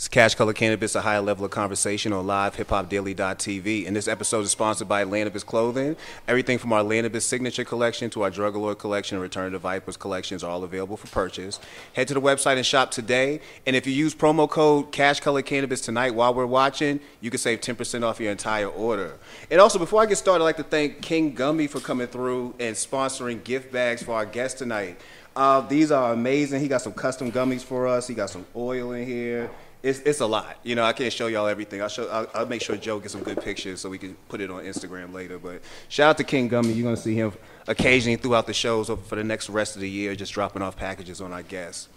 It's 0.00 0.08
Cash 0.08 0.34
Color 0.34 0.54
Cannabis, 0.54 0.94
a 0.94 1.02
higher 1.02 1.20
level 1.20 1.44
of 1.44 1.50
conversation 1.50 2.14
on 2.14 2.26
live 2.26 2.56
hiphopdaily.tv. 2.56 3.86
And 3.86 3.94
this 3.94 4.08
episode 4.08 4.46
is 4.46 4.50
sponsored 4.50 4.88
by 4.88 5.04
Atlantabis 5.04 5.44
Clothing. 5.44 5.94
Everything 6.26 6.56
from 6.56 6.72
our 6.72 6.82
Atlantabis 6.82 7.20
Signature 7.20 7.66
Collection 7.66 8.08
to 8.08 8.22
our 8.22 8.30
Drug 8.30 8.56
Lord 8.56 8.78
Collection 8.78 9.16
and 9.16 9.22
Return 9.22 9.52
to 9.52 9.58
Vipers 9.58 9.98
collections 9.98 10.42
are 10.42 10.50
all 10.50 10.64
available 10.64 10.96
for 10.96 11.06
purchase. 11.08 11.60
Head 11.92 12.08
to 12.08 12.14
the 12.14 12.20
website 12.22 12.56
and 12.56 12.64
shop 12.64 12.90
today. 12.90 13.42
And 13.66 13.76
if 13.76 13.86
you 13.86 13.92
use 13.92 14.14
promo 14.14 14.48
code 14.48 14.90
Cash 14.90 15.20
Color 15.20 15.42
Cannabis 15.42 15.82
tonight 15.82 16.14
while 16.14 16.32
we're 16.32 16.46
watching, 16.46 17.00
you 17.20 17.28
can 17.28 17.36
save 17.36 17.60
10% 17.60 18.02
off 18.02 18.18
your 18.20 18.30
entire 18.32 18.68
order. 18.68 19.18
And 19.50 19.60
also, 19.60 19.78
before 19.78 20.00
I 20.00 20.06
get 20.06 20.16
started, 20.16 20.42
I'd 20.42 20.46
like 20.46 20.56
to 20.56 20.62
thank 20.62 21.02
King 21.02 21.34
Gummy 21.34 21.66
for 21.66 21.78
coming 21.78 22.06
through 22.06 22.54
and 22.58 22.74
sponsoring 22.74 23.44
gift 23.44 23.70
bags 23.70 24.02
for 24.02 24.12
our 24.12 24.24
guests 24.24 24.60
tonight. 24.60 24.98
Uh, 25.36 25.60
these 25.60 25.92
are 25.92 26.14
amazing. 26.14 26.62
He 26.62 26.68
got 26.68 26.80
some 26.80 26.94
custom 26.94 27.30
gummies 27.30 27.62
for 27.62 27.86
us. 27.86 28.08
He 28.08 28.14
got 28.14 28.30
some 28.30 28.46
oil 28.56 28.92
in 28.92 29.06
here 29.06 29.50
it's, 29.82 30.00
it's 30.00 30.20
a 30.20 30.26
lot. 30.26 30.58
You 30.62 30.74
know, 30.74 30.84
I 30.84 30.92
can't 30.92 31.12
show 31.12 31.26
y'all 31.26 31.46
everything. 31.46 31.80
I'll 31.80 31.88
show. 31.88 32.08
I'll, 32.08 32.28
I'll, 32.34 32.46
make 32.46 32.60
sure 32.60 32.76
Joe 32.76 32.98
gets 32.98 33.12
some 33.12 33.22
good 33.22 33.40
pictures 33.40 33.80
so 33.80 33.88
we 33.88 33.98
can 33.98 34.14
put 34.28 34.40
it 34.40 34.50
on 34.50 34.64
Instagram 34.64 35.12
later. 35.12 35.38
But 35.38 35.62
shout 35.88 36.10
out 36.10 36.16
to 36.18 36.24
King 36.24 36.48
Gummy. 36.48 36.72
You're 36.72 36.84
gonna 36.84 36.96
see 36.96 37.14
him 37.14 37.32
occasionally 37.66 38.16
throughout 38.16 38.46
the 38.46 38.52
shows 38.52 38.88
for 38.88 39.16
the 39.16 39.24
next 39.24 39.48
rest 39.48 39.76
of 39.76 39.80
the 39.80 39.88
year, 39.88 40.14
just 40.14 40.32
dropping 40.32 40.62
off 40.62 40.76
packages 40.76 41.20
on 41.20 41.32
our 41.32 41.42
guests. 41.42 41.88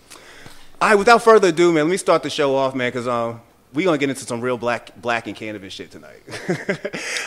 All 0.82 0.90
right, 0.90 0.96
without 0.96 1.22
further 1.24 1.50
ado, 1.50 1.72
man, 1.72 1.86
let 1.86 1.92
me 1.92 1.98
start 1.98 2.24
the 2.24 2.30
show 2.30 2.56
off, 2.56 2.76
man, 2.76 2.90
because 2.90 3.08
um, 3.08 3.42
we're 3.74 3.86
gonna 3.86 3.98
get 3.98 4.10
into 4.10 4.24
some 4.24 4.40
real 4.40 4.58
black 4.58 5.02
black 5.02 5.28
and 5.28 5.36
cannabis 5.36 5.74
shit 5.74 5.92
tonight. 5.92 6.22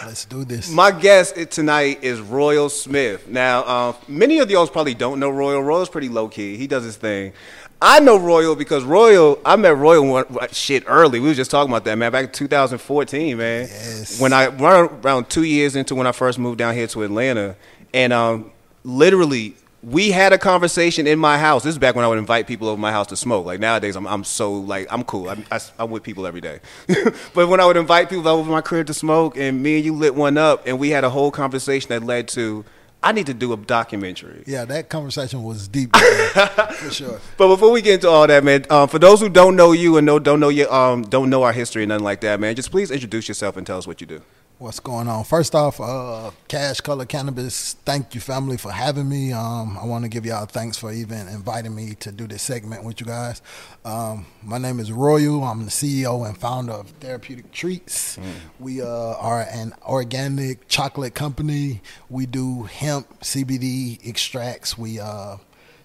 Let's 0.06 0.24
do 0.24 0.44
this. 0.44 0.70
My 0.70 0.90
guest 0.90 1.50
tonight 1.50 2.02
is 2.02 2.20
Royal 2.20 2.68
Smith. 2.68 3.28
Now, 3.28 3.60
uh, 3.62 3.92
many 4.08 4.38
of 4.38 4.50
y'all 4.50 4.66
probably 4.68 4.94
don't 4.94 5.20
know 5.20 5.28
Royal. 5.28 5.62
Royal's 5.62 5.88
pretty 5.88 6.08
low 6.08 6.28
key. 6.28 6.56
He 6.56 6.66
does 6.66 6.84
his 6.84 6.96
thing. 6.96 7.32
I 7.80 8.00
know 8.00 8.18
Royal 8.18 8.56
because 8.56 8.84
Royal. 8.84 9.38
I 9.44 9.56
met 9.56 9.76
Royal 9.76 10.06
one, 10.06 10.24
shit 10.52 10.84
early. 10.86 11.20
We 11.20 11.28
was 11.28 11.36
just 11.36 11.50
talking 11.50 11.70
about 11.70 11.84
that, 11.84 11.96
man. 11.96 12.10
Back 12.10 12.26
in 12.26 12.32
2014, 12.32 13.36
man. 13.36 13.62
Yes. 13.62 14.20
When 14.20 14.32
I 14.32 14.46
around 14.46 15.28
two 15.28 15.44
years 15.44 15.76
into 15.76 15.94
when 15.94 16.06
I 16.06 16.12
first 16.12 16.38
moved 16.38 16.58
down 16.58 16.74
here 16.74 16.86
to 16.86 17.02
Atlanta, 17.02 17.56
and 17.92 18.12
um, 18.12 18.50
literally 18.82 19.56
we 19.82 20.10
had 20.10 20.32
a 20.32 20.38
conversation 20.38 21.06
in 21.06 21.18
my 21.18 21.38
house. 21.38 21.62
This 21.62 21.74
is 21.74 21.78
back 21.78 21.94
when 21.94 22.04
I 22.04 22.08
would 22.08 22.18
invite 22.18 22.46
people 22.46 22.68
over 22.68 22.80
my 22.80 22.90
house 22.90 23.06
to 23.08 23.16
smoke. 23.16 23.46
Like 23.46 23.60
nowadays, 23.60 23.94
I'm, 23.94 24.06
I'm 24.06 24.24
so 24.24 24.52
like 24.54 24.88
I'm 24.90 25.04
cool. 25.04 25.28
I'm, 25.28 25.44
I, 25.50 25.60
am 25.78 25.90
with 25.90 26.02
people 26.02 26.26
every 26.26 26.40
day. 26.40 26.60
but 27.34 27.46
when 27.48 27.60
I 27.60 27.66
would 27.66 27.76
invite 27.76 28.08
people 28.08 28.26
over 28.26 28.50
my 28.50 28.62
crib 28.62 28.86
to 28.88 28.94
smoke, 28.94 29.36
and 29.36 29.62
me 29.62 29.76
and 29.76 29.84
you 29.84 29.94
lit 29.94 30.14
one 30.14 30.38
up, 30.38 30.66
and 30.66 30.78
we 30.78 30.90
had 30.90 31.04
a 31.04 31.10
whole 31.10 31.30
conversation 31.30 31.90
that 31.90 32.02
led 32.02 32.26
to 32.28 32.64
I 33.06 33.12
need 33.12 33.26
to 33.26 33.34
do 33.34 33.52
a 33.52 33.56
documentary. 33.56 34.42
Yeah, 34.48 34.64
that 34.64 34.88
conversation 34.88 35.44
was 35.44 35.68
deep, 35.68 35.96
for 35.96 36.90
sure. 36.90 37.20
But 37.36 37.46
before 37.46 37.70
we 37.70 37.80
get 37.80 37.94
into 37.94 38.08
all 38.08 38.26
that, 38.26 38.42
man, 38.42 38.66
um, 38.68 38.88
for 38.88 38.98
those 38.98 39.20
who 39.20 39.28
don't 39.28 39.54
know 39.54 39.70
you 39.70 39.96
and 39.96 40.04
know, 40.04 40.18
don't 40.18 40.40
know 40.40 40.48
your, 40.48 40.74
um, 40.74 41.02
don't 41.02 41.30
know 41.30 41.44
our 41.44 41.52
history 41.52 41.84
and 41.84 41.90
nothing 41.90 42.02
like 42.02 42.20
that, 42.22 42.40
man, 42.40 42.56
just 42.56 42.72
please 42.72 42.90
introduce 42.90 43.28
yourself 43.28 43.56
and 43.56 43.64
tell 43.64 43.78
us 43.78 43.86
what 43.86 44.00
you 44.00 44.08
do. 44.08 44.22
What's 44.58 44.80
going 44.80 45.06
on? 45.06 45.24
First 45.24 45.54
off, 45.54 45.82
uh, 45.82 46.30
Cash 46.48 46.80
Color 46.80 47.04
Cannabis, 47.04 47.74
thank 47.84 48.14
you, 48.14 48.22
family, 48.22 48.56
for 48.56 48.72
having 48.72 49.06
me. 49.06 49.30
Um, 49.30 49.76
I 49.76 49.84
want 49.84 50.04
to 50.04 50.08
give 50.08 50.24
y'all 50.24 50.46
thanks 50.46 50.78
for 50.78 50.90
even 50.90 51.28
inviting 51.28 51.74
me 51.74 51.94
to 51.96 52.10
do 52.10 52.26
this 52.26 52.40
segment 52.40 52.82
with 52.82 52.98
you 52.98 53.04
guys. 53.04 53.42
Um, 53.84 54.24
my 54.42 54.56
name 54.56 54.80
is 54.80 54.90
Royal. 54.90 55.44
I'm 55.44 55.66
the 55.66 55.70
CEO 55.70 56.26
and 56.26 56.38
founder 56.38 56.72
of 56.72 56.88
Therapeutic 56.88 57.52
Treats. 57.52 58.16
Mm. 58.16 58.22
We 58.58 58.80
uh, 58.80 58.86
are 58.86 59.42
an 59.42 59.74
organic 59.86 60.68
chocolate 60.68 61.14
company. 61.14 61.82
We 62.08 62.24
do 62.24 62.62
hemp 62.62 63.20
CBD 63.20 64.08
extracts. 64.08 64.78
We 64.78 64.98
uh, 64.98 65.36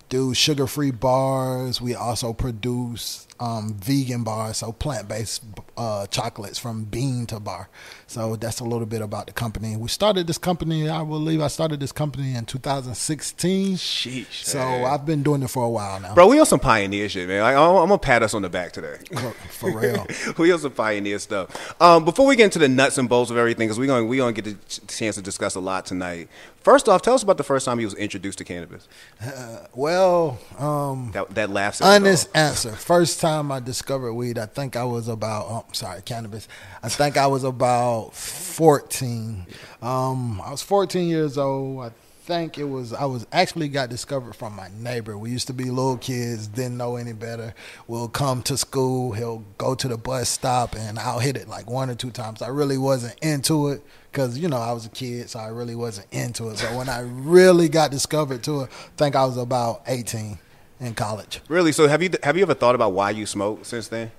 do 0.07 0.33
sugar 0.33 0.65
free 0.65 0.91
bars. 0.91 1.81
We 1.81 1.93
also 1.93 2.31
produce 2.31 3.27
um, 3.41 3.73
vegan 3.73 4.23
bars, 4.23 4.57
so 4.57 4.71
plant 4.71 5.07
based 5.07 5.43
uh, 5.75 6.05
chocolates 6.07 6.59
from 6.59 6.83
bean 6.83 7.25
to 7.25 7.39
bar. 7.39 7.69
So 8.05 8.35
that's 8.35 8.59
a 8.59 8.63
little 8.63 8.85
bit 8.85 9.01
about 9.01 9.25
the 9.25 9.33
company. 9.33 9.75
We 9.75 9.89
started 9.89 10.27
this 10.27 10.37
company, 10.37 10.87
I 10.87 11.03
believe 11.03 11.41
I 11.41 11.47
started 11.47 11.79
this 11.79 11.91
company 11.91 12.35
in 12.35 12.45
2016. 12.45 13.75
Sheesh. 13.77 14.43
So 14.43 14.59
man. 14.59 14.85
I've 14.85 15.07
been 15.07 15.23
doing 15.23 15.41
it 15.41 15.49
for 15.49 15.65
a 15.65 15.69
while 15.69 15.99
now. 15.99 16.13
Bro, 16.13 16.27
we 16.27 16.39
on 16.39 16.45
some 16.45 16.59
pioneer 16.59 17.09
shit, 17.09 17.27
man. 17.27 17.41
Like, 17.41 17.55
I'm, 17.55 17.75
I'm 17.77 17.87
gonna 17.87 17.97
pat 17.97 18.21
us 18.21 18.35
on 18.35 18.43
the 18.43 18.49
back 18.49 18.73
today. 18.73 18.97
For 19.49 19.75
real. 19.75 20.05
we 20.37 20.51
on 20.51 20.59
some 20.59 20.71
pioneer 20.71 21.17
stuff. 21.17 21.81
Um, 21.81 22.05
before 22.05 22.27
we 22.27 22.35
get 22.35 22.45
into 22.45 22.59
the 22.59 22.69
nuts 22.69 22.99
and 22.99 23.09
bolts 23.09 23.31
of 23.31 23.37
everything, 23.37 23.67
because 23.67 23.79
we're 23.79 23.87
going 23.87 24.07
we 24.07 24.17
gonna 24.17 24.33
get 24.33 24.45
the 24.45 24.81
chance 24.87 25.15
to 25.15 25.21
discuss 25.21 25.55
a 25.55 25.59
lot 25.59 25.87
tonight. 25.87 26.29
First 26.61 26.87
off, 26.87 27.01
tell 27.01 27.15
us 27.15 27.23
about 27.23 27.37
the 27.37 27.43
first 27.43 27.65
time 27.65 27.79
you 27.79 27.87
was 27.87 27.95
introduced 27.95 28.37
to 28.37 28.43
cannabis. 28.43 28.87
Uh, 29.19 29.65
well, 29.73 30.39
um, 30.59 31.09
that, 31.13 31.33
that 31.33 31.49
laughs. 31.49 31.81
Honest 31.81 32.29
answer. 32.35 32.71
First 32.71 33.19
time 33.19 33.30
I 33.39 33.59
discovered 33.59 34.13
weed, 34.13 34.37
I 34.37 34.45
think 34.45 34.75
I 34.75 34.83
was 34.83 35.07
about. 35.07 35.45
Oh, 35.47 35.65
sorry, 35.71 36.01
cannabis. 36.01 36.47
I 36.83 36.89
think 36.89 37.17
I 37.17 37.27
was 37.27 37.43
about 37.43 38.13
fourteen. 38.13 39.45
Um, 39.81 40.41
I 40.41 40.51
was 40.51 40.61
fourteen 40.61 41.07
years 41.07 41.37
old. 41.37 41.85
I 41.85 41.91
think 42.23 42.57
it 42.57 42.63
was 42.63 42.93
I 42.93 43.05
was 43.05 43.25
actually 43.31 43.67
got 43.67 43.89
discovered 43.89 44.35
from 44.35 44.55
my 44.55 44.69
neighbor. 44.77 45.17
We 45.17 45.31
used 45.31 45.47
to 45.47 45.53
be 45.53 45.65
little 45.65 45.97
kids, 45.97 46.47
didn't 46.47 46.77
know 46.77 46.95
any 46.95 47.13
better. 47.13 47.53
We'll 47.87 48.07
come 48.07 48.43
to 48.43 48.57
school, 48.57 49.13
he'll 49.13 49.43
go 49.57 49.75
to 49.75 49.87
the 49.87 49.97
bus 49.97 50.29
stop, 50.29 50.75
and 50.75 50.99
I'll 50.99 51.19
hit 51.19 51.35
it 51.35 51.47
like 51.47 51.69
one 51.69 51.89
or 51.89 51.95
two 51.95 52.11
times. 52.11 52.41
I 52.41 52.49
really 52.49 52.77
wasn't 52.77 53.17
into 53.21 53.69
it 53.69 53.81
because 54.11 54.37
you 54.37 54.47
know 54.47 54.57
I 54.57 54.71
was 54.71 54.85
a 54.85 54.89
kid, 54.89 55.29
so 55.29 55.39
I 55.39 55.47
really 55.47 55.75
wasn't 55.75 56.07
into 56.11 56.49
it. 56.49 56.59
But 56.61 56.75
when 56.75 56.89
I 56.89 57.01
really 57.01 57.69
got 57.69 57.91
discovered 57.91 58.43
to 58.43 58.61
it, 58.61 58.69
I 58.69 58.97
think 58.97 59.15
I 59.15 59.25
was 59.25 59.37
about 59.37 59.81
eighteen 59.87 60.37
in 60.81 60.95
college. 60.95 61.39
Really? 61.47 61.71
So 61.71 61.87
have 61.87 62.03
you 62.03 62.09
have 62.23 62.35
you 62.35 62.41
ever 62.43 62.53
thought 62.53 62.75
about 62.75 62.91
why 62.91 63.11
you 63.11 63.25
smoke 63.25 63.63
since 63.65 63.87
then? 63.87 64.11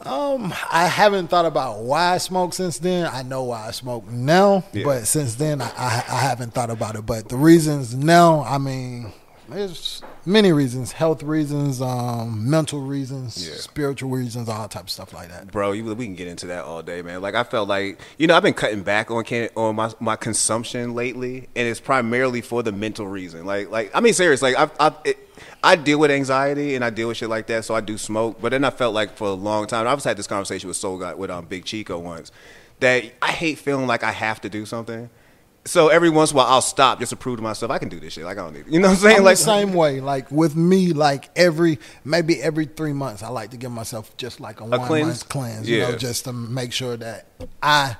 Um, 0.00 0.52
I 0.70 0.86
haven't 0.86 1.28
thought 1.28 1.46
about 1.46 1.80
why 1.80 2.14
I 2.14 2.18
smoke 2.18 2.52
since 2.52 2.78
then. 2.78 3.08
I 3.10 3.22
know 3.22 3.44
why 3.44 3.68
I 3.68 3.70
smoke 3.70 4.06
now, 4.08 4.64
yeah. 4.72 4.84
but 4.84 5.06
since 5.06 5.36
then 5.36 5.62
I, 5.62 5.70
I, 5.78 6.04
I 6.08 6.18
haven't 6.18 6.52
thought 6.52 6.70
about 6.70 6.96
it. 6.96 7.06
But 7.06 7.28
the 7.28 7.36
reasons 7.36 7.94
now, 7.94 8.42
I 8.42 8.58
mean, 8.58 9.12
there's 9.48 10.02
many 10.24 10.52
reasons: 10.52 10.92
health 10.92 11.22
reasons, 11.22 11.80
um, 11.82 12.48
mental 12.48 12.80
reasons, 12.80 13.48
yeah. 13.48 13.54
spiritual 13.56 14.10
reasons, 14.10 14.48
all 14.48 14.68
type 14.68 14.84
of 14.84 14.90
stuff 14.90 15.12
like 15.12 15.28
that. 15.28 15.50
Bro, 15.50 15.72
you, 15.72 15.94
we 15.94 16.06
can 16.06 16.14
get 16.14 16.28
into 16.28 16.46
that 16.46 16.64
all 16.64 16.82
day, 16.82 17.02
man. 17.02 17.20
Like 17.20 17.34
I 17.34 17.44
felt 17.44 17.68
like 17.68 18.00
you 18.18 18.26
know 18.26 18.36
I've 18.36 18.42
been 18.42 18.54
cutting 18.54 18.82
back 18.82 19.10
on 19.10 19.24
can, 19.24 19.48
on 19.56 19.76
my 19.76 19.92
my 20.00 20.16
consumption 20.16 20.94
lately, 20.94 21.48
and 21.54 21.68
it's 21.68 21.80
primarily 21.80 22.40
for 22.40 22.62
the 22.62 22.72
mental 22.72 23.06
reason. 23.06 23.44
Like 23.44 23.70
like 23.70 23.90
I 23.94 24.00
mean, 24.00 24.14
serious. 24.14 24.42
Like 24.42 24.56
I've, 24.56 24.72
I've 24.80 24.94
it, 25.04 25.18
I 25.62 25.76
deal 25.76 25.98
with 25.98 26.10
anxiety 26.10 26.74
and 26.74 26.84
I 26.84 26.90
deal 26.90 27.08
with 27.08 27.16
shit 27.18 27.28
like 27.28 27.46
that, 27.48 27.64
so 27.64 27.74
I 27.74 27.80
do 27.80 27.98
smoke. 27.98 28.40
But 28.40 28.50
then 28.50 28.64
I 28.64 28.70
felt 28.70 28.94
like 28.94 29.16
for 29.16 29.28
a 29.28 29.32
long 29.32 29.66
time, 29.66 29.86
I 29.86 29.94
was 29.94 30.04
had 30.04 30.16
this 30.16 30.26
conversation 30.26 30.68
with 30.68 30.76
Soul 30.76 30.98
Guy 30.98 31.14
with 31.14 31.30
um 31.30 31.46
Big 31.46 31.64
Chico 31.64 31.98
once 31.98 32.30
that 32.80 33.04
I 33.22 33.30
hate 33.30 33.58
feeling 33.58 33.86
like 33.86 34.02
I 34.02 34.10
have 34.10 34.40
to 34.42 34.48
do 34.48 34.66
something 34.66 35.08
so 35.66 35.88
every 35.88 36.10
once 36.10 36.30
in 36.30 36.36
a 36.36 36.38
while 36.38 36.46
I'll 36.46 36.60
stop 36.62 37.00
just 37.00 37.10
to 37.10 37.16
prove 37.16 37.36
to 37.38 37.42
myself 37.42 37.70
I 37.70 37.78
can 37.78 37.88
do 37.88 38.00
this 38.00 38.14
shit. 38.14 38.24
Like 38.24 38.38
I 38.38 38.42
don't 38.42 38.52
need 38.52 38.66
it. 38.66 38.68
You 38.68 38.80
know 38.80 38.88
what 38.88 38.94
I'm 38.94 39.00
saying? 39.00 39.16
I'm 39.18 39.24
like 39.24 39.38
the 39.38 39.44
same 39.44 39.72
way. 39.74 40.00
Like 40.00 40.30
with 40.30 40.56
me, 40.56 40.92
like 40.92 41.30
every 41.36 41.78
maybe 42.04 42.40
every 42.42 42.66
three 42.66 42.92
months 42.92 43.22
I 43.22 43.28
like 43.28 43.50
to 43.50 43.56
give 43.56 43.72
myself 43.72 44.16
just 44.16 44.40
like 44.40 44.60
a, 44.60 44.64
a 44.64 44.68
one 44.68 44.86
cleanse? 44.86 45.06
month 45.06 45.28
cleanse. 45.28 45.68
Yeah. 45.68 45.86
You 45.86 45.92
know, 45.92 45.98
just 45.98 46.24
to 46.24 46.32
make 46.32 46.72
sure 46.72 46.96
that 46.96 47.26
I 47.62 47.96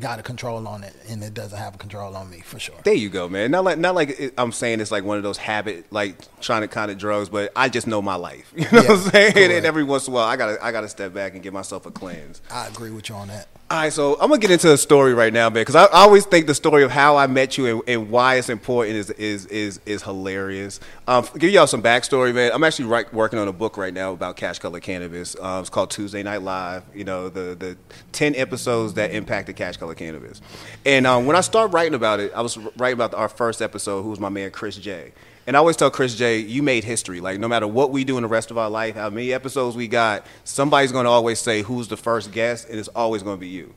got 0.00 0.18
a 0.18 0.22
control 0.22 0.66
on 0.66 0.82
it 0.82 0.94
and 1.08 1.22
it 1.22 1.34
doesn't 1.34 1.58
have 1.58 1.74
a 1.76 1.78
control 1.78 2.16
on 2.16 2.28
me 2.28 2.40
for 2.40 2.58
sure. 2.58 2.74
There 2.82 2.94
you 2.94 3.08
go, 3.08 3.28
man. 3.28 3.50
Not 3.50 3.64
like 3.64 3.78
not 3.78 3.94
like 3.94 4.18
it, 4.18 4.34
I'm 4.36 4.52
saying 4.52 4.80
it's 4.80 4.90
like 4.90 5.04
one 5.04 5.16
of 5.16 5.22
those 5.22 5.38
habit 5.38 5.86
like 5.92 6.16
trying 6.40 6.62
to 6.62 6.68
kind 6.68 6.90
of 6.90 6.98
drugs, 6.98 7.28
but 7.28 7.52
I 7.54 7.68
just 7.68 7.86
know 7.86 8.02
my 8.02 8.16
life. 8.16 8.52
You 8.64 8.70
know 8.70 8.82
yeah, 8.82 8.88
what 8.88 8.90
I'm 8.90 9.10
saying? 9.10 9.32
Correct. 9.34 9.52
And 9.52 9.66
every 9.66 9.84
once 9.84 10.06
in 10.06 10.12
a 10.12 10.16
while 10.16 10.26
I 10.26 10.36
gotta 10.36 10.64
I 10.64 10.72
gotta 10.72 10.88
step 10.88 11.12
back 11.12 11.34
and 11.34 11.42
give 11.42 11.52
myself 11.52 11.86
a 11.86 11.90
cleanse. 11.90 12.40
I 12.50 12.66
agree 12.66 12.90
with 12.90 13.08
you 13.08 13.14
on 13.14 13.28
that. 13.28 13.46
All 13.70 13.78
right, 13.78 13.90
so 13.90 14.12
I'm 14.20 14.28
gonna 14.28 14.38
get 14.38 14.50
into 14.50 14.70
a 14.70 14.76
story 14.76 15.14
right 15.14 15.32
now, 15.32 15.48
man, 15.48 15.62
because 15.62 15.74
I, 15.74 15.84
I, 15.84 16.02
always 16.02 16.26
think 16.26 16.46
the 16.46 16.54
story 16.54 16.82
of 16.82 16.90
how 16.90 17.16
I 17.16 17.26
met 17.26 17.56
you 17.56 17.66
and, 17.66 17.82
and 17.88 18.10
why 18.10 18.34
it's 18.34 18.50
important 18.50 18.96
is 18.96 19.08
is 19.12 19.46
is 19.46 19.80
is 19.86 20.02
hilarious. 20.02 20.80
Um, 21.08 21.26
give 21.38 21.48
y'all 21.48 21.66
some 21.66 21.82
backstory, 21.82 22.34
man. 22.34 22.52
I'm 22.52 22.62
actually 22.62 22.88
right, 22.88 23.10
working 23.14 23.38
on 23.38 23.48
a 23.48 23.54
book 23.54 23.78
right 23.78 23.94
now 23.94 24.12
about 24.12 24.36
Cash 24.36 24.58
Color 24.58 24.80
Cannabis. 24.80 25.34
Um, 25.40 25.62
it's 25.62 25.70
called 25.70 25.90
Tuesday 25.90 26.22
Night 26.22 26.42
Live. 26.42 26.82
You 26.94 27.04
know, 27.04 27.30
the 27.30 27.54
the 27.54 27.78
ten 28.12 28.34
episodes 28.36 28.92
that 28.94 29.12
impacted 29.12 29.56
Cash 29.56 29.78
Color 29.78 29.94
Cannabis. 29.94 30.42
And 30.84 31.06
um, 31.06 31.24
when 31.24 31.34
I 31.34 31.40
started 31.40 31.72
writing 31.72 31.94
about 31.94 32.20
it, 32.20 32.32
I 32.34 32.42
was 32.42 32.58
writing 32.76 32.98
about 32.98 33.14
our 33.14 33.30
first 33.30 33.62
episode, 33.62 34.02
who 34.02 34.10
was 34.10 34.20
my 34.20 34.28
man 34.28 34.50
Chris 34.50 34.76
J. 34.76 35.14
And 35.46 35.56
I 35.56 35.58
always 35.58 35.76
tell 35.76 35.90
Chris 35.90 36.14
J, 36.14 36.38
you 36.38 36.62
made 36.62 36.84
history. 36.84 37.20
Like 37.20 37.38
no 37.38 37.48
matter 37.48 37.66
what 37.66 37.90
we 37.90 38.04
do 38.04 38.16
in 38.16 38.22
the 38.22 38.28
rest 38.28 38.50
of 38.50 38.58
our 38.58 38.70
life, 38.70 38.94
how 38.94 39.10
many 39.10 39.32
episodes 39.32 39.76
we 39.76 39.88
got, 39.88 40.26
somebody's 40.44 40.92
going 40.92 41.04
to 41.04 41.10
always 41.10 41.38
say 41.38 41.62
who's 41.62 41.88
the 41.88 41.96
first 41.96 42.32
guest, 42.32 42.68
and 42.68 42.78
it's 42.78 42.88
always 42.88 43.22
going 43.22 43.36
to 43.36 43.40
be 43.40 43.48
you. 43.48 43.74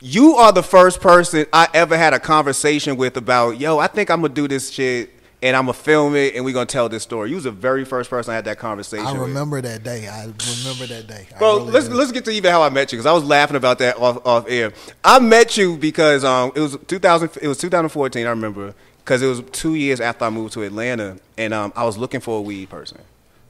You 0.00 0.34
are 0.34 0.52
the 0.52 0.62
first 0.62 1.00
person 1.00 1.46
I 1.52 1.68
ever 1.72 1.96
had 1.96 2.12
a 2.12 2.20
conversation 2.20 2.96
with 2.96 3.16
about, 3.16 3.58
yo, 3.58 3.78
I 3.78 3.86
think 3.86 4.10
I'm 4.10 4.20
gonna 4.20 4.34
do 4.34 4.46
this 4.46 4.70
shit 4.70 5.10
and 5.42 5.56
I'm 5.56 5.64
gonna 5.64 5.72
film 5.72 6.14
it 6.14 6.34
and 6.34 6.44
we're 6.44 6.52
gonna 6.52 6.66
tell 6.66 6.90
this 6.90 7.02
story. 7.02 7.30
You 7.30 7.36
was 7.36 7.44
the 7.44 7.50
very 7.50 7.86
first 7.86 8.10
person 8.10 8.32
I 8.32 8.36
had 8.36 8.44
that 8.44 8.58
conversation. 8.58 9.06
I 9.06 9.16
remember 9.16 9.56
with. 9.56 9.64
that 9.64 9.82
day. 9.82 10.06
I 10.06 10.24
remember 10.24 10.86
that 10.86 11.06
day. 11.06 11.26
Bro, 11.38 11.58
really 11.58 11.70
let's 11.72 11.88
do. 11.88 11.94
let's 11.94 12.12
get 12.12 12.26
to 12.26 12.30
even 12.30 12.50
how 12.50 12.62
I 12.62 12.68
met 12.68 12.92
you 12.92 12.98
because 12.98 13.06
I 13.06 13.12
was 13.12 13.24
laughing 13.24 13.56
about 13.56 13.78
that 13.78 13.96
off, 13.96 14.24
off 14.26 14.44
air. 14.48 14.74
I 15.02 15.18
met 15.18 15.56
you 15.56 15.78
because 15.78 16.24
um 16.24 16.52
it 16.54 16.60
was 16.60 16.76
2000 16.86 17.30
it 17.40 17.48
was 17.48 17.56
2014. 17.58 18.26
I 18.26 18.30
remember 18.30 18.74
because 19.06 19.22
it 19.22 19.28
was 19.28 19.40
two 19.52 19.76
years 19.76 20.00
after 20.00 20.24
I 20.24 20.30
moved 20.30 20.54
to 20.54 20.62
Atlanta, 20.64 21.16
and 21.38 21.54
um, 21.54 21.72
I 21.76 21.84
was 21.84 21.96
looking 21.96 22.18
for 22.18 22.38
a 22.38 22.42
weed 22.42 22.68
person. 22.68 22.98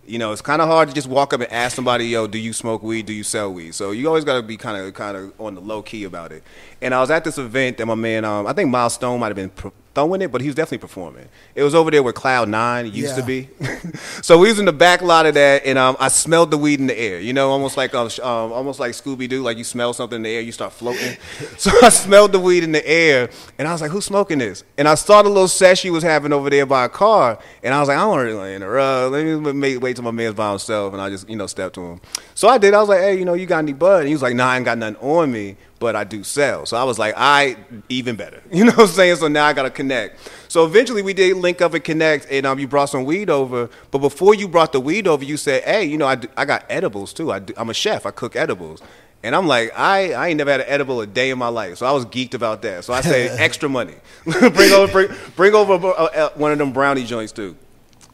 You 0.06 0.18
know, 0.18 0.30
it's 0.30 0.42
kind 0.42 0.60
of 0.60 0.68
hard 0.68 0.90
to 0.90 0.94
just 0.94 1.08
walk 1.08 1.32
up 1.32 1.40
and 1.40 1.50
ask 1.50 1.74
somebody, 1.74 2.08
"Yo, 2.08 2.26
do 2.26 2.38
you 2.38 2.52
smoke 2.52 2.82
weed? 2.82 3.06
Do 3.06 3.14
you 3.14 3.24
sell 3.24 3.50
weed?" 3.52 3.74
So 3.74 3.90
you 3.90 4.06
always 4.06 4.22
got 4.22 4.36
to 4.36 4.42
be 4.42 4.58
kind 4.58 4.76
of 4.76 4.92
kind 4.92 5.16
of 5.16 5.40
on 5.40 5.54
the 5.54 5.62
low 5.62 5.80
key 5.80 6.04
about 6.04 6.30
it. 6.30 6.42
And 6.82 6.94
I 6.94 7.00
was 7.00 7.10
at 7.10 7.24
this 7.24 7.38
event 7.38 7.78
that 7.78 7.86
my 7.86 7.94
man, 7.94 8.26
um, 8.26 8.46
I 8.46 8.52
think 8.52 8.68
Miles 8.68 8.94
Stone 8.94 9.18
might 9.18 9.28
have 9.28 9.36
been 9.36 9.72
throwing 9.96 10.20
it, 10.20 10.30
but 10.30 10.42
he 10.42 10.46
was 10.48 10.54
definitely 10.54 10.78
performing. 10.78 11.26
It 11.54 11.62
was 11.62 11.74
over 11.74 11.90
there 11.90 12.02
where 12.02 12.12
Cloud 12.12 12.50
Nine 12.50 12.84
used 12.92 13.16
Yeah. 13.16 13.16
to 13.16 13.22
be. 13.22 13.48
so 14.22 14.38
we 14.38 14.48
was 14.48 14.58
in 14.58 14.66
the 14.66 14.72
back 14.72 15.00
lot 15.00 15.24
of 15.24 15.32
that, 15.34 15.64
and 15.64 15.78
um, 15.78 15.96
I 15.98 16.08
smelled 16.08 16.50
the 16.50 16.58
weed 16.58 16.80
in 16.80 16.86
the 16.86 16.96
air. 16.98 17.18
You 17.18 17.32
know, 17.32 17.50
almost 17.50 17.78
like 17.78 17.94
um, 17.94 18.08
um, 18.22 18.52
almost 18.52 18.78
like 18.78 18.92
Scooby 18.92 19.26
Doo, 19.26 19.42
like 19.42 19.56
you 19.56 19.64
smell 19.64 19.94
something 19.94 20.16
in 20.16 20.22
the 20.22 20.28
air, 20.28 20.42
you 20.42 20.52
start 20.52 20.74
floating. 20.74 21.16
so 21.56 21.70
I 21.82 21.88
smelled 21.88 22.32
the 22.32 22.38
weed 22.38 22.62
in 22.62 22.72
the 22.72 22.86
air, 22.86 23.30
and 23.58 23.66
I 23.66 23.72
was 23.72 23.80
like, 23.80 23.90
"Who's 23.90 24.04
smoking 24.04 24.38
this?" 24.38 24.64
And 24.76 24.86
I 24.86 24.94
saw 24.96 25.22
the 25.22 25.30
little 25.30 25.48
sesh 25.48 25.80
he 25.80 25.90
was 25.90 26.02
having 26.02 26.30
over 26.32 26.50
there 26.50 26.66
by 26.66 26.84
a 26.84 26.88
car, 26.90 27.38
and 27.62 27.72
I 27.72 27.80
was 27.80 27.88
like, 27.88 27.96
"I 27.96 28.02
don't 28.02 28.18
really 28.18 28.54
interrupt. 28.54 29.12
Let 29.12 29.24
me 29.24 29.52
make, 29.54 29.80
wait 29.80 29.96
till 29.96 30.04
my 30.04 30.10
man's 30.10 30.34
by 30.34 30.50
himself." 30.50 30.92
And 30.92 31.00
I 31.00 31.08
just 31.08 31.26
you 31.28 31.36
know 31.36 31.46
stepped 31.46 31.74
to 31.76 31.80
him. 31.80 32.00
So 32.34 32.48
I 32.48 32.58
did. 32.58 32.74
I 32.74 32.80
was 32.80 32.90
like, 32.90 33.00
"Hey, 33.00 33.18
you 33.18 33.24
know, 33.24 33.32
you 33.34 33.46
got 33.46 33.58
any 33.60 33.72
bud?" 33.72 34.00
And 34.00 34.08
he 34.08 34.14
was 34.14 34.22
like, 34.22 34.34
"Nah, 34.34 34.48
I 34.50 34.56
ain't 34.56 34.66
got 34.66 34.76
nothing 34.76 34.96
on 35.00 35.32
me." 35.32 35.56
But 35.78 35.94
I 35.94 36.04
do 36.04 36.24
sell. 36.24 36.64
So 36.64 36.76
I 36.76 36.84
was 36.84 36.98
like, 36.98 37.14
I 37.16 37.56
even 37.88 38.16
better. 38.16 38.42
You 38.50 38.64
know 38.64 38.72
what 38.72 38.88
I'm 38.88 38.94
saying? 38.94 39.16
So 39.16 39.28
now 39.28 39.44
I 39.44 39.52
gotta 39.52 39.70
connect. 39.70 40.18
So 40.48 40.64
eventually 40.64 41.02
we 41.02 41.12
did 41.12 41.36
link 41.36 41.60
up 41.60 41.74
and 41.74 41.84
connect, 41.84 42.26
and 42.30 42.46
um, 42.46 42.58
you 42.58 42.66
brought 42.66 42.86
some 42.86 43.04
weed 43.04 43.28
over. 43.28 43.68
But 43.90 43.98
before 43.98 44.34
you 44.34 44.48
brought 44.48 44.72
the 44.72 44.80
weed 44.80 45.06
over, 45.06 45.24
you 45.24 45.36
said, 45.36 45.64
"Hey, 45.64 45.84
you 45.84 45.98
know, 45.98 46.06
I, 46.06 46.14
do, 46.14 46.28
I 46.36 46.44
got 46.46 46.64
edibles 46.70 47.12
too. 47.12 47.30
I 47.30 47.40
do, 47.40 47.52
I'm 47.56 47.68
a 47.68 47.74
chef. 47.74 48.06
I 48.06 48.10
cook 48.10 48.36
edibles." 48.36 48.80
And 49.22 49.34
I'm 49.34 49.46
like, 49.46 49.72
I, 49.76 50.12
I 50.12 50.28
ain't 50.28 50.38
never 50.38 50.52
had 50.52 50.60
an 50.60 50.66
edible 50.68 51.00
a 51.00 51.06
day 51.06 51.30
in 51.30 51.38
my 51.38 51.48
life, 51.48 51.78
so 51.78 51.86
I 51.86 51.90
was 51.90 52.06
geeked 52.06 52.34
about 52.34 52.62
that. 52.62 52.84
So 52.84 52.92
I 52.92 53.00
say, 53.00 53.28
extra 53.38 53.68
money, 53.68 53.94
bring 54.24 54.72
over 54.72 54.92
bring, 54.92 55.08
bring 55.34 55.54
over 55.54 55.74
uh, 55.74 56.04
uh, 56.04 56.30
one 56.36 56.52
of 56.52 56.58
them 56.58 56.72
brownie 56.72 57.04
joints 57.04 57.32
too. 57.32 57.56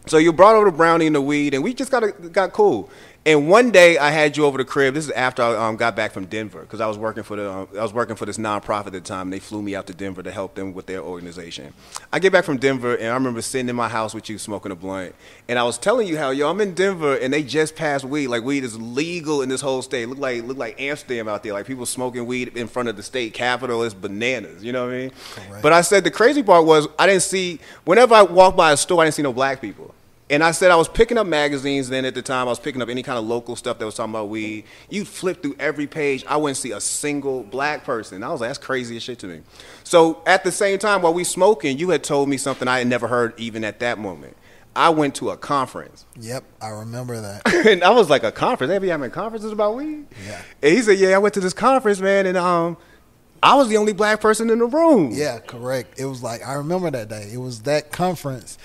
So 0.06 0.16
you 0.16 0.32
brought 0.32 0.56
over 0.56 0.64
the 0.70 0.76
brownie 0.76 1.06
and 1.06 1.14
the 1.14 1.20
weed, 1.20 1.54
and 1.54 1.62
we 1.62 1.74
just 1.74 1.90
got 1.90 2.02
got 2.32 2.52
cool. 2.52 2.90
And 3.24 3.48
one 3.48 3.70
day 3.70 3.98
I 3.98 4.10
had 4.10 4.36
you 4.36 4.44
over 4.46 4.58
the 4.58 4.64
crib. 4.64 4.94
This 4.94 5.04
is 5.04 5.12
after 5.12 5.42
I 5.44 5.68
um, 5.68 5.76
got 5.76 5.94
back 5.94 6.10
from 6.10 6.24
Denver 6.24 6.62
because 6.62 6.80
I 6.80 6.88
was 6.88 6.98
working 6.98 7.22
for 7.22 7.36
the 7.36 7.48
um, 7.48 7.68
I 7.78 7.82
was 7.82 7.92
working 7.92 8.16
for 8.16 8.26
this 8.26 8.36
nonprofit 8.36 8.86
at 8.86 8.92
the 8.94 9.00
time. 9.00 9.26
And 9.28 9.32
they 9.32 9.38
flew 9.38 9.62
me 9.62 9.76
out 9.76 9.86
to 9.86 9.94
Denver 9.94 10.24
to 10.24 10.32
help 10.32 10.56
them 10.56 10.72
with 10.74 10.86
their 10.86 11.00
organization. 11.00 11.72
I 12.12 12.18
get 12.18 12.32
back 12.32 12.44
from 12.44 12.56
Denver 12.56 12.96
and 12.96 13.08
I 13.08 13.14
remember 13.14 13.40
sitting 13.40 13.68
in 13.68 13.76
my 13.76 13.88
house 13.88 14.12
with 14.12 14.28
you 14.28 14.38
smoking 14.38 14.72
a 14.72 14.74
blunt, 14.74 15.14
and 15.48 15.56
I 15.56 15.62
was 15.62 15.78
telling 15.78 16.08
you 16.08 16.18
how 16.18 16.30
yo 16.30 16.50
I'm 16.50 16.60
in 16.60 16.74
Denver 16.74 17.16
and 17.16 17.32
they 17.32 17.44
just 17.44 17.76
passed 17.76 18.04
weed. 18.04 18.26
Like 18.26 18.42
weed 18.42 18.64
is 18.64 18.76
legal 18.80 19.42
in 19.42 19.48
this 19.48 19.60
whole 19.60 19.82
state. 19.82 20.08
Look 20.08 20.18
like 20.18 20.42
look 20.42 20.58
like 20.58 20.80
Amsterdam 20.80 21.28
out 21.28 21.44
there. 21.44 21.52
Like 21.52 21.66
people 21.66 21.86
smoking 21.86 22.26
weed 22.26 22.56
in 22.56 22.66
front 22.66 22.88
of 22.88 22.96
the 22.96 23.04
state 23.04 23.34
capitol. 23.34 23.84
It's 23.84 23.94
bananas. 23.94 24.64
You 24.64 24.72
know 24.72 24.86
what 24.86 24.94
I 24.94 24.98
mean? 24.98 25.12
Correct. 25.34 25.62
But 25.62 25.72
I 25.72 25.82
said 25.82 26.02
the 26.02 26.10
crazy 26.10 26.42
part 26.42 26.66
was 26.66 26.88
I 26.98 27.06
didn't 27.06 27.22
see 27.22 27.60
whenever 27.84 28.16
I 28.16 28.22
walked 28.22 28.56
by 28.56 28.72
a 28.72 28.76
store 28.76 29.00
I 29.00 29.04
didn't 29.04 29.14
see 29.14 29.22
no 29.22 29.32
black 29.32 29.60
people. 29.60 29.94
And 30.30 30.42
I 30.42 30.52
said 30.52 30.70
I 30.70 30.76
was 30.76 30.88
picking 30.88 31.18
up 31.18 31.26
magazines 31.26 31.88
then 31.88 32.04
at 32.04 32.14
the 32.14 32.22
time. 32.22 32.46
I 32.46 32.50
was 32.50 32.58
picking 32.58 32.80
up 32.80 32.88
any 32.88 33.02
kind 33.02 33.18
of 33.18 33.24
local 33.24 33.54
stuff 33.54 33.78
that 33.78 33.84
was 33.84 33.94
talking 33.94 34.12
about 34.12 34.28
weed. 34.28 34.64
You'd 34.88 35.08
flip 35.08 35.42
through 35.42 35.56
every 35.58 35.86
page. 35.86 36.24
I 36.26 36.36
wouldn't 36.36 36.56
see 36.56 36.72
a 36.72 36.80
single 36.80 37.42
black 37.42 37.84
person. 37.84 38.22
I 38.22 38.30
was 38.30 38.40
like, 38.40 38.48
that's 38.48 38.58
crazy 38.58 38.96
as 38.96 39.02
shit 39.02 39.18
to 39.20 39.26
me. 39.26 39.42
So 39.84 40.22
at 40.26 40.44
the 40.44 40.52
same 40.52 40.78
time, 40.78 41.02
while 41.02 41.12
we 41.12 41.24
smoking, 41.24 41.78
you 41.78 41.90
had 41.90 42.02
told 42.02 42.28
me 42.28 42.38
something 42.38 42.66
I 42.66 42.78
had 42.78 42.86
never 42.86 43.08
heard 43.08 43.38
even 43.38 43.62
at 43.62 43.80
that 43.80 43.98
moment. 43.98 44.36
I 44.74 44.88
went 44.88 45.16
to 45.16 45.30
a 45.30 45.36
conference. 45.36 46.06
Yep, 46.18 46.44
I 46.62 46.68
remember 46.68 47.20
that. 47.20 47.52
and 47.66 47.84
I 47.84 47.90
was 47.90 48.08
like, 48.08 48.22
a 48.22 48.32
conference? 48.32 48.70
They 48.70 48.78
be 48.78 48.88
having 48.88 49.10
conferences 49.10 49.52
about 49.52 49.76
weed? 49.76 50.06
Yeah. 50.26 50.40
And 50.62 50.72
he 50.72 50.80
said, 50.80 50.98
yeah, 50.98 51.10
I 51.10 51.18
went 51.18 51.34
to 51.34 51.40
this 51.40 51.52
conference, 51.52 52.00
man, 52.00 52.24
and 52.24 52.38
um, 52.38 52.78
I 53.42 53.54
was 53.56 53.68
the 53.68 53.76
only 53.76 53.92
black 53.92 54.20
person 54.20 54.50
in 54.50 54.60
the 54.60 54.66
room. 54.66 55.10
Yeah, 55.12 55.40
correct. 55.40 55.98
It 55.98 56.04
was 56.04 56.22
like 56.22 56.46
I 56.46 56.54
remember 56.54 56.90
that 56.90 57.08
day. 57.08 57.30
It 57.32 57.38
was 57.38 57.62
that 57.62 57.90
conference. 57.90 58.56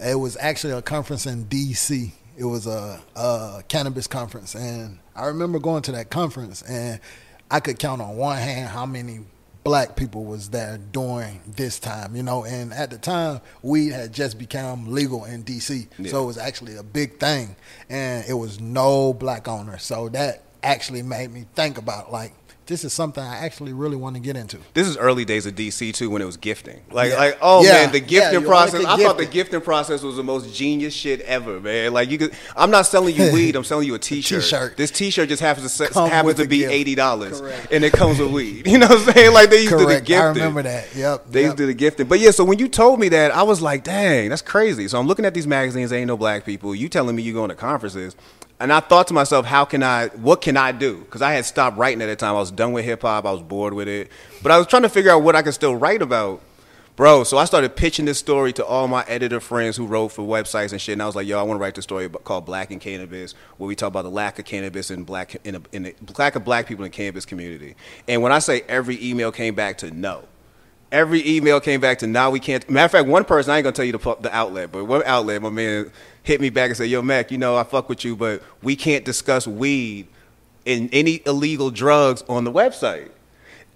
It 0.00 0.18
was 0.18 0.36
actually 0.40 0.72
a 0.72 0.82
conference 0.82 1.26
in 1.26 1.44
D.C. 1.44 2.12
It 2.36 2.44
was 2.44 2.66
a, 2.66 3.00
a 3.14 3.62
cannabis 3.68 4.06
conference, 4.06 4.54
and 4.54 4.98
I 5.14 5.26
remember 5.26 5.58
going 5.58 5.82
to 5.82 5.92
that 5.92 6.10
conference, 6.10 6.62
and 6.62 6.98
I 7.50 7.60
could 7.60 7.78
count 7.78 8.00
on 8.00 8.16
one 8.16 8.38
hand 8.38 8.68
how 8.70 8.86
many 8.86 9.20
black 9.64 9.94
people 9.94 10.24
was 10.24 10.48
there 10.48 10.78
during 10.92 11.40
this 11.46 11.78
time. 11.78 12.16
You 12.16 12.22
know, 12.22 12.44
and 12.44 12.72
at 12.72 12.90
the 12.90 12.98
time, 12.98 13.40
weed 13.62 13.92
had 13.92 14.12
just 14.12 14.38
become 14.38 14.92
legal 14.92 15.24
in 15.24 15.42
D.C., 15.42 15.88
Yeah. 15.98 16.10
so 16.10 16.22
it 16.24 16.26
was 16.26 16.38
actually 16.38 16.76
a 16.76 16.82
big 16.82 17.18
thing, 17.18 17.54
and 17.90 18.24
it 18.28 18.34
was 18.34 18.60
no 18.60 19.12
black 19.12 19.46
owners. 19.46 19.82
So 19.82 20.08
that 20.10 20.42
actually 20.62 21.02
made 21.02 21.30
me 21.30 21.44
think 21.54 21.76
about 21.76 22.10
like 22.12 22.32
this 22.66 22.84
is 22.84 22.92
something 22.92 23.22
I 23.22 23.36
actually 23.38 23.72
really 23.72 23.96
want 23.96 24.14
to 24.16 24.20
get 24.20 24.36
into. 24.36 24.58
This 24.74 24.86
is 24.86 24.96
early 24.96 25.24
days 25.24 25.46
of 25.46 25.54
DC 25.54 25.92
too, 25.94 26.10
when 26.10 26.22
it 26.22 26.24
was 26.24 26.36
gifting. 26.36 26.80
Like, 26.90 27.10
Yeah. 27.10 27.16
like, 27.18 27.38
oh 27.42 27.64
Yeah. 27.64 27.72
man, 27.72 27.92
the 27.92 28.00
gifting 28.00 28.40
you 28.40 28.46
process. 28.46 28.84
I 28.84 28.96
thought 29.02 29.18
the 29.18 29.26
gifting 29.26 29.60
process 29.60 30.02
was 30.02 30.16
the 30.16 30.22
most 30.22 30.54
genius 30.54 30.94
shit 30.94 31.20
ever, 31.22 31.60
man. 31.60 31.92
Like, 31.92 32.10
you 32.10 32.18
could. 32.18 32.32
I'm 32.56 32.70
not 32.70 32.86
selling 32.86 33.16
you 33.16 33.32
weed. 33.34 33.56
I'm 33.56 33.64
selling 33.64 33.86
you 33.86 33.94
a 33.94 33.98
T-shirt. 33.98 34.42
T-shirt. 34.42 34.76
This 34.76 34.90
T-shirt 34.90 35.28
just 35.28 35.42
happens 35.42 35.76
to 35.76 35.88
Come 35.88 36.08
happens 36.08 36.36
to 36.36 36.46
be 36.46 36.58
gift. 36.58 36.72
eighty 36.72 36.94
dollars, 36.94 37.40
and 37.70 37.84
it 37.84 37.92
comes 37.92 38.18
with 38.18 38.30
weed. 38.30 38.66
You 38.72 38.78
know 38.78 38.86
what 38.86 39.06
I'm 39.08 39.14
saying? 39.14 39.32
Like 39.34 39.50
they 39.50 39.62
used 39.62 39.72
to 39.72 39.78
do 39.78 39.86
the 39.86 39.94
gifting. 40.00 40.16
I 40.16 40.26
remember 40.28 40.62
that. 40.62 40.94
Yep. 40.94 41.26
They 41.30 41.40
yep. 41.40 41.46
used 41.46 41.56
to 41.58 41.62
do 41.64 41.66
the 41.66 41.74
gifting. 41.74 42.06
But 42.06 42.20
yeah, 42.20 42.30
so 42.30 42.44
when 42.44 42.58
you 42.58 42.68
told 42.68 43.00
me 43.00 43.08
that, 43.10 43.32
I 43.32 43.42
was 43.42 43.60
like, 43.60 43.84
dang, 43.84 44.30
that's 44.30 44.40
crazy. 44.42 44.88
So 44.88 44.98
I'm 44.98 45.06
looking 45.06 45.24
at 45.24 45.34
these 45.34 45.46
magazines, 45.46 45.92
ain't 45.92 46.06
no 46.06 46.16
black 46.16 46.44
people. 46.46 46.74
You 46.74 46.88
telling 46.88 47.14
me 47.16 47.22
you 47.22 47.32
going 47.32 47.50
to 47.50 47.54
conferences. 47.54 48.14
And 48.62 48.72
I 48.72 48.78
thought 48.78 49.08
to 49.08 49.14
myself, 49.14 49.44
how 49.44 49.64
can 49.64 49.82
I, 49.82 50.06
what 50.10 50.40
can 50.40 50.56
I 50.56 50.70
do? 50.70 50.98
Because 50.98 51.20
I 51.20 51.32
had 51.32 51.44
stopped 51.44 51.76
writing 51.76 52.00
at 52.00 52.06
the 52.06 52.14
time. 52.14 52.36
I 52.36 52.38
was 52.38 52.52
done 52.52 52.72
with 52.72 52.84
hip 52.84 53.02
hop. 53.02 53.26
I 53.26 53.32
was 53.32 53.42
bored 53.42 53.74
with 53.74 53.88
it. 53.88 54.08
But 54.40 54.52
I 54.52 54.58
was 54.58 54.68
trying 54.68 54.82
to 54.82 54.88
figure 54.88 55.10
out 55.10 55.24
what 55.24 55.34
I 55.34 55.42
could 55.42 55.52
still 55.52 55.74
write 55.74 56.00
about. 56.00 56.40
Bro, 56.94 57.24
so 57.24 57.38
I 57.38 57.44
started 57.44 57.74
pitching 57.74 58.04
this 58.04 58.20
story 58.20 58.52
to 58.52 58.64
all 58.64 58.86
my 58.86 59.04
editor 59.08 59.40
friends 59.40 59.76
who 59.76 59.86
wrote 59.86 60.10
for 60.10 60.22
websites 60.22 60.70
and 60.70 60.80
shit. 60.80 60.92
And 60.92 61.02
I 61.02 61.06
was 61.06 61.16
like, 61.16 61.26
yo, 61.26 61.40
I 61.40 61.42
want 61.42 61.58
to 61.58 61.60
write 61.60 61.74
this 61.74 61.82
story 61.82 62.08
called 62.08 62.46
Black 62.46 62.70
and 62.70 62.80
Cannabis, 62.80 63.34
where 63.56 63.66
we 63.66 63.74
talk 63.74 63.88
about 63.88 64.02
the 64.02 64.10
lack 64.10 64.38
of 64.38 64.44
cannabis 64.44 64.92
in 64.92 65.02
black 65.02 65.34
in, 65.44 65.56
a, 65.56 65.62
in 65.72 65.82
the 65.82 65.94
lack 66.16 66.36
of 66.36 66.44
black 66.44 66.68
people 66.68 66.84
in 66.84 66.90
the 66.92 66.96
cannabis 66.96 67.24
community. 67.24 67.74
And 68.06 68.22
when 68.22 68.30
I 68.30 68.38
say 68.38 68.62
every 68.68 69.02
email 69.02 69.32
came 69.32 69.56
back 69.56 69.78
to 69.78 69.90
no, 69.90 70.28
every 70.92 71.26
email 71.28 71.58
came 71.58 71.80
back 71.80 71.98
to 71.98 72.06
now 72.06 72.30
we 72.30 72.38
can't. 72.38 72.68
Matter 72.70 72.84
of 72.84 72.90
fact, 72.92 73.08
one 73.08 73.24
person 73.24 73.50
I 73.50 73.56
ain't 73.56 73.64
gonna 73.64 73.74
tell 73.74 73.84
you 73.84 73.92
the 73.92 74.16
the 74.20 74.34
outlet, 74.34 74.70
but 74.70 74.84
one 74.84 75.02
outlet, 75.04 75.42
my 75.42 75.50
man 75.50 75.90
hit 76.22 76.40
me 76.40 76.50
back 76.50 76.68
and 76.68 76.76
said, 76.76 76.88
"Yo, 76.88 77.02
Mac, 77.02 77.32
you 77.32 77.38
know 77.38 77.56
I 77.56 77.64
fuck 77.64 77.88
with 77.88 78.04
you, 78.04 78.14
but 78.14 78.42
we 78.62 78.76
can't 78.76 79.04
discuss 79.04 79.46
weed 79.46 80.06
and 80.64 80.88
any 80.92 81.22
illegal 81.26 81.70
drugs 81.70 82.22
on 82.28 82.44
the 82.44 82.52
website." 82.52 83.08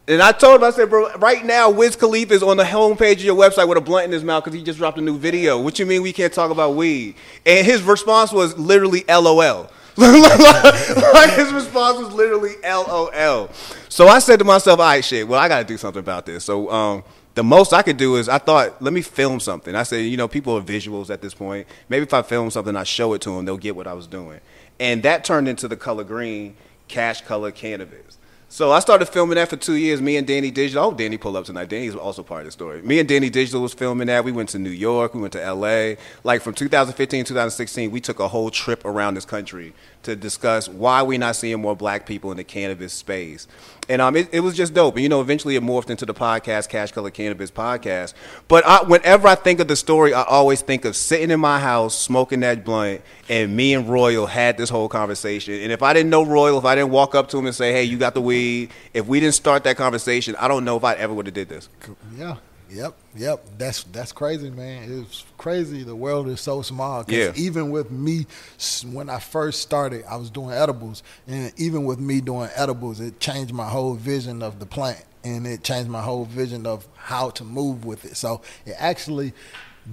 And 0.08 0.22
I 0.22 0.30
told 0.30 0.60
him, 0.60 0.64
I 0.64 0.70
said, 0.70 0.88
bro, 0.88 1.12
right 1.16 1.44
now, 1.44 1.68
Wiz 1.68 1.96
Khalifa 1.96 2.32
is 2.32 2.42
on 2.42 2.56
the 2.56 2.62
homepage 2.62 3.14
of 3.14 3.24
your 3.24 3.34
website 3.34 3.66
with 3.66 3.76
a 3.76 3.80
blunt 3.80 4.04
in 4.04 4.12
his 4.12 4.22
mouth 4.22 4.44
because 4.44 4.56
he 4.56 4.62
just 4.62 4.78
dropped 4.78 4.98
a 4.98 5.00
new 5.00 5.18
video. 5.18 5.60
What 5.60 5.80
you 5.80 5.86
mean 5.86 6.00
we 6.00 6.12
can't 6.12 6.32
talk 6.32 6.52
about 6.52 6.76
weed? 6.76 7.16
And 7.44 7.66
his 7.66 7.82
response 7.82 8.30
was 8.30 8.56
literally 8.56 9.04
LOL. 9.08 9.68
like 11.14 11.30
his 11.32 11.52
response 11.52 11.98
was 11.98 12.12
literally 12.12 12.54
LOL. 12.62 13.48
So 13.88 14.08
I 14.08 14.18
said 14.18 14.38
to 14.40 14.44
myself, 14.44 14.78
all 14.78 14.86
right, 14.86 15.04
shit, 15.04 15.26
well, 15.26 15.40
I 15.40 15.48
got 15.48 15.60
to 15.60 15.64
do 15.64 15.78
something 15.78 16.00
about 16.00 16.26
this. 16.26 16.44
So 16.44 16.70
um, 16.70 17.04
the 17.34 17.42
most 17.42 17.72
I 17.72 17.82
could 17.82 17.96
do 17.96 18.16
is 18.16 18.28
I 18.28 18.38
thought, 18.38 18.82
let 18.82 18.92
me 18.92 19.00
film 19.00 19.40
something. 19.40 19.74
I 19.74 19.84
said, 19.84 19.98
you 20.04 20.16
know, 20.16 20.28
people 20.28 20.56
are 20.56 20.62
visuals 20.62 21.08
at 21.08 21.22
this 21.22 21.32
point. 21.32 21.66
Maybe 21.88 22.02
if 22.02 22.12
I 22.12 22.22
film 22.22 22.50
something, 22.50 22.76
I 22.76 22.82
show 22.82 23.14
it 23.14 23.22
to 23.22 23.30
them, 23.30 23.46
they'll 23.46 23.56
get 23.56 23.74
what 23.74 23.86
I 23.86 23.94
was 23.94 24.06
doing. 24.06 24.40
And 24.78 25.02
that 25.02 25.24
turned 25.24 25.48
into 25.48 25.66
the 25.68 25.76
color 25.76 26.04
green, 26.04 26.56
cash 26.88 27.22
color 27.22 27.50
cannabis. 27.50 28.15
So 28.48 28.70
I 28.70 28.78
started 28.78 29.06
filming 29.06 29.34
that 29.34 29.48
for 29.48 29.56
two 29.56 29.74
years. 29.74 30.00
Me 30.00 30.16
and 30.16 30.26
Danny 30.26 30.52
Digital. 30.52 30.84
Oh, 30.84 30.92
Danny 30.92 31.18
pulled 31.18 31.34
up 31.34 31.44
tonight. 31.44 31.68
Danny's 31.68 31.96
also 31.96 32.22
part 32.22 32.42
of 32.42 32.46
the 32.46 32.52
story. 32.52 32.80
Me 32.80 33.00
and 33.00 33.08
Danny 33.08 33.28
Digital 33.28 33.60
was 33.60 33.74
filming 33.74 34.06
that. 34.06 34.24
We 34.24 34.30
went 34.30 34.50
to 34.50 34.58
New 34.60 34.70
York. 34.70 35.14
We 35.14 35.20
went 35.20 35.32
to 35.32 35.42
L.A. 35.42 35.96
Like 36.22 36.42
from 36.42 36.54
2015 36.54 37.24
2016, 37.24 37.90
we 37.90 38.00
took 38.00 38.20
a 38.20 38.28
whole 38.28 38.50
trip 38.50 38.84
around 38.84 39.14
this 39.14 39.24
country 39.24 39.74
to 40.06 40.16
discuss 40.16 40.68
why 40.68 41.02
we're 41.02 41.18
not 41.18 41.36
seeing 41.36 41.60
more 41.60 41.76
black 41.76 42.06
people 42.06 42.30
in 42.30 42.36
the 42.36 42.44
cannabis 42.44 42.92
space. 42.92 43.46
And 43.88 44.02
um, 44.02 44.16
it, 44.16 44.28
it 44.32 44.40
was 44.40 44.56
just 44.56 44.74
dope. 44.74 44.94
And 44.94 45.02
you 45.02 45.08
know, 45.08 45.20
eventually 45.20 45.54
it 45.54 45.62
morphed 45.62 45.90
into 45.90 46.06
the 46.06 46.14
podcast, 46.14 46.68
Cash 46.68 46.92
Color 46.92 47.10
Cannabis 47.10 47.50
Podcast. 47.50 48.14
But 48.48 48.66
I, 48.66 48.82
whenever 48.82 49.28
I 49.28 49.34
think 49.34 49.60
of 49.60 49.68
the 49.68 49.76
story, 49.76 50.14
I 50.14 50.22
always 50.22 50.62
think 50.62 50.84
of 50.84 50.96
sitting 50.96 51.30
in 51.30 51.38
my 51.38 51.60
house 51.60 51.96
smoking 51.96 52.40
that 52.40 52.64
blunt, 52.64 53.02
and 53.28 53.56
me 53.56 53.74
and 53.74 53.88
Royal 53.88 54.26
had 54.26 54.56
this 54.56 54.70
whole 54.70 54.88
conversation. 54.88 55.54
And 55.54 55.70
if 55.70 55.82
I 55.82 55.92
didn't 55.92 56.10
know 56.10 56.24
Royal, 56.24 56.58
if 56.58 56.64
I 56.64 56.74
didn't 56.74 56.90
walk 56.90 57.14
up 57.14 57.28
to 57.28 57.38
him 57.38 57.46
and 57.46 57.54
say, 57.54 57.72
"Hey, 57.72 57.84
you 57.84 57.98
got 57.98 58.14
the 58.14 58.22
weed," 58.22 58.70
if 58.94 59.06
we 59.06 59.20
didn't 59.20 59.34
start 59.34 59.62
that 59.64 59.76
conversation, 59.76 60.34
I 60.36 60.48
don't 60.48 60.64
know 60.64 60.76
if 60.76 60.84
I 60.84 60.94
ever 60.94 61.14
would 61.14 61.26
have 61.26 61.34
did 61.34 61.48
this. 61.48 61.68
Yeah. 62.16 62.36
Yep. 62.70 62.94
Yep. 63.16 63.44
That's 63.58 63.84
that's 63.84 64.12
crazy, 64.12 64.50
man. 64.50 65.04
It's 65.08 65.24
crazy. 65.38 65.82
The 65.84 65.94
world 65.94 66.28
is 66.28 66.40
so 66.40 66.62
small. 66.62 67.04
'Cause 67.04 67.14
Yeah. 67.14 67.32
Even 67.36 67.70
with 67.70 67.90
me, 67.90 68.26
when 68.92 69.08
I 69.08 69.18
first 69.20 69.62
started, 69.62 70.04
I 70.08 70.16
was 70.16 70.30
doing 70.30 70.50
edibles, 70.50 71.02
and 71.28 71.52
even 71.56 71.84
with 71.84 71.98
me 72.00 72.20
doing 72.20 72.50
edibles, 72.54 73.00
it 73.00 73.20
changed 73.20 73.52
my 73.52 73.68
whole 73.68 73.94
vision 73.94 74.42
of 74.42 74.58
the 74.58 74.66
plant, 74.66 75.04
and 75.24 75.46
it 75.46 75.62
changed 75.62 75.88
my 75.90 76.02
whole 76.02 76.24
vision 76.24 76.66
of 76.66 76.86
how 76.96 77.30
to 77.30 77.44
move 77.44 77.84
with 77.84 78.04
it. 78.04 78.16
So 78.16 78.40
it 78.64 78.74
actually, 78.78 79.32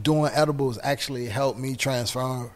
doing 0.01 0.31
edibles 0.33 0.79
actually 0.81 1.27
helped 1.27 1.59
me 1.59 1.75
transfer 1.75 2.51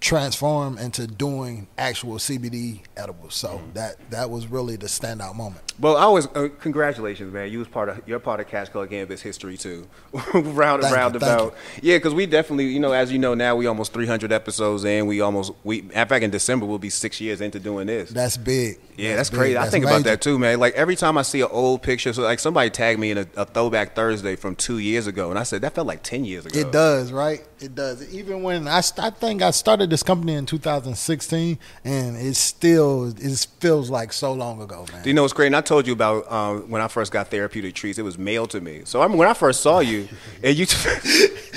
transform 0.00 0.78
into 0.78 1.06
doing 1.06 1.66
actual 1.78 2.16
CBD 2.16 2.80
edibles. 2.96 3.34
So 3.34 3.62
that 3.74 3.96
that 4.10 4.30
was 4.30 4.46
really 4.46 4.76
the 4.76 4.86
standout 4.86 5.34
moment. 5.34 5.62
Well, 5.78 5.96
I 5.96 6.06
was 6.06 6.26
uh, 6.28 6.48
congratulations, 6.60 7.32
man. 7.32 7.50
You 7.50 7.58
was 7.58 7.68
part 7.68 7.88
of 7.88 8.00
you're 8.06 8.18
part 8.18 8.40
of 8.40 8.48
Cash 8.48 8.70
Color 8.70 8.86
Cannabis 8.86 9.20
history 9.20 9.56
too. 9.56 9.86
round 10.34 10.82
Thank 10.82 10.94
round 10.94 11.12
thank 11.14 11.16
about, 11.16 11.54
yeah, 11.82 11.96
because 11.96 12.14
we 12.14 12.26
definitely, 12.26 12.66
you 12.66 12.80
know, 12.80 12.92
as 12.92 13.12
you 13.12 13.18
know 13.18 13.34
now, 13.34 13.56
we 13.56 13.66
almost 13.66 13.92
300 13.92 14.32
episodes 14.32 14.84
in. 14.84 15.06
We 15.06 15.20
almost 15.20 15.52
we, 15.64 15.80
in 15.80 15.90
fact, 15.90 16.22
in 16.22 16.30
December 16.30 16.66
we'll 16.66 16.78
be 16.78 16.90
six 16.90 17.20
years 17.20 17.40
into 17.40 17.58
doing 17.58 17.86
this. 17.86 18.10
That's 18.10 18.36
big. 18.36 18.78
Yeah, 18.96 19.16
that's 19.16 19.28
big. 19.28 19.38
crazy. 19.38 19.56
I 19.56 19.62
That's 19.62 19.72
think 19.72 19.84
about 19.84 20.04
that 20.04 20.22
too, 20.22 20.38
man. 20.38 20.58
Like 20.58 20.74
every 20.74 20.96
time 20.96 21.18
I 21.18 21.22
see 21.22 21.42
an 21.42 21.48
old 21.50 21.82
picture, 21.82 22.12
so 22.12 22.22
like 22.22 22.38
somebody 22.38 22.70
tagged 22.70 22.98
me 22.98 23.10
in 23.10 23.18
a, 23.18 23.26
a 23.36 23.44
throwback 23.44 23.94
Thursday 23.94 24.36
from 24.36 24.56
two 24.56 24.78
years 24.78 25.06
ago, 25.06 25.28
and 25.28 25.38
I 25.38 25.42
said 25.42 25.60
that 25.62 25.74
felt 25.74 25.86
like 25.86 26.02
ten 26.02 26.24
years 26.24 26.46
ago. 26.46 26.58
It 26.58 26.72
does, 26.72 27.12
right? 27.12 27.46
It 27.60 27.74
does. 27.74 28.14
Even 28.14 28.42
when 28.42 28.68
I, 28.68 28.80
st- 28.80 29.06
I 29.06 29.10
think 29.10 29.42
I 29.42 29.50
started 29.50 29.85
this 29.90 30.02
company 30.02 30.34
in 30.34 30.46
2016, 30.46 31.58
and 31.84 32.16
it 32.16 32.34
still 32.36 33.12
it 33.16 33.46
feels 33.60 33.90
like 33.90 34.12
so 34.12 34.32
long 34.32 34.60
ago, 34.60 34.86
man. 34.92 35.02
Do 35.02 35.08
you 35.10 35.14
know 35.14 35.22
what's 35.22 35.32
great? 35.34 35.46
And 35.46 35.56
I 35.56 35.60
told 35.60 35.86
you 35.86 35.92
about 35.92 36.30
um, 36.30 36.68
when 36.70 36.82
I 36.82 36.88
first 36.88 37.12
got 37.12 37.28
therapeutic 37.30 37.74
treats. 37.74 37.98
It 37.98 38.02
was 38.02 38.18
mailed 38.18 38.50
to 38.50 38.60
me. 38.60 38.82
So 38.84 39.02
I 39.02 39.08
mean, 39.08 39.18
when 39.18 39.28
I 39.28 39.34
first 39.34 39.60
saw 39.60 39.80
you, 39.80 40.08
and 40.42 40.56
you, 40.56 40.66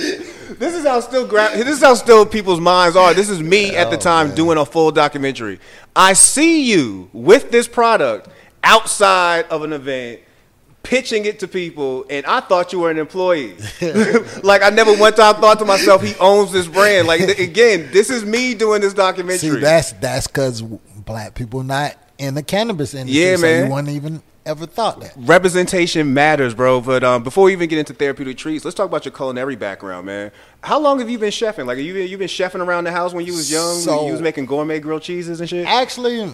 this 0.59 0.75
is 0.75 0.86
how 0.86 1.00
still 1.00 1.27
gra- 1.27 1.51
this 1.55 1.67
is 1.67 1.81
how 1.81 1.93
still 1.95 2.25
people's 2.25 2.59
minds 2.59 2.95
are. 2.95 3.13
This 3.13 3.29
is 3.29 3.41
me 3.41 3.75
at 3.75 3.89
the 3.89 3.98
Oh, 3.98 4.00
time 4.00 4.27
man. 4.27 4.36
doing 4.36 4.57
a 4.57 4.65
full 4.65 4.91
documentary. 4.91 5.59
I 5.95 6.13
see 6.13 6.63
you 6.71 7.09
with 7.13 7.51
this 7.51 7.67
product 7.67 8.29
outside 8.63 9.45
of 9.50 9.63
an 9.63 9.74
event. 9.74 10.21
Pitching 10.83 11.25
it 11.25 11.39
to 11.39 11.48
people, 11.48 12.05
and 12.09 12.25
I 12.25 12.39
thought 12.39 12.71
you 12.74 12.79
were 12.79 12.89
an 12.89 12.98
employee. 12.98 13.55
like 14.43 14.63
I 14.63 14.69
never 14.71 14.95
one 14.95 15.13
time 15.13 15.36
thought 15.36 15.59
to 15.59 15.65
myself, 15.65 16.01
he 16.01 16.15
owns 16.15 16.51
this 16.51 16.67
brand. 16.67 17.05
Like 17.07 17.19
th- 17.19 17.38
again, 17.39 17.89
this 17.91 18.09
is 18.09 18.24
me 18.25 18.53
doing 18.55 18.81
this 18.81 18.93
documentary. 18.93 19.38
See, 19.50 19.59
that's 19.59 19.91
that's 19.93 20.27
because 20.27 20.62
black 20.62 21.36
people 21.36 21.63
not 21.63 21.95
in 22.17 22.33
the 22.33 22.43
cannabis 22.43 22.93
industry. 22.93 23.24
Yeah, 23.24 23.36
so 23.36 23.41
man. 23.41 23.65
You 23.65 23.74
wouldn't 23.74 23.89
even 23.95 24.24
ever 24.45 24.65
thought 24.65 25.00
that. 25.01 25.13
representation 25.17 26.13
matters, 26.13 26.53
bro. 26.53 26.81
But 26.81 27.03
um, 27.03 27.24
before 27.24 27.45
we 27.45 27.51
even 27.53 27.69
get 27.69 27.77
into 27.79 27.93
therapeutic 27.93 28.38
treats, 28.38 28.65
let's 28.65 28.75
talk 28.75 28.88
about 28.88 29.05
your 29.05 29.12
culinary 29.13 29.55
background, 29.55 30.05
man. 30.07 30.31
How 30.63 30.79
long 30.79 31.00
have 31.00 31.09
you 31.09 31.19
been 31.19 31.29
chefing? 31.31 31.65
Like, 31.65 31.77
you 31.77 31.93
you 31.95 32.17
been 32.17 32.27
chefing 32.27 32.65
around 32.65 32.86
the 32.86 32.91
house 32.91 33.13
when 33.13 33.25
you 33.25 33.33
was 33.33 33.51
young? 33.51 33.75
So- 33.75 34.05
you 34.05 34.12
was 34.12 34.21
making 34.21 34.45
gourmet 34.48 34.79
grilled 34.79 35.03
cheeses 35.03 35.39
and 35.39 35.50
shit. 35.50 35.67
Actually, 35.67 36.31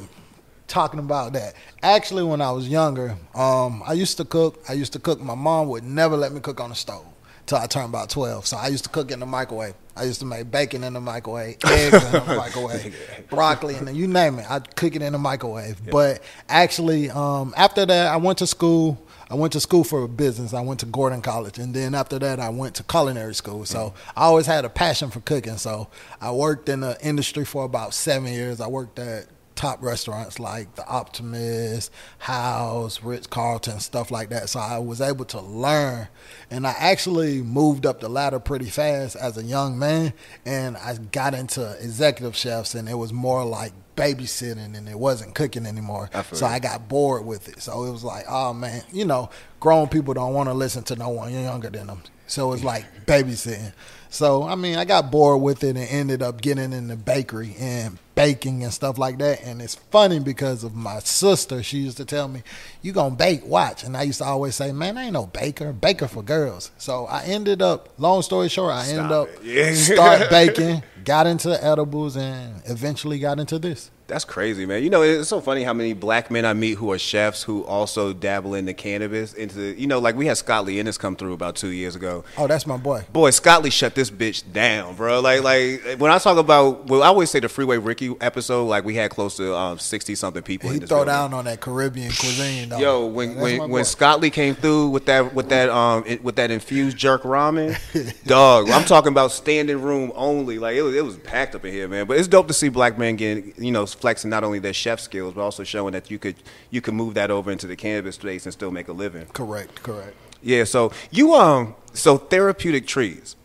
talking 0.67 0.99
about 0.99 1.33
that. 1.33 1.53
Actually, 1.83 2.23
when 2.23 2.41
I 2.41 2.51
was 2.51 2.67
younger, 2.67 3.17
um, 3.33 3.83
I 3.85 3.93
used 3.93 4.17
to 4.17 4.25
cook. 4.25 4.63
I 4.67 4.73
used 4.73 4.93
to 4.93 4.99
cook. 4.99 5.21
My 5.21 5.35
mom 5.35 5.67
would 5.69 5.83
never 5.83 6.17
let 6.17 6.31
me 6.31 6.39
cook 6.39 6.59
on 6.59 6.69
the 6.69 6.75
stove 6.75 7.05
till 7.45 7.57
I 7.57 7.67
turned 7.67 7.89
about 7.89 8.09
twelve. 8.09 8.45
So 8.45 8.57
I 8.57 8.67
used 8.67 8.83
to 8.85 8.89
cook 8.89 9.11
in 9.11 9.19
the 9.19 9.25
microwave. 9.25 9.75
I 9.97 10.03
used 10.03 10.19
to 10.19 10.25
make 10.25 10.51
bacon 10.51 10.83
in 10.83 10.93
the 10.93 10.99
microwave, 10.99 11.57
eggs 11.65 12.03
in 12.03 12.11
the 12.11 12.19
microwave, 12.37 12.95
broccoli, 13.29 13.75
and 13.75 13.95
you 13.95 14.07
name 14.07 14.39
it. 14.39 14.49
I'd 14.49 14.75
cook 14.75 14.95
it 14.95 15.01
in 15.01 15.13
the 15.13 15.19
microwave. 15.19 15.79
But 15.89 16.21
actually, 16.49 17.09
um, 17.09 17.53
after 17.55 17.85
that, 17.85 18.07
I 18.07 18.17
went 18.17 18.39
to 18.39 18.47
school. 18.47 19.01
I 19.27 19.33
went 19.35 19.53
to 19.53 19.59
school 19.59 19.83
for 19.83 20.07
business. 20.07 20.53
I 20.53 20.61
went 20.61 20.81
to 20.81 20.85
Gordon 20.85 21.21
College, 21.21 21.57
and 21.57 21.73
then 21.73 21.95
after 21.95 22.19
that, 22.19 22.39
I 22.39 22.49
went 22.49 22.75
to 22.75 22.83
culinary 22.83 23.33
school. 23.33 23.65
So 23.65 23.93
I 24.15 24.25
always 24.25 24.45
had 24.45 24.65
a 24.65 24.69
passion 24.69 25.09
for 25.09 25.19
cooking. 25.21 25.57
So 25.57 25.87
I 26.21 26.31
worked 26.31 26.69
in 26.69 26.81
the 26.81 26.97
industry 27.01 27.45
for 27.45 27.63
about 27.63 27.93
seven 27.93 28.31
years. 28.31 28.61
I 28.61 28.67
worked 28.67 28.99
at 28.99 29.27
top 29.55 29.81
restaurants 29.81 30.39
like 30.39 30.75
the 30.75 30.85
Optimist, 30.85 31.91
House, 32.19 33.01
Ritz 33.01 33.27
Carlton, 33.27 33.79
stuff 33.79 34.11
like 34.11 34.29
that. 34.29 34.49
So 34.49 34.59
I 34.59 34.77
was 34.79 35.01
able 35.01 35.25
to 35.25 35.41
learn, 35.41 36.07
and 36.51 36.67
I 36.67 36.75
actually 36.77 37.41
moved 37.41 37.85
up 37.85 37.99
the 37.99 38.09
ladder 38.09 38.39
pretty 38.39 38.69
fast 38.69 39.15
as 39.15 39.37
a 39.37 39.43
young 39.43 39.79
man, 39.79 40.13
and 40.45 40.77
I 40.77 40.95
got 40.97 41.33
into 41.33 41.77
executive 41.81 42.35
chefs, 42.35 42.75
and 42.75 42.87
it 42.87 42.95
was 42.95 43.13
more 43.13 43.45
like 43.45 43.73
babysitting 43.95 44.75
and 44.75 44.89
it 44.89 44.99
wasn't 44.99 45.33
cooking 45.35 45.65
anymore. 45.65 46.09
I 46.13 46.21
So. 46.21 46.45
I 46.45 46.59
got 46.59 46.87
bored 46.87 47.25
with 47.25 47.47
it. 47.47 47.61
So 47.61 47.85
it 47.85 47.91
was 47.91 48.03
like, 48.03 48.25
oh 48.29 48.53
man, 48.53 48.83
you 48.91 49.05
know, 49.05 49.29
grown 49.59 49.87
people 49.87 50.13
don't 50.13 50.33
want 50.33 50.49
to 50.49 50.53
listen 50.53 50.83
to 50.83 50.95
no 50.95 51.09
one 51.09 51.31
younger 51.31 51.69
than 51.69 51.87
them. 51.87 52.01
So 52.27 52.53
it's 52.53 52.63
like 52.63 52.85
babysitting. 53.05 53.73
So 54.15 54.43
I 54.43 54.55
mean, 54.55 54.77
I 54.77 54.85
got 54.85 55.11
bored 55.11 55.41
with 55.41 55.61
it 55.65 55.75
and 55.75 55.89
ended 55.89 56.21
up 56.21 56.39
getting 56.39 56.71
in 56.71 56.87
the 56.87 56.95
bakery 56.95 57.53
and 57.59 57.97
baking 58.15 58.63
and 58.63 58.73
stuff 58.73 58.97
like 58.97 59.17
that. 59.17 59.43
And 59.43 59.61
it's 59.61 59.75
funny 59.75 60.19
because 60.19 60.63
of 60.63 60.73
my 60.73 60.99
sister. 60.99 61.61
She 61.61 61.79
used 61.79 61.97
to 61.97 62.05
tell 62.05 62.29
me, 62.29 62.41
"You 62.81 62.93
gonna 62.93 63.13
bake? 63.13 63.45
Watch." 63.45 63.83
And 63.83 63.97
I 63.97 64.03
used 64.03 64.19
to 64.19 64.23
always 64.23 64.55
say, 64.55 64.71
"Man, 64.71 64.97
I 64.97 65.03
ain't 65.03 65.13
no 65.13 65.25
baker. 65.27 65.73
Baker 65.73 66.07
for 66.07 66.23
girls." 66.23 66.71
So 66.77 67.07
I 67.07 67.25
ended 67.25 67.61
up. 67.61 67.89
Long 67.97 68.21
story 68.21 68.47
short, 68.47 68.73
I 68.73 68.87
ended 68.87 69.11
up. 69.11 69.27
Yeah. 69.43 69.73
start 69.75 70.29
baking, 70.29 70.81
got 71.03 71.27
into 71.27 71.61
edibles, 71.61 72.15
and 72.15 72.61
eventually 72.67 73.19
got 73.19 73.37
into 73.37 73.59
this. 73.59 73.91
That's 74.07 74.23
crazy, 74.23 74.67
man. 74.67 74.83
You 74.83 74.91
know, 74.91 75.01
it's 75.01 75.29
so 75.29 75.41
funny 75.41 75.63
how 75.63 75.73
many 75.73 75.93
black 75.93 76.29
men 76.29 76.45
I 76.45 76.53
meet 76.53 76.75
who 76.75 76.91
are 76.91 76.99
chefs 76.99 77.41
who 77.41 77.63
also 77.63 78.13
dabble 78.13 78.53
into 78.53 78.73
cannabis. 78.73 79.33
Into 79.33 79.73
you 79.79 79.87
know, 79.87 79.97
like 79.97 80.15
we 80.15 80.27
had 80.27 80.37
Scott 80.37 80.65
Lee 80.65 80.79
Ennis 80.79 80.97
come 80.97 81.15
through 81.15 81.33
about 81.33 81.55
two 81.55 81.69
years 81.69 81.95
ago. 81.95 82.23
Oh, 82.37 82.45
that's 82.45 82.67
my 82.67 82.77
boy. 82.77 83.05
Boy, 83.11 83.31
Scott 83.31 83.63
Lee 83.63 83.71
shut 83.71 83.95
this 83.95 84.11
bitch 84.11 84.43
down, 84.53 84.95
bro. 84.95 85.21
Like, 85.21 85.41
like 85.41 85.97
when 85.97 86.11
I 86.11 86.19
talk 86.19 86.37
about, 86.37 86.85
well, 86.85 87.01
I 87.01 87.07
always 87.07 87.31
say 87.31 87.39
the 87.39 87.49
Freeway 87.49 87.77
Ricky 87.77 88.15
episode. 88.21 88.65
Like 88.65 88.85
we 88.85 88.93
had 88.93 89.09
close 89.09 89.37
to 89.37 89.55
um, 89.55 89.79
sixty 89.79 90.13
something 90.13 90.43
people. 90.43 90.69
He 90.69 90.75
in 90.75 90.81
this 90.81 90.89
throw 90.89 90.99
building. 90.99 91.13
down 91.13 91.33
on 91.33 91.45
that 91.45 91.61
Caribbean 91.61 92.11
cuisine, 92.11 92.69
though. 92.69 92.77
Yo, 92.77 93.05
when 93.07 93.29
That's 93.29 93.41
when 93.41 93.71
when 93.71 93.85
Scott 93.85 94.21
Lee 94.21 94.29
came 94.29 94.53
through 94.53 94.89
with 94.89 95.07
that 95.07 95.33
with 95.33 95.49
that 95.49 95.69
um 95.69 96.03
with 96.21 96.35
that 96.35 96.51
infused 96.51 96.95
jerk 96.95 97.23
ramen, 97.23 97.75
dog. 98.25 98.69
I'm 98.69 98.85
talking 98.85 99.11
about 99.11 99.31
standing 99.31 99.81
room 99.81 100.11
only. 100.13 100.59
Like 100.59 100.75
it 100.75 100.83
was 100.83 100.93
it 100.93 101.03
was 101.03 101.17
packed 101.17 101.55
up 101.55 101.65
in 101.65 101.73
here, 101.73 101.87
man. 101.87 102.05
But 102.05 102.19
it's 102.19 102.27
dope 102.27 102.47
to 102.49 102.53
see 102.53 102.69
black 102.69 102.99
men 102.99 103.15
getting 103.15 103.51
you 103.57 103.71
know 103.71 103.87
flexing 103.95 104.29
not 104.29 104.43
only 104.43 104.59
their 104.59 104.73
chef 104.73 104.99
skills 104.99 105.33
but 105.33 105.41
also 105.41 105.63
showing 105.63 105.93
that 105.93 106.11
you 106.11 106.19
could 106.19 106.35
you 106.69 106.81
could 106.81 106.93
move 106.93 107.13
that 107.15 107.31
over 107.31 107.51
into 107.51 107.67
the 107.67 107.75
cannabis 107.75 108.15
space 108.15 108.45
and 108.45 108.53
still 108.53 108.71
make 108.71 108.87
a 108.87 108.93
living. 108.93 109.25
correct, 109.27 109.81
correct. 109.83 110.15
Yeah. 110.41 110.63
So 110.63 110.91
you 111.11 111.33
um 111.33 111.75
so 111.93 112.17
therapeutic 112.17 112.87
treats. 112.87 113.35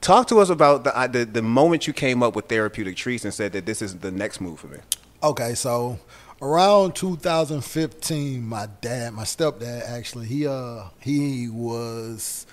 Talk 0.00 0.28
to 0.28 0.40
us 0.40 0.48
about 0.48 0.84
the, 0.84 0.96
uh, 0.96 1.06
the 1.06 1.24
the 1.26 1.42
moment 1.42 1.86
you 1.86 1.92
came 1.92 2.22
up 2.22 2.34
with 2.34 2.46
therapeutic 2.46 2.96
treats 2.96 3.24
and 3.24 3.34
said 3.34 3.52
that 3.52 3.66
this 3.66 3.82
is 3.82 3.98
the 3.98 4.10
next 4.10 4.40
move 4.40 4.60
for 4.60 4.68
me. 4.68 4.78
Okay, 5.22 5.54
so 5.54 5.98
around 6.40 6.94
2015, 6.94 8.42
my 8.42 8.66
dad, 8.80 9.12
my 9.12 9.24
stepdad, 9.24 9.82
actually, 9.82 10.26
he 10.26 10.46
uh 10.46 10.84
he 11.00 11.48
was 11.50 12.46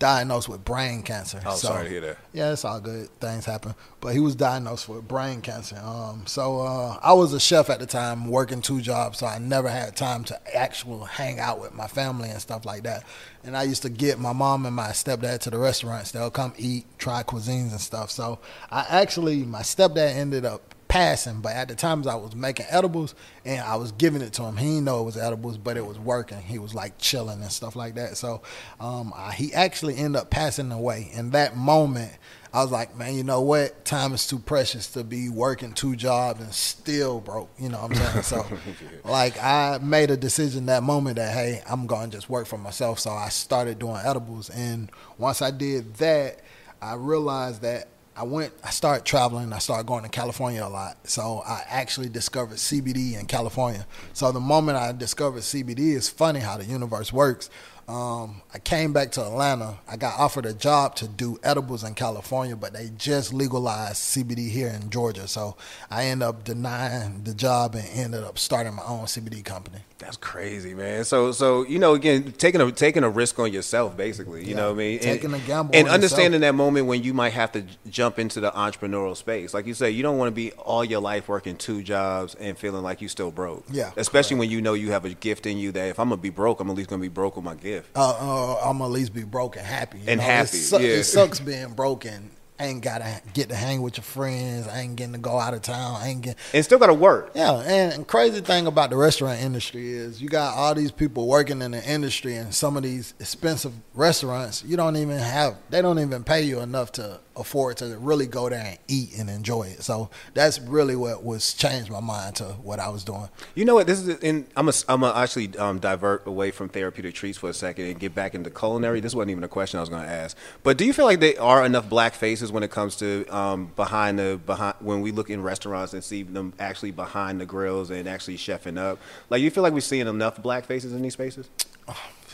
diagnosed 0.00 0.48
with 0.48 0.64
brain 0.64 1.02
cancer. 1.02 1.40
Oh, 1.46 1.54
sorry 1.54 1.84
to 1.84 1.90
hear 1.90 2.00
that. 2.00 2.16
Yeah, 2.32 2.52
it's 2.52 2.64
all 2.64 2.80
good. 2.80 3.08
Things 3.20 3.44
happen, 3.44 3.76
but 4.00 4.12
he 4.14 4.18
was 4.18 4.34
diagnosed 4.34 4.88
with 4.88 5.06
brain 5.06 5.42
cancer. 5.42 5.80
Um, 5.80 6.26
so 6.26 6.60
uh, 6.60 6.98
I 7.00 7.12
was 7.12 7.32
a 7.32 7.38
chef 7.38 7.70
at 7.70 7.78
the 7.78 7.86
time, 7.86 8.28
working 8.28 8.62
two 8.62 8.80
jobs, 8.80 9.18
so 9.18 9.26
I 9.26 9.38
never 9.38 9.68
had 9.68 9.94
time 9.94 10.24
to 10.24 10.56
actually 10.56 11.06
hang 11.06 11.38
out 11.38 11.60
with 11.60 11.74
my 11.74 11.86
family 11.86 12.30
and 12.30 12.40
stuff 12.40 12.64
like 12.64 12.82
that. 12.82 13.04
And 13.44 13.56
I 13.56 13.62
used 13.62 13.82
to 13.82 13.90
get 13.90 14.18
my 14.18 14.32
mom 14.32 14.66
and 14.66 14.74
my 14.74 14.88
stepdad 14.88 15.40
to 15.40 15.50
the 15.50 15.58
restaurants. 15.58 16.10
They'll 16.10 16.30
come 16.30 16.54
eat, 16.58 16.86
try 16.98 17.22
cuisines 17.22 17.70
and 17.70 17.80
stuff. 17.80 18.10
So 18.10 18.40
I 18.70 18.86
actually, 18.88 19.44
my 19.44 19.62
stepdad 19.62 20.16
ended 20.16 20.44
up 20.44 20.74
passing, 20.90 21.40
but 21.40 21.52
at 21.52 21.68
the 21.68 21.74
times 21.76 22.08
I 22.08 22.16
was 22.16 22.34
making 22.34 22.66
edibles 22.68 23.14
and 23.44 23.60
I 23.60 23.76
was 23.76 23.92
giving 23.92 24.22
it 24.22 24.32
to 24.34 24.42
him. 24.42 24.56
He 24.56 24.66
didn't 24.66 24.84
know 24.84 25.00
it 25.00 25.04
was 25.04 25.16
edibles, 25.16 25.56
but 25.56 25.76
it 25.76 25.86
was 25.86 26.00
working. 26.00 26.42
He 26.42 26.58
was 26.58 26.74
like 26.74 26.98
chilling 26.98 27.40
and 27.40 27.52
stuff 27.52 27.76
like 27.76 27.94
that. 27.94 28.16
So 28.16 28.42
um, 28.80 29.12
I, 29.16 29.32
he 29.32 29.54
actually 29.54 29.96
ended 29.96 30.20
up 30.20 30.30
passing 30.30 30.72
away. 30.72 31.10
In 31.14 31.30
that 31.30 31.56
moment, 31.56 32.10
I 32.52 32.60
was 32.62 32.72
like, 32.72 32.96
man, 32.96 33.14
you 33.14 33.22
know 33.22 33.40
what? 33.40 33.84
Time 33.84 34.12
is 34.12 34.26
too 34.26 34.40
precious 34.40 34.88
to 34.94 35.04
be 35.04 35.28
working 35.28 35.72
two 35.74 35.94
jobs 35.94 36.40
and 36.40 36.52
still 36.52 37.20
broke. 37.20 37.50
You 37.56 37.68
know 37.68 37.82
what 37.82 37.96
I'm 37.96 38.22
saying? 38.22 38.22
So, 38.24 38.58
like, 39.08 39.40
I 39.40 39.78
made 39.80 40.10
a 40.10 40.16
decision 40.16 40.66
that 40.66 40.82
moment 40.82 41.16
that, 41.16 41.32
hey, 41.32 41.62
I'm 41.70 41.86
going 41.86 42.10
to 42.10 42.16
just 42.16 42.28
work 42.28 42.48
for 42.48 42.58
myself. 42.58 42.98
So 42.98 43.10
I 43.10 43.28
started 43.28 43.78
doing 43.78 44.00
edibles. 44.04 44.50
And 44.50 44.90
once 45.18 45.40
I 45.40 45.52
did 45.52 45.94
that, 45.94 46.40
I 46.82 46.94
realized 46.94 47.62
that 47.62 47.86
I 48.20 48.22
went, 48.22 48.52
I 48.62 48.68
started 48.68 49.06
traveling. 49.06 49.50
I 49.50 49.58
started 49.60 49.86
going 49.86 50.02
to 50.02 50.10
California 50.10 50.62
a 50.62 50.68
lot. 50.68 50.98
So 51.08 51.42
I 51.46 51.62
actually 51.66 52.10
discovered 52.10 52.58
CBD 52.58 53.18
in 53.18 53.24
California. 53.24 53.86
So 54.12 54.30
the 54.30 54.40
moment 54.40 54.76
I 54.76 54.92
discovered 54.92 55.40
CBD, 55.40 55.96
it's 55.96 56.10
funny 56.10 56.40
how 56.40 56.58
the 56.58 56.66
universe 56.66 57.14
works. 57.14 57.48
Um, 57.88 58.42
I 58.54 58.58
came 58.58 58.92
back 58.92 59.10
to 59.12 59.22
Atlanta. 59.22 59.78
I 59.88 59.96
got 59.96 60.18
offered 60.18 60.46
a 60.46 60.52
job 60.52 60.94
to 60.96 61.08
do 61.08 61.38
edibles 61.42 61.82
in 61.82 61.94
California, 61.94 62.54
but 62.56 62.72
they 62.72 62.90
just 62.96 63.32
legalized 63.34 63.96
CBD 63.96 64.48
here 64.48 64.68
in 64.68 64.90
Georgia. 64.90 65.26
So 65.26 65.56
I 65.90 66.04
ended 66.04 66.28
up 66.28 66.44
denying 66.44 67.24
the 67.24 67.34
job 67.34 67.74
and 67.74 67.86
ended 67.92 68.22
up 68.22 68.38
starting 68.38 68.74
my 68.74 68.84
own 68.84 69.06
CBD 69.06 69.44
company. 69.44 69.78
That's 69.98 70.16
crazy, 70.16 70.72
man. 70.72 71.04
So, 71.04 71.30
so 71.32 71.66
you 71.66 71.78
know, 71.78 71.94
again, 71.94 72.32
taking 72.38 72.60
a 72.60 72.72
taking 72.72 73.04
a 73.04 73.10
risk 73.10 73.38
on 73.38 73.52
yourself, 73.52 73.96
basically. 73.96 74.42
You 74.42 74.50
Yeah, 74.50 74.56
know 74.56 74.66
what 74.68 74.74
I 74.76 74.78
mean? 74.78 74.98
taking 75.00 75.34
and, 75.34 75.42
a 75.42 75.46
gamble 75.46 75.76
and 75.76 75.88
understanding 75.88 76.40
that 76.40 76.54
moment 76.54 76.86
when 76.86 77.02
you 77.02 77.12
might 77.12 77.32
have 77.34 77.52
to 77.52 77.64
jump 77.90 78.18
into 78.18 78.40
the 78.40 78.50
entrepreneurial 78.52 79.16
space. 79.16 79.52
Like 79.52 79.66
you 79.66 79.74
say, 79.74 79.90
you 79.90 80.02
don't 80.02 80.16
want 80.16 80.28
to 80.28 80.34
be 80.34 80.52
all 80.52 80.84
your 80.84 81.00
life 81.00 81.28
working 81.28 81.56
two 81.56 81.82
jobs 81.82 82.34
and 82.36 82.56
feeling 82.56 82.82
like 82.82 83.02
you 83.02 83.08
still 83.08 83.30
broke. 83.30 83.64
Yeah, 83.70 83.90
Especially 83.96 84.36
when 84.38 84.48
you 84.48 84.62
know 84.62 84.74
you 84.74 84.90
have 84.92 85.04
a 85.04 85.10
gift 85.10 85.44
in 85.46 85.58
you 85.58 85.72
that 85.72 85.88
if 85.88 85.98
I'm 86.00 86.08
gonna 86.08 86.20
be 86.22 86.30
broke, 86.30 86.60
I'm 86.60 86.70
at 86.70 86.76
least 86.76 86.88
gonna 86.88 87.02
be 87.02 87.08
broke 87.08 87.36
with 87.36 87.44
my 87.44 87.54
gift. 87.54 87.79
Uh, 87.94 88.54
uh, 88.60 88.68
I'm 88.70 88.80
at 88.82 88.86
least 88.90 89.12
be 89.14 89.24
broke 89.24 89.56
and 89.56 89.64
happy. 89.66 89.98
you 89.98 90.04
And 90.08 90.18
know? 90.18 90.26
happy, 90.26 90.56
It, 90.56 90.62
su- 90.62 90.76
yeah. 90.80 90.88
it 90.96 91.04
sucks 91.04 91.40
being 91.50 91.72
broken 91.72 92.30
I 92.58 92.64
ain't 92.66 92.82
gotta 92.82 93.22
get 93.32 93.48
to 93.48 93.54
hang 93.54 93.80
with 93.80 93.96
your 93.96 94.04
friends. 94.04 94.68
I 94.68 94.80
ain't 94.80 94.94
getting 94.96 95.14
to 95.14 95.18
go 95.18 95.38
out 95.40 95.54
of 95.54 95.62
town. 95.62 95.96
I 95.98 96.08
ain't 96.08 96.20
getting 96.20 96.38
and 96.52 96.62
still 96.62 96.78
got 96.78 96.88
to 96.88 96.92
work. 96.94 97.30
Yeah, 97.34 97.54
and, 97.54 97.94
and 97.94 98.06
crazy 98.06 98.42
thing 98.42 98.66
about 98.66 98.90
the 98.90 98.96
restaurant 98.96 99.40
industry 99.40 99.88
is 99.94 100.20
you 100.20 100.28
got 100.28 100.54
all 100.54 100.74
these 100.74 100.92
people 100.92 101.26
working 101.26 101.62
in 101.62 101.70
the 101.70 101.82
industry, 101.90 102.36
and 102.36 102.54
some 102.54 102.76
of 102.76 102.82
these 102.82 103.14
expensive 103.18 103.72
restaurants 103.94 104.62
you 104.62 104.76
don't 104.76 104.96
even 104.96 105.16
have. 105.16 105.56
They 105.70 105.80
don't 105.80 105.98
even 106.00 106.22
pay 106.22 106.42
you 106.42 106.60
enough 106.60 106.92
to 106.92 107.20
afford 107.40 107.78
to 107.78 107.96
really 107.98 108.26
go 108.26 108.48
there 108.48 108.64
and 108.64 108.78
eat 108.88 109.18
and 109.18 109.28
enjoy 109.28 109.64
it. 109.64 109.82
So 109.82 110.10
that's 110.34 110.60
really 110.60 110.96
what 110.96 111.24
was 111.24 111.54
changed 111.54 111.90
my 111.90 112.00
mind 112.00 112.36
to 112.36 112.44
what 112.44 112.78
I 112.78 112.88
was 112.88 113.04
doing. 113.04 113.28
You 113.54 113.64
know 113.64 113.74
what? 113.74 113.86
This 113.86 114.00
is 114.00 114.18
in. 114.18 114.46
I'm 114.56 114.68
a, 114.68 114.72
I'm 114.88 115.02
a 115.02 115.12
actually 115.14 115.56
um, 115.58 115.78
divert 115.78 116.26
away 116.26 116.50
from 116.50 116.68
therapeutic 116.68 117.14
treats 117.14 117.38
for 117.38 117.50
a 117.50 117.54
second 117.54 117.86
and 117.86 117.98
get 117.98 118.14
back 118.14 118.34
into 118.34 118.50
culinary. 118.50 119.00
This 119.00 119.14
wasn't 119.14 119.30
even 119.30 119.44
a 119.44 119.48
question 119.48 119.78
I 119.78 119.80
was 119.80 119.88
going 119.88 120.02
to 120.02 120.08
ask. 120.08 120.36
But 120.62 120.76
do 120.76 120.84
you 120.84 120.92
feel 120.92 121.04
like 121.06 121.20
there 121.20 121.40
are 121.40 121.64
enough 121.64 121.88
black 121.88 122.14
faces 122.14 122.52
when 122.52 122.62
it 122.62 122.70
comes 122.70 122.96
to 122.96 123.26
um, 123.34 123.72
behind 123.76 124.18
the 124.18 124.40
behind 124.44 124.76
when 124.80 125.00
we 125.00 125.10
look 125.10 125.30
in 125.30 125.42
restaurants 125.42 125.92
and 125.92 126.04
see 126.04 126.22
them 126.22 126.52
actually 126.58 126.90
behind 126.90 127.40
the 127.40 127.46
grills 127.46 127.90
and 127.90 128.08
actually 128.08 128.36
chefing 128.36 128.78
up? 128.78 128.98
Like 129.28 129.42
you 129.42 129.50
feel 129.50 129.62
like 129.62 129.72
we're 129.72 129.80
seeing 129.80 130.06
enough 130.06 130.42
black 130.42 130.64
faces 130.64 130.92
in 130.92 131.02
these 131.02 131.14
spaces? 131.14 131.48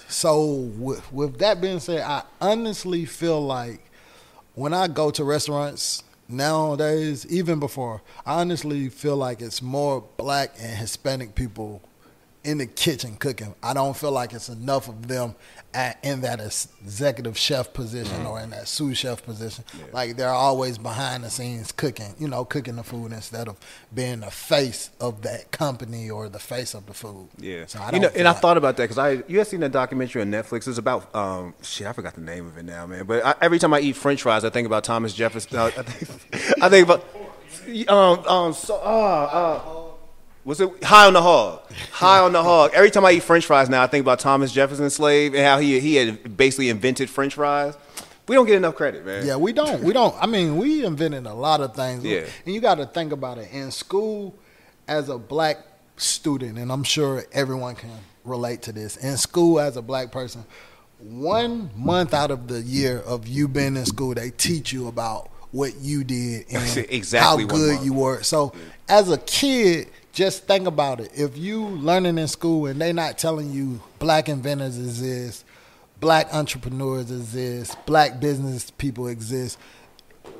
So 0.09 0.47
with, 0.51 1.13
with 1.13 1.39
that 1.39 1.61
being 1.61 1.81
said, 1.81 2.03
I 2.03 2.23
honestly 2.41 3.05
feel 3.05 3.45
like 3.45 3.81
when 4.57 4.73
I 4.73 4.89
go 4.89 5.11
to 5.11 5.23
restaurants 5.23 6.03
nowadays, 6.29 7.27
even 7.27 7.61
before, 7.61 8.03
I 8.25 8.41
honestly 8.41 8.89
feel 8.89 9.17
like 9.17 9.43
it's 9.43 9.61
more 9.61 10.03
black 10.17 10.55
and 10.59 10.79
Hispanic 10.79 11.35
people 11.35 11.83
in 12.47 12.59
the 12.59 12.67
kitchen 12.67 13.17
cooking. 13.17 13.55
I 13.61 13.75
don't 13.75 13.97
feel 13.97 14.13
like 14.13 14.33
it's 14.33 14.49
enough 14.49 14.89
of 14.89 15.09
them 15.09 15.35
at, 15.75 15.99
in 16.05 16.21
that 16.21 16.41
executive 16.41 17.37
chef 17.37 17.75
position 17.75 18.19
mm-hmm. 18.19 18.27
or 18.27 18.41
in 18.41 18.51
that 18.51 18.69
sous 18.69 18.97
chef 18.97 19.25
position. 19.25 19.65
Yeah. 19.77 19.85
Like 19.93 20.17
they're 20.17 20.29
always 20.29 20.79
behind 20.79 21.25
the 21.25 21.31
scenes 21.31 21.73
cooking, 21.73 22.15
you 22.21 22.29
know, 22.29 22.45
cooking 22.45 22.77
the 22.77 22.85
food 22.85 23.13
instead 23.13 23.49
of 23.49 23.57
being 23.93 24.21
the 24.21 24.31
face 24.31 24.91
of 25.01 25.23
that 25.23 25.51
company 25.51 26.09
or 26.09 26.29
the 26.29 26.39
face 26.39 26.73
of 26.75 26.87
the 26.87 26.95
food. 26.95 27.29
Yeah, 27.39 27.67
so 27.67 27.81
I 27.81 27.91
you 27.93 28.01
know, 28.01 28.09
and 28.15 28.25
like, 28.25 28.37
I 28.37 28.39
thought 28.39 28.57
about 28.57 28.77
that 28.77 28.85
because 28.85 28.99
I 28.99 29.25
you 29.27 29.39
have 29.39 29.49
seen 29.49 29.61
that 29.61 29.73
documentary 29.73 30.23
on 30.23 30.31
Netflix. 30.31 30.69
It's 30.69 30.79
about 30.79 31.13
um, 31.17 31.53
shit. 31.63 31.89
I 31.89 31.93
forgot 31.93 32.15
the 32.15 32.21
name 32.21 32.47
of 32.47 32.57
it 32.57 32.65
now, 32.65 32.87
man. 32.87 33.05
But 33.07 33.27
I, 33.27 33.35
every 33.43 33.59
time 33.59 33.75
I 33.75 33.81
eat 33.81 33.97
French 33.97 34.23
fries, 34.23 34.45
I 34.45 34.51
think 34.51 34.67
about 34.67 34.85
Thomas 34.85 35.13
Jefferson. 35.13 35.59
I 35.59 35.71
think, 35.71 36.55
I 36.63 36.69
think 36.69 36.87
about 36.87 37.05
um 37.89 38.25
um 38.27 38.53
so 38.53 38.77
uh 38.77 39.59
uh 39.59 39.86
was 40.47 40.61
it 40.61 40.85
high 40.85 41.07
on 41.07 41.13
the 41.13 41.21
hog? 41.21 41.61
High 41.91 42.21
on 42.21 42.33
the 42.33 42.43
hog. 42.43 42.71
Every 42.73 42.91
time 42.91 43.05
I 43.05 43.11
eat 43.11 43.25
French 43.25 43.45
fries 43.45 43.69
now, 43.69 43.83
I 43.83 43.89
think 43.89 44.03
about 44.05 44.21
Thomas 44.21 44.53
Jefferson's 44.53 44.95
slave 44.95 45.35
and 45.35 45.45
how 45.45 45.59
he 45.59 45.81
he 45.81 45.97
had 45.97 46.37
basically 46.37 46.69
invented 46.69 47.11
French 47.11 47.35
fries. 47.35 47.77
We 48.29 48.37
don't 48.37 48.47
get 48.47 48.57
enough 48.57 48.77
credit, 48.77 49.05
man. 49.05 49.27
Yeah, 49.27 49.37
we 49.37 49.53
don't. 49.53 49.83
We 49.83 49.93
don't. 49.93 50.15
I 50.21 50.27
mean, 50.27 50.57
we 50.57 50.85
invented 50.85 51.27
a 51.27 51.35
lot 51.35 51.61
of 51.61 51.75
things. 51.75 52.05
Yeah. 52.05 52.27
And 52.45 52.55
you 52.55 52.61
got 52.61 52.77
to 52.77 52.87
think 52.87 53.13
about 53.13 53.39
it. 53.39 53.53
In 53.53 53.73
school, 53.73 54.35
as 54.87 55.09
a 55.09 55.19
black 55.19 55.59
student, 55.97 56.59
and 56.59 56.71
I'm 56.71 56.85
sure 56.85 57.25
everyone 57.33 57.75
can 57.75 57.91
relate 58.25 58.63
to 58.63 58.73
this. 58.73 58.97
In 58.97 59.17
school, 59.17 59.59
as 59.59 59.77
a 59.77 59.83
black 59.83 60.13
person, 60.13 60.45
one 60.99 61.71
month 61.77 62.15
out 62.15 62.31
of 62.31 62.47
the 62.47 62.63
year 62.63 63.01
of 63.01 63.27
you 63.27 63.49
being 63.49 63.77
in 63.77 63.85
school, 63.85 64.15
they 64.15 64.31
teach 64.31 64.73
you 64.73 64.87
about 64.87 65.31
what 65.51 65.77
you 65.77 66.05
did 66.05 66.47
and 66.51 66.77
exactly 66.89 67.45
how 67.45 67.49
good 67.49 67.85
you 67.85 67.95
were. 67.95 68.23
So, 68.23 68.53
as 68.89 69.11
a 69.11 69.19
kid, 69.19 69.89
just 70.17 70.45
think 70.45 70.67
about 70.67 70.99
it. 70.99 71.11
If 71.15 71.37
you 71.37 71.63
learning 71.63 72.17
in 72.17 72.27
school 72.27 72.65
and 72.65 72.81
they 72.81 72.95
not 72.95 73.19
telling 73.19 73.53
you 73.53 73.83
black 73.99 74.31
inventors 74.31 74.79
exist, 74.79 75.45
black 76.01 76.33
entrepreneurs 76.33 77.11
exist, 77.11 77.77
black 77.85 78.19
business 78.19 78.71
people 78.71 79.09
exist, 79.09 79.59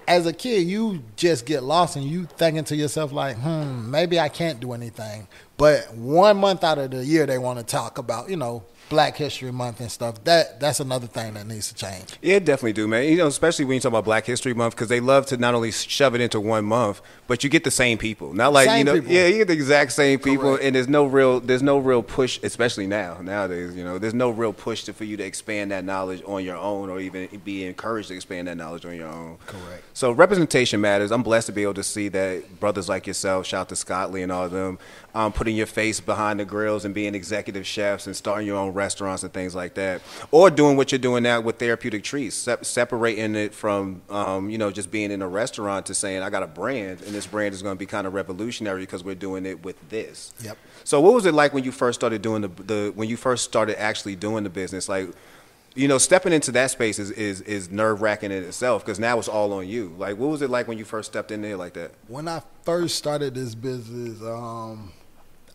as 0.09 0.25
a 0.25 0.33
kid, 0.33 0.67
you 0.67 1.03
just 1.17 1.45
get 1.45 1.63
lost 1.63 1.95
and 1.95 2.07
you 2.07 2.25
thinking 2.25 2.65
to 2.65 2.75
yourself 2.75 3.13
like, 3.13 3.37
hmm, 3.37 3.91
maybe 3.91 4.19
I 4.19 4.31
can't 4.31 4.61
do 4.61 4.73
anything. 4.73 5.29
But 5.59 5.93
one 5.95 6.39
month 6.39 6.65
out 6.65 6.79
of 6.79 6.93
the 6.93 7.05
year, 7.05 7.27
they 7.27 7.37
want 7.37 7.59
to 7.59 7.65
talk 7.65 7.99
about, 7.99 8.31
you 8.31 8.37
know, 8.37 8.65
Black 8.89 9.17
History 9.17 9.51
Month 9.51 9.81
and 9.81 9.91
stuff. 9.91 10.23
That 10.25 10.61
that's 10.61 10.81
another 10.81 11.07
thing 11.07 11.35
that 11.35 11.47
needs 11.47 11.69
to 11.69 11.75
change. 11.75 12.17
Yeah, 12.23 12.39
definitely 12.39 12.73
do, 12.73 12.87
man. 12.87 13.05
You 13.05 13.17
know, 13.17 13.27
especially 13.27 13.65
when 13.65 13.75
you 13.75 13.81
talk 13.81 13.91
about 13.91 14.05
Black 14.05 14.25
History 14.25 14.55
Month 14.55 14.75
because 14.75 14.89
they 14.89 15.01
love 15.01 15.27
to 15.27 15.37
not 15.37 15.55
only 15.55 15.73
shove 15.73 16.15
it 16.15 16.21
into 16.21 16.41
one 16.41 16.65
month, 16.65 17.03
but 17.27 17.43
you 17.43 17.51
get 17.51 17.65
the 17.65 17.71
same 17.71 17.99
people. 17.99 18.33
Not 18.33 18.53
like 18.53 18.69
same 18.69 18.79
you 18.79 18.85
know, 18.85 18.95
people. 18.95 19.13
yeah, 19.13 19.27
you 19.27 19.39
get 19.39 19.49
the 19.49 19.55
exact 19.55 19.93
same 19.93 20.19
people, 20.19 20.51
Correct. 20.51 20.65
and 20.65 20.77
there's 20.77 20.89
no 20.89 21.07
real 21.07 21.41
there's 21.41 21.63
no 21.63 21.79
real 21.79 22.03
push, 22.03 22.39
especially 22.43 22.87
now 22.87 23.19
nowadays. 23.21 23.75
You 23.75 23.85
know, 23.85 23.99
there's 23.99 24.15
no 24.15 24.31
real 24.31 24.53
push 24.53 24.85
to, 24.85 24.93
for 24.93 25.05
you 25.05 25.17
to 25.17 25.25
expand 25.25 25.71
that 25.71 25.85
knowledge 25.85 26.23
on 26.27 26.45
your 26.45 26.57
own, 26.57 26.89
or 26.89 27.01
even 27.01 27.29
be 27.45 27.65
encouraged 27.65 28.09
to 28.09 28.15
expand 28.15 28.49
that 28.49 28.57
knowledge 28.57 28.85
on 28.85 28.95
your 28.95 29.09
own. 29.09 29.39
Correct. 29.47 29.83
So 29.95 30.13
representation 30.13 30.81
matters. 30.81 31.11
I'm 31.11 31.23
blessed 31.23 31.47
to 31.47 31.53
be 31.53 31.63
able 31.63 31.75
to 31.75 31.83
see 31.83 32.09
that 32.09 32.61
brothers 32.61 32.89
like 32.89 33.07
yourself, 33.07 33.47
shout 33.47 33.69
to 33.71 33.77
Scott 33.77 34.13
Lee 34.13 34.23
and 34.23 34.31
all 34.31 34.45
of 34.45 34.51
them, 34.53 34.79
um, 35.15 35.33
putting 35.33 35.57
your 35.57 35.67
face 35.67 36.01
behind 36.01 36.39
the 36.39 36.45
grills 36.45 36.85
and 36.85 36.95
being 36.95 37.15
executive 37.15 37.67
chefs 37.67 38.07
and 38.07 38.15
starting 38.15 38.47
your 38.47 38.57
own 38.57 38.73
restaurants 38.73 39.23
and 39.23 39.33
things 39.33 39.55
like 39.55 39.75
that, 39.75 40.01
or 40.31 40.51
doing 40.51 40.77
what 40.77 40.93
you're 40.93 40.99
doing 40.99 41.23
now 41.23 41.41
with 41.41 41.59
therapeutic 41.59 42.05
treats, 42.05 42.37
se- 42.37 42.59
separating 42.63 43.35
it 43.35 43.55
from 43.55 44.03
um, 44.11 44.51
you 44.51 44.59
know 44.59 44.71
just 44.71 44.91
being 44.91 45.11
in 45.11 45.23
a 45.23 45.29
restaurant 45.29 45.87
to 45.87 45.95
saying 45.95 46.23
I 46.23 46.31
got 46.31 46.43
a 46.43 46.47
brand 46.47 47.01
and 47.03 47.16
this 47.17 47.27
brand 47.27 47.55
is 47.55 47.63
going 47.63 47.75
to 47.75 47.79
be 47.79 47.87
kind 47.87 48.07
of 48.07 48.15
revolutionary 48.15 48.83
because 48.83 49.03
we're 49.03 49.15
doing 49.15 49.47
it 49.47 49.65
with 49.65 49.77
this. 49.89 50.33
Yep. 50.43 50.59
So 50.85 51.01
what 51.01 51.15
was 51.15 51.27
it 51.27 51.35
like 51.35 51.53
when 51.53 51.65
you 51.65 51.73
first 51.73 51.99
started 51.99 52.23
doing 52.23 52.43
the, 52.43 52.49
the 52.49 52.93
when 52.95 53.09
you 53.09 53.17
first 53.17 53.45
started 53.45 53.81
actually 53.81 54.17
doing 54.17 54.45
the 54.45 54.51
business 54.51 54.89
like? 54.89 55.09
you 55.77 55.89
know, 55.89 55.99
stepping 55.99 56.33
into 56.33 56.51
that 56.53 56.71
space 56.71 56.99
is 56.99 57.11
is, 57.11 57.43
is 57.43 57.71
nerve 57.71 58.01
wracking 58.01 58.33
in 58.33 58.43
itself 58.45 58.83
because 58.83 58.99
now 58.99 59.19
it's 59.19 59.29
all 59.29 59.53
on 59.53 59.69
you. 59.69 59.95
Like, 59.99 60.17
what 60.17 60.31
was 60.31 60.41
it 60.41 60.49
like 60.49 60.67
when 60.69 60.79
you 60.79 60.87
first 60.87 61.13
stepped 61.13 61.31
in 61.31 61.43
there 61.43 61.59
like 61.59 61.75
that? 61.75 61.93
When 62.09 62.27
I 62.27 62.43
first 62.63 62.97
started 62.97 63.35
this 63.35 63.55
business, 63.55 64.23
um, 64.23 64.91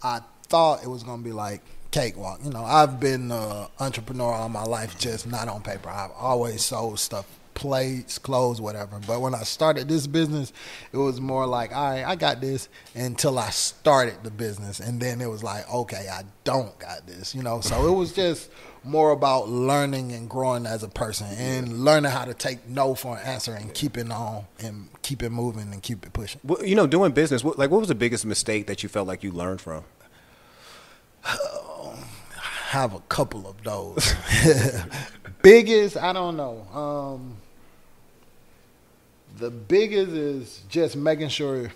I 0.04 0.21
thought 0.43 0.84
it 0.84 0.88
was 0.88 1.02
gonna 1.02 1.24
be 1.24 1.32
like 1.32 1.62
cakewalk. 1.89 2.39
You 2.43 2.52
know, 2.52 2.63
I've 2.63 3.00
been 3.00 3.32
an 3.32 3.67
entrepreneur 3.80 4.32
all 4.32 4.47
my 4.47 4.63
life, 4.63 4.97
just 5.00 5.28
not 5.28 5.47
on 5.47 5.63
paper. 5.63 5.89
I've 5.89 6.12
always 6.12 6.63
sold 6.63 7.00
stuff, 7.00 7.26
plates, 7.54 8.18
clothes, 8.18 8.62
whatever. 8.62 9.00
But 9.06 9.22
when 9.22 9.36
I 9.36 9.44
started 9.44 9.88
this 9.88 10.08
business, 10.08 10.54
it 10.92 10.98
was 10.98 11.20
more 11.20 11.46
like, 11.46 11.76
all 11.76 11.92
right, 11.92 12.04
I 12.04 12.16
got 12.16 12.42
this 12.42 12.70
until 12.96 13.38
I 13.40 13.50
started 13.50 14.24
the 14.24 14.32
business, 14.32 14.80
and 14.80 15.02
then 15.02 15.22
it 15.22 15.30
was 15.30 15.44
like, 15.44 15.72
okay, 15.74 16.08
I 16.12 16.24
don't 16.44 16.78
got 16.80 17.08
this. 17.08 17.36
You 17.36 17.44
know, 17.44 17.62
so 17.62 17.88
it 17.88 17.96
was 17.96 18.14
just 18.16 18.50
more 18.84 19.12
about 19.12 19.48
learning 19.48 20.12
and 20.12 20.30
growing 20.30 20.66
as 20.66 20.82
a 20.84 20.90
person 20.90 21.28
and 21.38 21.86
learning 21.86 22.12
how 22.12 22.26
to 22.26 22.34
take 22.34 22.68
no 22.68 22.96
for 22.96 23.18
an 23.18 23.26
answer 23.26 23.54
and 23.54 23.74
keep 23.74 23.98
it 23.98 24.10
on 24.12 24.44
and 24.60 24.90
keep 25.04 25.22
it 25.22 25.30
moving 25.30 25.72
and 25.72 25.84
keep 25.84 26.06
it 26.06 26.14
pushing. 26.14 26.42
Well, 26.44 26.66
you 26.66 26.76
know, 26.76 26.88
doing 26.88 27.12
business, 27.12 27.44
like 27.44 27.70
what 27.70 27.80
was 27.80 27.90
the 27.90 27.96
biggest 27.96 28.26
mistake 28.26 28.68
that 28.68 28.82
you 28.82 28.90
felt 28.90 29.08
like 29.08 29.24
you 29.24 29.32
learned 29.32 29.62
from? 29.62 29.84
have 32.72 32.94
a 32.94 33.02
couple 33.02 33.48
of 33.48 33.62
those. 33.64 34.16
biggest, 35.42 35.98
I 35.98 36.14
don't 36.14 36.38
know. 36.38 36.66
Um, 36.74 37.38
the 39.38 39.50
biggest 39.50 40.12
is 40.12 40.63
just 40.70 40.96
making 40.96 41.30
sure 41.30 41.72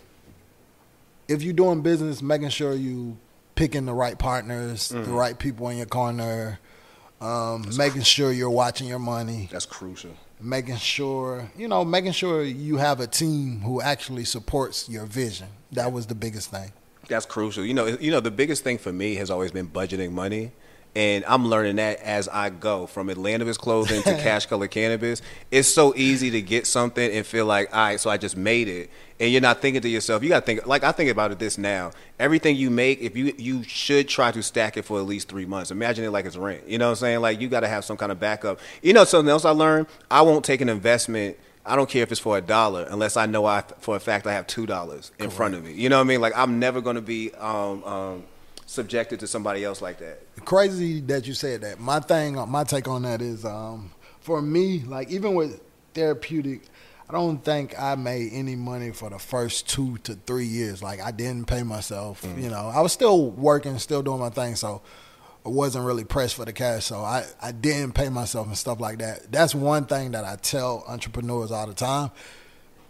if 1.28 1.42
you're 1.42 1.54
doing 1.54 1.82
business, 1.82 2.22
making 2.22 2.50
sure 2.50 2.74
you 2.74 3.18
picking 3.56 3.86
the 3.86 3.94
right 3.94 4.18
partners, 4.18 4.90
mm. 4.90 5.04
the 5.04 5.12
right 5.12 5.38
people 5.38 5.70
in 5.70 5.78
your 5.78 5.86
corner, 5.86 6.60
um, 7.22 7.66
making 7.78 8.04
sure 8.04 8.32
you're 8.32 8.50
watching 8.50 8.88
your 8.88 9.00
money. 9.00 9.50
That's 9.52 9.66
crucial. 9.66 10.12
Making 10.42 10.76
sure, 10.76 11.50
you 11.58 11.68
know, 11.68 11.86
making 11.86 12.12
sure 12.12 12.44
you 12.44 12.78
have 12.78 13.00
a 13.00 13.08
team 13.08 13.62
who 13.62 13.82
actually 13.82 14.26
supports 14.26 14.90
your 14.90 15.06
vision. 15.06 15.48
That 15.72 15.92
was 15.94 16.06
the 16.06 16.16
biggest 16.16 16.52
thing. 16.52 16.74
That's 17.08 17.26
crucial. 17.26 17.66
You 17.66 17.74
know, 17.74 17.86
you 17.86 18.12
know, 18.12 18.20
the 18.20 18.32
biggest 18.32 18.64
thing 18.64 18.78
for 18.78 18.92
me 18.92 19.16
has 19.16 19.32
always 19.32 19.52
been 19.52 19.68
budgeting 19.68 20.12
money 20.12 20.52
and 20.96 21.26
I'm 21.26 21.46
learning 21.48 21.76
that 21.76 22.00
as 22.00 22.30
I 22.30 22.50
go 22.50 22.88
from 22.88 23.10
Atlantabis 23.10 23.58
clothing 23.58 24.02
to 24.04 24.14
Cash 24.22 24.46
Color 24.46 24.68
Cannabis. 24.68 25.22
It's 25.52 25.68
so 25.68 25.94
easy 25.96 26.32
to 26.32 26.42
get 26.42 26.66
something 26.66 27.12
and 27.12 27.26
feel 27.26 27.46
like, 27.46 27.76
all 27.76 27.84
right, 27.84 28.00
so 28.00 28.10
I 28.10 28.18
just 28.18 28.38
made 28.38 28.70
it, 28.70 28.90
and 29.20 29.30
you're 29.32 29.42
not 29.42 29.62
thinking 29.62 29.82
to 29.82 29.90
yourself. 29.90 30.24
You 30.24 30.30
got 30.30 30.42
to 30.42 30.46
think 30.46 30.66
like 30.66 30.84
I 30.84 30.92
think 30.94 31.12
about 31.12 31.32
it 31.32 31.40
this 31.40 31.58
now. 31.58 31.92
Everything 32.18 32.56
you 32.56 32.70
make, 32.70 33.02
if 33.02 33.18
you 33.18 33.34
you 33.38 33.64
should 33.64 34.08
try 34.08 34.32
to 34.32 34.42
stack 34.42 34.78
it 34.78 34.84
for 34.84 35.00
at 35.00 35.06
least 35.06 35.28
three 35.28 35.46
months. 35.46 35.70
Imagine 35.72 36.06
it 36.06 36.12
like 36.12 36.26
it's 36.26 36.38
rent. 36.38 36.68
You 36.68 36.78
know 36.78 36.86
what 36.86 36.92
I'm 36.92 36.96
saying? 36.98 37.22
Like 37.22 37.42
you 37.42 37.50
got 37.50 37.62
to 37.62 37.68
have 37.68 37.84
some 37.84 37.98
kind 37.98 38.12
of 38.12 38.20
backup. 38.20 38.60
You 38.82 38.94
know 38.94 39.04
something 39.04 39.30
else 39.30 39.44
I 39.46 39.52
learned? 39.52 39.88
I 40.10 40.22
won't 40.22 40.46
take 40.46 40.62
an 40.62 40.70
investment. 40.70 41.38
I 41.66 41.76
don't 41.76 41.90
care 41.90 42.04
if 42.04 42.12
it's 42.12 42.22
for 42.22 42.38
a 42.38 42.42
dollar 42.42 42.86
unless 42.90 43.18
I 43.18 43.26
know 43.26 43.46
I 43.46 43.64
for 43.80 43.96
a 43.96 44.00
fact 44.00 44.28
I 44.28 44.34
have 44.34 44.48
two 44.48 44.66
dollars 44.66 45.12
in 45.20 45.30
front 45.30 45.56
of 45.56 45.64
me. 45.64 45.74
You 45.74 45.90
know 45.90 45.98
what 45.98 46.06
I 46.06 46.08
mean? 46.08 46.22
Like 46.22 46.34
I'm 46.38 46.60
never 46.60 46.80
going 46.80 46.96
to 46.96 47.02
be 47.02 47.34
um, 47.34 47.84
um, 47.84 48.24
subjected 48.66 49.20
to 49.20 49.28
somebody 49.28 49.64
else 49.64 49.82
like 49.82 50.00
that. 50.00 50.22
Crazy 50.46 51.02
that 51.02 51.28
you 51.28 51.34
said 51.34 51.62
that. 51.62 51.80
My 51.80 52.00
thing, 52.00 52.36
my 52.50 52.64
take 52.64 52.88
on 52.88 53.04
that 53.04 53.22
is, 53.22 53.46
um, 53.46 53.92
for 54.20 54.42
me, 54.42 54.80
like 54.80 55.10
even 55.10 55.36
with 55.36 55.62
therapeutic, 55.94 56.64
I 57.08 57.14
don't 57.14 57.44
think 57.44 57.80
I 57.80 57.96
made 57.96 58.32
any 58.34 58.56
money 58.56 58.92
for 58.92 59.10
the 59.10 59.20
first 59.20 59.70
two 59.70 59.98
to 60.00 60.16
three 60.16 60.48
years. 60.48 60.82
Like 60.82 61.02
I 61.02 61.12
didn't 61.12 61.46
pay 61.46 61.64
myself. 61.64 62.24
Mm. 62.24 62.44
You 62.44 62.50
know, 62.50 62.72
I 62.74 62.82
was 62.82 62.92
still 62.92 63.30
working, 63.30 63.78
still 63.78 64.02
doing 64.02 64.20
my 64.20 64.32
thing, 64.32 64.56
so 64.56 64.82
I 65.46 65.50
wasn't 65.50 65.86
really 65.86 66.04
pressed 66.04 66.36
for 66.36 66.46
the 66.46 66.54
cash. 66.54 66.86
So 66.86 67.02
I, 67.02 67.26
I 67.42 67.52
didn't 67.52 67.94
pay 67.94 68.10
myself 68.10 68.48
and 68.48 68.58
stuff 68.58 68.80
like 68.80 68.98
that. 69.00 69.32
That's 69.32 69.54
one 69.54 69.86
thing 69.86 70.12
that 70.12 70.26
I 70.26 70.38
tell 70.38 70.84
entrepreneurs 70.88 71.52
all 71.52 71.68
the 71.68 71.76
time 71.76 72.10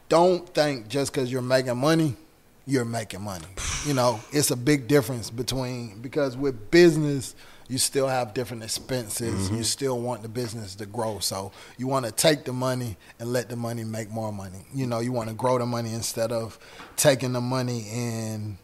don't 0.10 0.48
think 0.54 0.88
just 0.88 1.12
because 1.12 1.32
you're 1.32 1.42
making 1.42 1.78
money, 1.78 2.16
you're 2.65 2.86
making 2.86 3.21
money. 3.21 3.45
You 3.86 3.93
know, 3.93 4.19
it's 4.32 4.51
a 4.51 4.56
big 4.56 4.88
difference 4.88 5.30
between 5.30 6.01
because 6.01 6.36
with 6.36 6.71
business, 6.71 7.36
you 7.67 7.78
still 7.78 8.08
have 8.08 8.34
different 8.34 8.63
expenses. 8.63 9.49
You 9.49 9.56
mm-hmm. 9.56 9.63
still 9.63 9.99
want 9.99 10.21
the 10.21 10.30
business 10.30 10.75
to 10.75 10.86
grow. 10.86 11.19
So 11.19 11.51
you 11.78 11.88
want 11.88 12.06
to 12.06 12.12
take 12.12 12.45
the 12.45 12.54
money 12.54 12.97
and 13.19 13.32
let 13.34 13.49
the 13.49 13.56
money 13.56 13.84
make 13.84 14.10
more 14.12 14.32
money. 14.32 14.65
You 14.73 14.88
know, 14.88 14.99
you 14.99 15.12
want 15.12 15.30
to 15.30 15.36
grow 15.36 15.58
the 15.58 15.65
money 15.65 15.93
instead 15.93 16.32
of 16.32 16.60
taking 16.95 17.34
the 17.34 17.41
money 17.41 17.88
and 17.91 18.58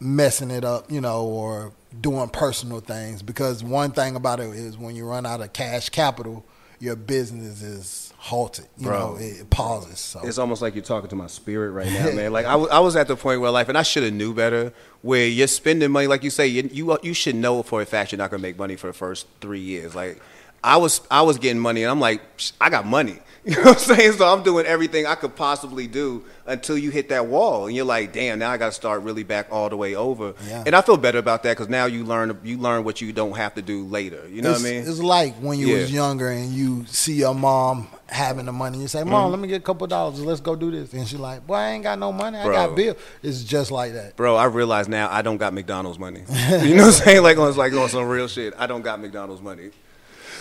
messing 0.00 0.50
it 0.50 0.64
up, 0.64 0.90
you 0.90 1.00
know, 1.00 1.26
or 1.26 1.72
doing 2.00 2.28
personal 2.28 2.80
things. 2.80 3.22
Because 3.22 3.62
one 3.62 3.92
thing 3.92 4.16
about 4.16 4.40
it 4.40 4.48
is 4.48 4.78
when 4.78 4.94
you 4.94 5.06
run 5.06 5.26
out 5.26 5.40
of 5.40 5.52
cash 5.52 5.88
capital, 5.90 6.44
your 6.78 6.96
business 6.96 7.62
is 7.62 8.05
halted. 8.26 8.66
You 8.76 8.88
Bro. 8.88 8.98
know, 8.98 9.16
it 9.20 9.48
pauses. 9.50 10.00
So 10.00 10.20
It's 10.24 10.36
almost 10.38 10.60
like 10.60 10.74
you're 10.74 10.82
talking 10.82 11.08
to 11.10 11.16
my 11.16 11.28
spirit 11.28 11.70
right 11.70 11.90
now, 11.90 12.10
man. 12.14 12.32
Like 12.32 12.44
I 12.44 12.56
was, 12.56 12.96
at 12.96 13.06
the 13.06 13.16
point 13.16 13.40
where 13.40 13.50
life, 13.50 13.68
and 13.68 13.78
I 13.78 13.82
should 13.82 14.02
have 14.02 14.12
knew 14.12 14.34
better. 14.34 14.72
Where 15.02 15.26
you're 15.26 15.46
spending 15.46 15.92
money, 15.92 16.08
like 16.08 16.24
you 16.24 16.30
say, 16.30 16.48
you, 16.48 16.68
you 16.72 16.98
you 17.02 17.14
should 17.14 17.36
know 17.36 17.62
for 17.62 17.80
a 17.80 17.86
fact 17.86 18.10
you're 18.10 18.18
not 18.18 18.30
gonna 18.30 18.42
make 18.42 18.58
money 18.58 18.74
for 18.74 18.88
the 18.88 18.92
first 18.92 19.28
three 19.40 19.60
years. 19.60 19.94
Like 19.94 20.20
I 20.64 20.76
was, 20.78 21.00
I 21.08 21.22
was 21.22 21.38
getting 21.38 21.60
money, 21.60 21.84
and 21.84 21.90
I'm 21.90 22.00
like, 22.00 22.20
I 22.60 22.68
got 22.70 22.84
money. 22.86 23.18
You 23.46 23.54
know 23.54 23.62
what 23.62 23.88
I'm 23.90 23.96
saying? 23.96 24.12
So 24.14 24.26
I'm 24.26 24.42
doing 24.42 24.66
everything 24.66 25.06
I 25.06 25.14
could 25.14 25.36
possibly 25.36 25.86
do 25.86 26.24
until 26.46 26.78
you 26.78 26.90
hit 26.90 27.08
that 27.10 27.26
wall, 27.26 27.66
and 27.66 27.74
you're 27.74 27.84
like, 27.84 28.12
damn, 28.12 28.38
now 28.38 28.50
I 28.50 28.56
got 28.56 28.66
to 28.66 28.72
start 28.72 29.02
really 29.02 29.22
back 29.24 29.48
all 29.50 29.68
the 29.68 29.76
way 29.76 29.94
over. 29.94 30.34
Yeah. 30.46 30.62
And 30.66 30.74
I 30.74 30.80
feel 30.82 30.96
better 30.96 31.18
about 31.18 31.42
that 31.42 31.52
because 31.52 31.68
now 31.68 31.86
you 31.86 32.04
learn, 32.04 32.38
you 32.44 32.58
learn 32.58 32.84
what 32.84 33.00
you 33.00 33.12
don't 33.12 33.36
have 33.36 33.54
to 33.54 33.62
do 33.62 33.84
later. 33.84 34.22
You 34.30 34.42
know 34.42 34.52
it's, 34.52 34.62
what 34.62 34.68
I 34.68 34.72
mean? 34.72 34.88
It's 34.88 34.98
like 35.00 35.34
when 35.36 35.58
you 35.58 35.68
Yeah. 35.68 35.80
was 35.82 35.92
younger 35.92 36.28
and 36.28 36.52
you 36.52 36.84
see 36.86 37.14
your 37.14 37.34
mom 37.34 37.88
having 38.08 38.46
the 38.46 38.52
money. 38.52 38.78
You 38.78 38.86
say, 38.88 39.00
Mm-hmm. 39.00 39.10
"Mom, 39.10 39.30
let 39.30 39.40
me 39.40 39.48
get 39.48 39.56
a 39.56 39.64
couple 39.64 39.86
dollars. 39.88 40.20
Let's 40.20 40.40
go 40.40 40.54
do 40.54 40.70
this." 40.70 40.92
And 40.92 41.06
she's 41.08 41.18
like, 41.18 41.46
"Boy, 41.46 41.54
I 41.56 41.70
ain't 41.70 41.82
got 41.82 41.98
no 41.98 42.12
money. 42.12 42.38
I 42.38 42.44
Bro. 42.44 42.54
got 42.54 42.76
bill." 42.76 42.96
It's 43.22 43.42
just 43.42 43.70
like 43.70 43.92
that. 43.94 44.14
Bro, 44.16 44.36
I 44.36 44.44
realize 44.44 44.88
now 44.88 45.08
I 45.10 45.22
don't 45.22 45.38
got 45.38 45.52
McDonald's 45.52 45.98
money. 45.98 46.20
you 46.62 46.76
know 46.76 46.84
what 46.84 46.86
I'm 46.86 46.92
saying? 46.92 47.22
Like 47.22 47.36
on 47.38 47.56
like 47.56 47.72
on 47.72 47.88
some 47.88 48.06
real 48.08 48.28
shit. 48.28 48.54
I 48.58 48.66
don't 48.68 48.82
got 48.82 49.00
McDonald's 49.00 49.42
money. 49.42 49.70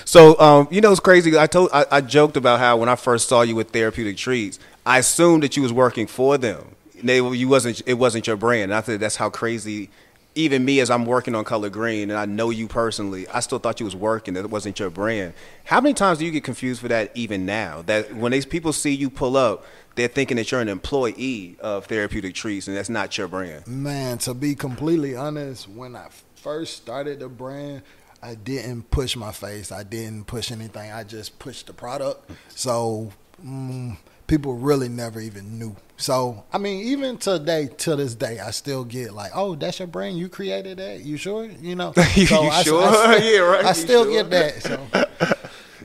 So 0.06 0.40
um, 0.40 0.68
you 0.70 0.82
know 0.82 0.92
it's 0.92 1.00
crazy. 1.00 1.36
I 1.38 1.48
told 1.48 1.70
I, 1.74 1.86
I 1.92 2.02
joked 2.02 2.38
about 2.38 2.60
how 2.60 2.78
when 2.78 2.90
I 2.90 2.96
first 2.96 3.28
saw 3.28 3.42
you 3.42 3.56
with 3.56 3.72
therapeutic 3.72 4.18
treats, 4.18 4.60
I 4.86 5.00
assumed 5.00 5.44
that 5.44 5.56
you 5.58 5.64
was 5.64 5.74
working 5.74 6.08
for 6.08 6.38
them. 6.38 6.76
They 7.04 7.18
you 7.18 7.48
wasn't 7.48 7.82
it 7.86 7.96
wasn't 7.96 8.28
your 8.28 8.38
brand. 8.38 8.64
And 8.64 8.74
I 8.74 8.82
think 8.82 9.00
that's 9.00 9.16
how 9.16 9.30
crazy 9.30 9.90
even 10.36 10.66
me 10.66 10.82
as 10.82 10.90
I'm 10.90 11.06
working 11.06 11.34
on 11.34 11.46
color 11.46 11.70
green 11.70 12.12
and 12.12 12.20
I 12.20 12.26
know 12.26 12.50
you 12.50 12.68
personally, 12.68 13.28
I 13.30 13.40
still 13.40 13.58
thought 13.58 13.80
you 13.80 13.86
was 13.86 13.96
working, 13.96 14.34
that 14.34 14.42
it 14.42 14.52
wasn't 14.52 14.78
your 14.80 14.90
brand. 14.90 15.34
How 15.64 15.80
many 15.80 15.94
times 15.94 16.20
do 16.20 16.26
you 16.26 16.32
get 16.32 16.44
confused 16.44 16.82
for 16.82 16.90
that 16.90 17.12
even 17.16 17.46
now? 17.46 17.84
That 17.84 18.14
when 18.14 18.34
these 18.34 18.46
people 18.46 18.74
see 18.74 18.94
you 18.94 19.10
pull 19.10 19.38
up, 19.38 19.66
they're 19.96 20.10
thinking 20.10 20.36
that 20.38 20.52
you're 20.52 20.60
an 20.60 20.68
employee 20.68 21.56
of 21.62 21.86
therapeutic 21.86 22.36
treats 22.36 22.68
and 22.68 22.76
that's 22.76 22.90
not 22.90 23.18
your 23.18 23.30
brand. 23.30 23.66
Man, 23.66 24.18
to 24.20 24.34
be 24.34 24.56
completely 24.56 25.16
honest, 25.16 25.70
when 25.70 25.96
I 25.96 26.08
first 26.36 26.76
started 26.76 27.20
the 27.20 27.30
brand, 27.30 27.82
I 28.22 28.36
didn't 28.36 28.92
push 28.92 29.16
my 29.16 29.32
face. 29.32 29.72
I 29.72 29.84
didn't 29.84 30.26
push 30.26 30.52
anything. 30.52 30.92
I 30.92 31.04
just 31.04 31.40
pushed 31.40 31.68
the 31.68 31.74
product. 31.74 32.30
So 32.50 33.12
mm, 33.44 33.96
people 34.28 34.56
really 34.56 34.90
never 34.90 35.20
even 35.20 35.60
knew. 35.60 35.76
So 35.98 36.44
I 36.52 36.58
mean, 36.58 36.86
even 36.88 37.18
today, 37.18 37.68
to 37.80 37.96
this 37.96 38.16
day, 38.16 38.40
I 38.40 38.52
still 38.52 38.84
get 38.84 39.14
like, 39.14 39.32
"Oh, 39.34 39.56
that's 39.56 39.80
your 39.80 39.88
brain. 39.88 40.18
You 40.18 40.28
created 40.30 40.78
that. 40.80 41.02
You 41.02 41.16
sure? 41.18 41.46
You 41.46 41.76
know? 41.76 41.94
You 42.16 42.26
So 42.28 42.42
I, 42.44 42.64
sure? 42.64 42.84
I, 42.84 43.18
Yeah, 43.24 43.40
right. 43.40 43.66
I 43.66 43.70
You 43.70 43.76
still 43.76 44.04
sure? 44.04 44.24
get 44.24 44.30
that. 44.32 44.62
So 44.62 45.35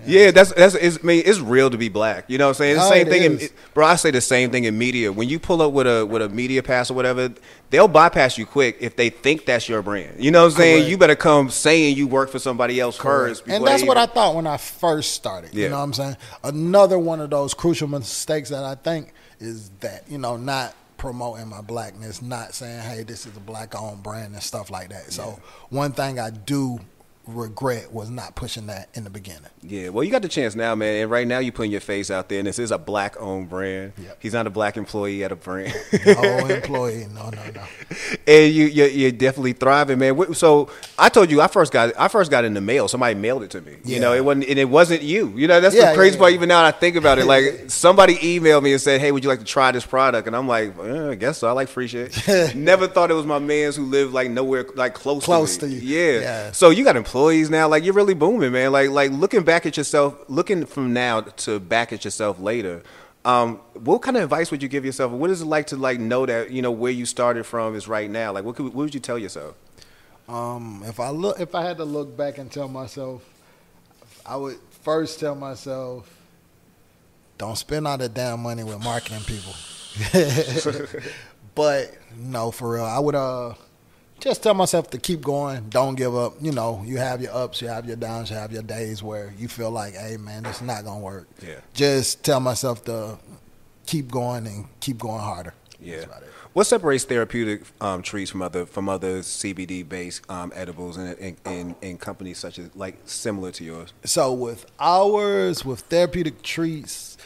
Yeah, 0.06 0.30
that's 0.30 0.52
that's. 0.52 0.74
It's, 0.74 0.98
I 1.02 1.06
mean, 1.06 1.22
it's 1.24 1.38
real 1.40 1.70
to 1.70 1.78
be 1.78 1.88
black. 1.88 2.24
You 2.28 2.38
know 2.38 2.46
what 2.46 2.50
I'm 2.50 2.54
saying? 2.54 2.76
The 2.76 2.82
Oh, 2.82 2.88
same 2.90 3.06
it 3.06 3.10
thing, 3.10 3.22
in, 3.24 3.38
is. 3.38 3.52
bro. 3.74 3.86
I 3.86 3.96
say 3.96 4.10
the 4.10 4.20
same 4.20 4.50
thing 4.50 4.64
in 4.64 4.76
media. 4.78 5.12
When 5.12 5.28
you 5.28 5.38
pull 5.38 5.62
up 5.62 5.72
with 5.72 5.86
a 5.86 6.06
with 6.06 6.22
a 6.22 6.28
media 6.28 6.62
pass 6.62 6.90
or 6.90 6.94
whatever, 6.94 7.32
they'll 7.70 7.88
bypass 7.88 8.38
you 8.38 8.46
quick 8.46 8.76
if 8.80 8.96
they 8.96 9.10
think 9.10 9.44
that's 9.44 9.68
your 9.68 9.82
brand. 9.82 10.22
You 10.22 10.30
know 10.30 10.40
what 10.44 10.52
I'm 10.52 10.58
saying? 10.58 10.76
Correct. 10.78 10.90
You 10.90 10.98
better 10.98 11.16
come 11.16 11.50
saying 11.50 11.96
you 11.96 12.06
work 12.06 12.30
for 12.30 12.38
somebody 12.38 12.80
else 12.80 12.96
first. 12.96 13.46
And 13.46 13.66
that's 13.66 13.84
what 13.84 13.96
I 13.96 14.06
thought 14.06 14.34
when 14.34 14.46
I 14.46 14.56
first 14.56 15.12
started. 15.12 15.52
Yeah. 15.52 15.64
You 15.64 15.70
know 15.70 15.78
what 15.78 15.84
I'm 15.84 15.92
saying? 15.92 16.16
Another 16.44 16.98
one 16.98 17.20
of 17.20 17.30
those 17.30 17.54
crucial 17.54 17.88
mistakes 17.88 18.50
that 18.50 18.64
I 18.64 18.74
think 18.76 19.12
is 19.38 19.70
that, 19.80 20.04
you 20.10 20.18
know, 20.18 20.36
not 20.36 20.74
promoting 20.98 21.48
my 21.48 21.62
blackness, 21.62 22.20
not 22.20 22.52
saying, 22.54 22.80
hey, 22.82 23.02
this 23.02 23.24
is 23.24 23.34
a 23.36 23.40
black 23.40 23.74
owned 23.80 24.02
brand 24.02 24.34
and 24.34 24.42
stuff 24.42 24.70
like 24.70 24.90
that. 24.90 25.10
So, 25.12 25.40
one 25.70 25.92
thing 25.92 26.18
I 26.20 26.28
do 26.28 26.78
regret 27.34 27.92
was 27.92 28.10
not 28.10 28.34
pushing 28.34 28.66
that 28.66 28.88
in 28.94 29.04
the 29.04 29.10
beginning. 29.10 29.42
Yeah, 29.62 29.90
well, 29.90 30.04
you 30.04 30.10
got 30.10 30.22
the 30.22 30.28
chance 30.28 30.54
now, 30.54 30.74
man. 30.74 31.02
And 31.02 31.10
right 31.10 31.26
now, 31.26 31.38
you're 31.38 31.52
putting 31.52 31.70
your 31.72 31.80
face 31.80 32.10
out 32.10 32.28
there, 32.28 32.38
and 32.38 32.46
this 32.46 32.58
is 32.58 32.70
a 32.70 32.78
black-owned 32.78 33.48
brand. 33.48 33.92
Yep. 33.98 34.16
He's 34.20 34.32
not 34.32 34.46
a 34.46 34.50
black 34.50 34.76
employee 34.76 35.22
at 35.24 35.32
a 35.32 35.36
brand. 35.36 35.74
No 36.06 36.46
employee, 36.48 37.06
no, 37.14 37.30
no, 37.30 37.42
no. 37.54 37.62
and 38.26 38.52
you 38.54 38.66
you're, 38.66 38.88
you're 38.88 39.10
definitely 39.12 39.52
thriving, 39.52 39.98
man. 39.98 40.34
So 40.34 40.70
I 40.98 41.08
told 41.08 41.30
you 41.30 41.40
I 41.40 41.46
first 41.48 41.72
got 41.72 41.92
I 41.98 42.08
first 42.08 42.30
got 42.30 42.44
in 42.44 42.54
the 42.54 42.60
mail. 42.60 42.88
Somebody 42.88 43.14
mailed 43.14 43.42
it 43.42 43.50
to 43.50 43.60
me. 43.60 43.76
You 43.84 44.00
know, 44.00 44.12
it 44.12 44.24
wasn't 44.24 44.48
and 44.48 44.58
it 44.58 44.64
wasn't 44.68 45.02
you. 45.02 45.28
You 45.36 45.48
know, 45.48 45.60
that's 45.60 45.74
Yeah, 45.74 45.90
the 45.90 45.96
crazy 45.96 46.14
yeah, 46.16 46.20
part. 46.20 46.32
Even 46.32 46.48
now, 46.48 46.64
I 46.64 46.70
think 46.70 46.96
about 46.96 47.18
it. 47.18 47.26
Like 47.26 47.64
somebody 47.68 48.16
emailed 48.16 48.62
me 48.62 48.72
and 48.72 48.80
said, 48.80 49.00
"Hey, 49.00 49.12
would 49.12 49.22
you 49.24 49.28
like 49.30 49.38
to 49.40 49.44
try 49.44 49.70
this 49.72 49.84
product?" 49.86 50.26
And 50.26 50.34
I'm 50.36 50.48
like, 50.48 50.76
eh, 50.78 51.10
"I 51.10 51.14
guess 51.14 51.38
so. 51.38 51.48
I 51.48 51.52
like 51.52 51.68
free 51.68 51.88
shit." 51.88 52.16
Never 52.56 52.86
thought 52.88 53.10
it 53.10 53.14
was 53.14 53.26
my 53.26 53.38
man's 53.38 53.76
who 53.76 53.84
lived 53.84 54.12
like 54.12 54.30
nowhere 54.30 54.64
like 54.74 54.94
close 54.94 55.24
Close 55.24 55.56
to, 55.58 55.66
to 55.68 55.72
you. 55.72 55.80
Yeah. 55.80 56.20
Yeah. 56.20 56.52
So 56.52 56.70
you 56.70 56.84
got 56.84 56.96
employees 56.96 57.19
now. 57.50 57.68
Like 57.68 57.84
you're 57.84 57.94
really 57.94 58.14
booming, 58.14 58.52
man. 58.52 58.72
Like 58.72 58.90
like 58.90 59.10
looking 59.12 59.42
back 59.42 59.66
at 59.66 59.76
yourself, 59.76 60.16
looking 60.28 60.66
from 60.66 60.92
now 60.92 61.20
to 61.20 61.58
back 61.60 61.92
at 61.92 62.04
yourself 62.04 62.40
later. 62.40 62.82
Um, 63.24 63.56
what 63.74 64.00
kind 64.00 64.16
of 64.16 64.22
advice 64.22 64.50
would 64.50 64.62
you 64.62 64.68
give 64.68 64.84
yourself? 64.84 65.12
What 65.12 65.28
is 65.30 65.42
it 65.42 65.44
like 65.44 65.66
to 65.68 65.76
like 65.76 66.00
know 66.00 66.24
that 66.24 66.50
you 66.50 66.62
know 66.62 66.70
where 66.70 66.92
you 66.92 67.04
started 67.04 67.44
from 67.44 67.74
is 67.74 67.86
right 67.86 68.10
now? 68.10 68.32
Like, 68.32 68.44
what 68.44 68.56
could, 68.56 68.66
what 68.66 68.76
would 68.76 68.94
you 68.94 69.00
tell 69.00 69.18
yourself? 69.18 69.56
Um, 70.28 70.82
if 70.86 71.00
I 71.00 71.10
look, 71.10 71.38
if 71.38 71.54
I 71.54 71.62
had 71.62 71.76
to 71.78 71.84
look 71.84 72.16
back 72.16 72.38
and 72.38 72.50
tell 72.50 72.68
myself, 72.68 73.22
I 74.24 74.36
would 74.36 74.58
first 74.82 75.20
tell 75.20 75.34
myself, 75.34 76.08
don't 77.36 77.56
spend 77.56 77.86
all 77.86 77.98
the 77.98 78.08
damn 78.08 78.40
money 78.40 78.64
with 78.64 78.82
marketing 78.82 79.22
people. 79.26 79.54
but 81.54 81.92
no, 82.16 82.50
for 82.50 82.74
real, 82.74 82.84
I 82.84 82.98
would 82.98 83.14
uh 83.14 83.54
just 84.20 84.42
tell 84.42 84.54
myself 84.54 84.90
to 84.90 84.98
keep 84.98 85.22
going, 85.22 85.68
don't 85.68 85.94
give 85.94 86.14
up. 86.14 86.34
You 86.40 86.52
know, 86.52 86.82
you 86.84 86.98
have 86.98 87.20
your 87.20 87.34
ups, 87.34 87.60
you 87.60 87.68
have 87.68 87.86
your 87.86 87.96
downs, 87.96 88.30
you 88.30 88.36
have 88.36 88.52
your 88.52 88.62
days 88.62 89.02
where 89.02 89.32
you 89.38 89.48
feel 89.48 89.70
like, 89.70 89.94
hey 89.94 90.16
man, 90.16 90.42
this 90.42 90.56
is 90.56 90.62
not 90.62 90.84
gonna 90.84 91.00
work. 91.00 91.28
Yeah. 91.42 91.60
Just 91.74 92.24
tell 92.24 92.40
myself 92.40 92.84
to 92.84 93.18
keep 93.86 94.10
going 94.10 94.46
and 94.46 94.66
keep 94.80 94.98
going 94.98 95.20
harder. 95.20 95.54
Yeah. 95.80 95.96
That's 95.96 96.06
about 96.06 96.22
it. 96.22 96.28
What 96.52 96.64
separates 96.64 97.04
therapeutic 97.04 97.62
um, 97.80 98.02
treats 98.02 98.30
from 98.30 98.42
other 98.42 98.66
from 98.66 98.88
other 98.88 99.20
CBD 99.20 99.88
based 99.88 100.28
um, 100.28 100.52
edibles 100.54 100.96
and 100.96 101.16
in, 101.18 101.36
in, 101.46 101.76
in 101.80 101.98
companies 101.98 102.38
such 102.38 102.58
as 102.58 102.74
like 102.74 102.96
similar 103.04 103.52
to 103.52 103.64
yours? 103.64 103.92
So 104.04 104.32
with 104.32 104.66
ours, 104.80 105.64
with 105.64 105.80
therapeutic 105.82 106.42
treats, 106.42 107.16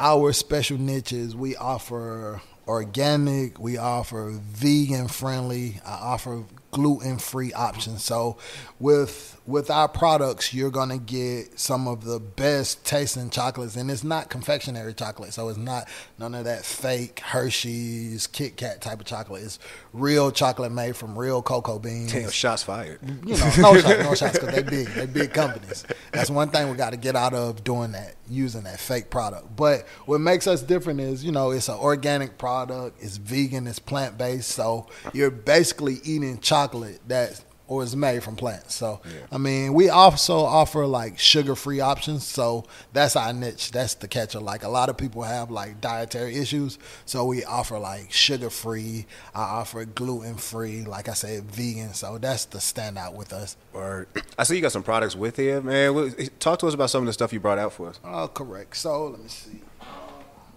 our 0.00 0.32
special 0.32 0.78
niches, 0.78 1.36
we 1.36 1.54
offer 1.54 2.42
organic, 2.66 3.58
we 3.58 3.76
offer 3.76 4.30
vegan 4.40 5.08
friendly, 5.08 5.80
I 5.84 5.92
offer 5.94 6.44
gluten 6.70 7.18
free 7.18 7.52
options. 7.52 8.02
So 8.02 8.38
with 8.80 9.40
with 9.44 9.70
our 9.70 9.88
products, 9.88 10.54
you're 10.54 10.70
gonna 10.70 10.98
get 10.98 11.58
some 11.58 11.86
of 11.86 12.04
the 12.04 12.18
best 12.18 12.84
tasting 12.86 13.28
chocolates, 13.28 13.76
and 13.76 13.90
it's 13.90 14.04
not 14.04 14.30
confectionery 14.30 14.94
chocolate, 14.94 15.34
so 15.34 15.48
it's 15.48 15.58
not 15.58 15.86
none 16.18 16.34
of 16.34 16.44
that 16.44 16.64
fake 16.64 17.20
Hershey's, 17.20 18.26
Kit 18.26 18.56
Kat 18.56 18.80
type 18.80 19.00
of 19.00 19.06
chocolate. 19.06 19.42
It's 19.42 19.58
real 19.92 20.30
chocolate 20.30 20.72
made 20.72 20.96
from 20.96 21.18
real 21.18 21.42
cocoa 21.42 21.78
beans 21.78 22.12
Damn, 22.12 22.30
shots 22.30 22.62
fired. 22.62 23.00
you 23.26 23.36
know, 23.36 23.52
no 23.58 23.74
shots, 23.80 23.84
no 24.04 24.14
shots, 24.14 24.38
because 24.38 24.54
they 24.54 24.62
big, 24.62 24.86
they 24.88 25.06
big 25.06 25.34
companies. 25.34 25.84
That's 26.12 26.30
one 26.30 26.48
thing 26.50 26.70
we 26.70 26.76
got 26.76 26.90
to 26.90 26.96
get 26.96 27.16
out 27.16 27.34
of 27.34 27.64
doing 27.64 27.92
that, 27.92 28.14
using 28.32 28.62
that 28.64 28.80
fake 28.80 29.10
product. 29.10 29.54
But 29.56 29.86
what 30.06 30.20
makes 30.20 30.46
us 30.46 30.62
different 30.62 31.00
is, 31.00 31.24
you 31.24 31.32
know, 31.32 31.50
it's 31.50 31.68
an 31.68 31.78
organic 31.78 32.38
product, 32.38 33.02
it's 33.02 33.16
vegan, 33.16 33.66
it's 33.66 33.78
plant 33.78 34.18
based, 34.18 34.50
so 34.50 34.88
you're 35.12 35.30
basically 35.30 35.98
eating 36.04 36.38
chocolate 36.38 37.00
that 37.08 37.42
or 37.68 37.82
is 37.82 37.94
made 37.96 38.22
from 38.22 38.36
plants. 38.36 38.74
So 38.74 39.00
I 39.30 39.38
mean, 39.38 39.74
we 39.74 39.88
also 39.88 40.38
offer 40.38 40.86
like 40.86 41.18
sugar 41.18 41.54
free 41.54 41.80
options. 41.80 42.26
So 42.26 42.64
that's 42.92 43.16
our 43.16 43.32
niche. 43.32 43.70
That's 43.70 43.94
the 43.94 44.08
catcher. 44.08 44.40
Like 44.40 44.62
a 44.62 44.68
lot 44.68 44.88
of 44.88 44.96
people 44.96 45.22
have 45.22 45.50
like 45.50 45.80
dietary 45.80 46.36
issues, 46.36 46.78
so 47.06 47.24
we 47.24 47.44
offer 47.44 47.78
like 47.78 48.12
sugar 48.12 48.50
free. 48.50 49.06
I 49.34 49.42
offer 49.42 49.84
gluten 49.84 50.36
free. 50.36 50.82
Like 50.82 51.08
I 51.08 51.14
said, 51.14 51.44
vegan. 51.44 51.94
So 51.94 52.18
that's 52.18 52.44
the 52.46 52.58
standout 52.58 53.14
with 53.14 53.32
us. 53.32 53.56
Or 53.72 54.06
I 54.38 54.44
see 54.44 54.56
you 54.56 54.62
got 54.62 54.72
some 54.72 54.82
products 54.82 55.16
with 55.16 55.36
here, 55.36 55.60
man. 55.60 56.12
Talk 56.38 56.58
to 56.60 56.66
us 56.66 56.74
about 56.74 56.90
some 56.90 57.02
of 57.02 57.06
the 57.06 57.12
stuff 57.12 57.32
you 57.32 57.40
brought 57.40 57.58
out 57.58 57.72
for 57.72 57.88
us. 57.88 58.00
Oh, 58.04 58.28
correct. 58.28 58.76
So 58.76 59.08
let 59.08 59.20
me 59.20 59.28
see. 59.28 59.62
Um, 59.80 59.88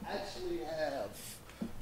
I 0.08 0.14
actually 0.16 0.60
have 0.60 1.10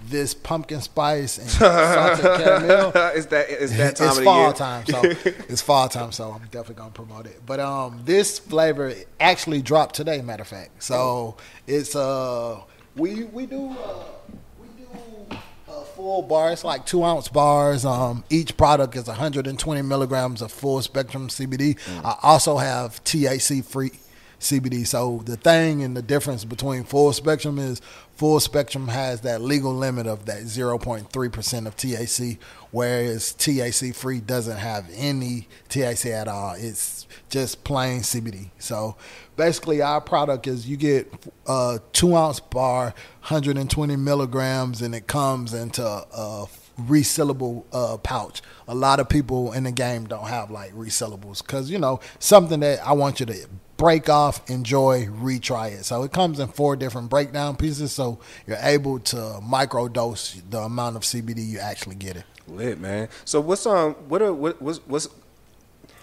this 0.10 0.34
pumpkin 0.34 0.82
spice 0.82 1.38
and 1.38 1.50
salted 1.50 2.26
caramel. 2.26 2.90
is 3.16 3.28
that 3.28 3.50
is 3.50 3.78
that 3.78 3.96
time 3.96 4.08
it's 4.10 4.18
of 4.18 4.24
fall 4.24 4.44
year? 4.46 4.54
time, 4.54 4.86
so 4.86 5.02
it's 5.50 5.62
fall 5.62 5.90
time, 5.90 6.12
so 6.12 6.32
I'm 6.32 6.42
definitely 6.46 6.76
gonna 6.76 6.92
promote 6.92 7.26
it. 7.26 7.42
But 7.46 7.60
um, 7.60 8.02
this 8.06 8.40
flavor 8.40 8.94
actually 9.20 9.62
dropped 9.62 9.96
today. 9.96 10.22
Matter 10.22 10.42
of 10.42 10.48
fact, 10.48 10.84
so 10.84 11.38
it's 11.68 11.96
uh 11.96 12.62
We 12.96 13.24
we 13.26 13.46
do 13.46 13.70
uh, 13.70 14.04
we 14.60 14.68
do 14.78 15.38
a 15.68 15.84
full 15.84 16.22
bar. 16.22 16.52
It's 16.52 16.64
like 16.64 16.86
two 16.86 17.04
ounce 17.04 17.28
bars. 17.28 17.86
Um, 17.86 18.24
each 18.30 18.58
product 18.58 18.96
is 18.96 19.08
120 19.08 19.82
milligrams 19.82 20.42
of 20.42 20.52
full 20.52 20.82
spectrum 20.82 21.28
CBD. 21.30 21.76
Mm. 21.80 22.06
I 22.06 22.18
also 22.24 22.58
have 22.58 23.04
THC 23.04 23.64
free 23.64 23.92
CBD. 24.44 24.86
So 24.86 25.22
the 25.26 25.38
thing 25.38 25.84
and 25.84 25.96
the 25.96 26.02
difference 26.02 26.46
between 26.46 26.84
full 26.84 27.14
spectrum 27.14 27.58
is 27.58 27.82
full 28.16 28.40
spectrum 28.40 28.90
has 28.90 29.22
that 29.22 29.42
legal 29.42 29.74
limit 29.74 30.06
of 30.06 30.26
that 30.26 30.44
0.3% 30.44 31.68
of 31.68 31.76
THC, 31.76 32.38
whereas 32.72 33.34
THC 33.34 33.96
free 33.96 34.20
doesn't 34.20 34.58
have 34.58 34.90
any 34.94 35.48
THC 35.70 36.12
at 36.12 36.28
all. 36.28 36.54
It's 36.58 37.08
just 37.30 37.64
plain 37.64 38.02
CBD. 38.02 38.52
So 38.60 38.96
basically, 39.36 39.82
our 39.82 40.02
product 40.02 40.48
is 40.48 40.68
you 40.70 40.78
get 40.78 41.12
a 41.48 41.80
two 41.94 42.16
ounce 42.16 42.40
bar, 42.40 42.94
120 43.22 43.96
milligrams, 43.96 44.82
and 44.82 44.94
it 44.94 45.08
comes 45.08 45.54
into 45.54 45.84
a 45.84 46.48
resealable 46.80 47.64
uh, 47.72 47.98
pouch. 47.98 48.42
A 48.68 48.76
lot 48.76 49.00
of 49.00 49.10
people 49.10 49.54
in 49.54 49.64
the 49.64 49.72
game 49.72 50.06
don't 50.06 50.28
have 50.28 50.50
like 50.50 50.74
resellables 50.74 51.42
because 51.42 51.70
you 51.70 51.80
know 51.80 52.00
something 52.20 52.60
that 52.62 52.86
I 52.86 52.94
want 52.94 53.20
you 53.20 53.26
to 53.28 53.46
break 53.78 54.10
off, 54.10 54.50
enjoy, 54.50 55.06
retry 55.06 55.72
it. 55.72 55.86
So 55.86 56.04
it 56.04 56.12
comes 56.12 56.40
in 56.40 56.48
four 56.48 56.76
different 56.76 57.10
breakdown 57.10 57.56
pieces, 57.56 57.92
so 57.92 58.20
you're 58.48 58.58
able 58.62 59.00
to 59.00 59.16
microdose 59.44 60.42
the 60.50 60.60
amount 60.60 60.96
of 60.96 61.04
CBD 61.04 61.46
you 61.46 61.60
actually 61.60 61.96
get 61.96 62.18
it. 62.18 62.26
Lit, 62.48 62.80
man. 62.80 63.10
So 63.26 63.40
what's 63.40 63.66
um 63.66 63.94
what 64.08 64.22
are 64.22 64.34
what 64.34 64.62
what's 64.62 64.80
what's 64.80 65.08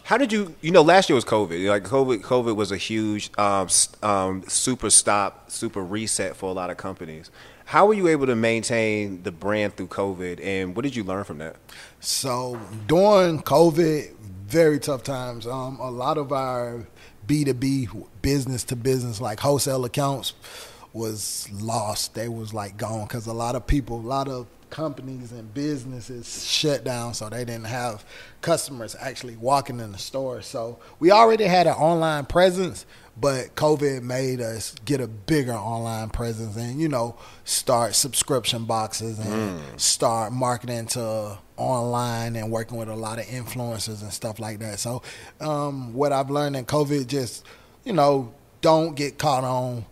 how 0.05 0.17
did 0.17 0.33
you 0.33 0.55
you 0.61 0.71
know 0.71 0.83
last 0.83 1.09
year 1.09 1.15
was 1.15 1.25
COVID 1.25 1.69
like 1.69 1.85
COVID 1.85 2.23
COVID 2.23 2.57
was 2.57 2.73
a 2.73 2.77
huge 2.77 3.31
um, 3.39 3.69
um, 4.03 4.43
super 4.49 4.91
stop 4.91 5.51
super 5.51 5.85
reset 5.85 6.37
for 6.37 6.51
a 6.51 6.53
lot 6.53 6.71
of 6.71 6.77
companies. 6.77 7.31
How 7.67 7.87
were 7.87 7.95
you 7.95 8.09
able 8.09 8.27
to 8.27 8.35
maintain 8.35 9.23
the 9.23 9.31
brand 9.31 9.77
through 9.77 9.87
COVID, 9.89 10.45
and 10.45 10.75
what 10.75 10.83
did 10.83 10.97
you 10.97 11.05
learn 11.05 11.23
from 11.23 11.39
that? 11.39 11.55
So 12.01 12.59
during 12.89 13.43
COVID, 13.43 14.17
very 14.17 14.81
tough 14.81 15.05
times. 15.05 15.47
Um, 15.47 15.79
a 15.79 15.89
lot 15.89 16.19
of 16.19 16.33
our 16.33 16.89
B 17.31 17.45
two 17.45 17.55
B 17.55 17.89
business 18.23 18.65
to 18.65 18.77
business, 18.77 19.21
like 19.21 19.39
wholesale 19.39 19.85
accounts, 19.85 20.33
was 20.93 21.49
lost. 21.53 22.15
They 22.15 22.29
was 22.29 22.53
like 22.53 22.77
gone 22.77 23.07
because 23.07 23.29
a 23.29 23.33
lot 23.33 23.55
of 23.55 23.69
people, 23.69 24.01
a 24.01 24.03
lot 24.03 24.27
of 24.27 24.49
companies 24.69 25.31
and 25.31 25.55
businesses 25.55 26.45
shut 26.45 26.83
down, 26.83 27.15
so 27.15 27.29
they 27.29 27.45
didn't 27.45 27.67
have 27.67 28.05
customers 28.41 28.97
actually 28.99 29.37
walking 29.37 29.79
in 29.79 29.93
the 29.93 29.99
store. 29.99 30.43
So 30.43 30.81
we 30.99 31.13
already 31.13 31.45
had 31.45 31.69
an 31.69 31.75
online 31.75 32.27
presence, 32.27 32.85
but 33.17 33.55
COVID 33.55 34.03
made 34.03 34.41
us 34.41 34.75
get 34.85 35.01
a 35.01 35.07
bigger 35.07 35.53
online 35.53 36.11
presence 36.11 36.57
and 36.57 36.81
you 36.81 36.89
know 36.89 37.17
start 37.45 37.95
subscription 37.95 38.65
boxes 38.65 39.19
and 39.19 39.61
start 39.81 40.33
marketing 40.33 40.87
to 40.87 41.39
online 41.57 42.37
and 42.37 42.51
working 42.51 42.79
with 42.79 42.89
a 42.89 42.95
lot 42.95 43.19
of 43.19 43.27
influencers 43.27 44.03
and 44.03 44.13
stuff 44.13 44.39
like 44.39 44.59
that. 44.61 44.79
So 44.79 45.03
um, 45.41 45.93
what 45.93 46.13
I've 46.13 46.31
learned 46.31 46.57
in 46.57 46.65
COVID 46.65 47.07
just 47.07 47.45
you 47.85 47.93
know 47.93 48.35
don't 48.61 48.95
get 48.95 49.19
caught 49.19 49.45
on 49.45 49.85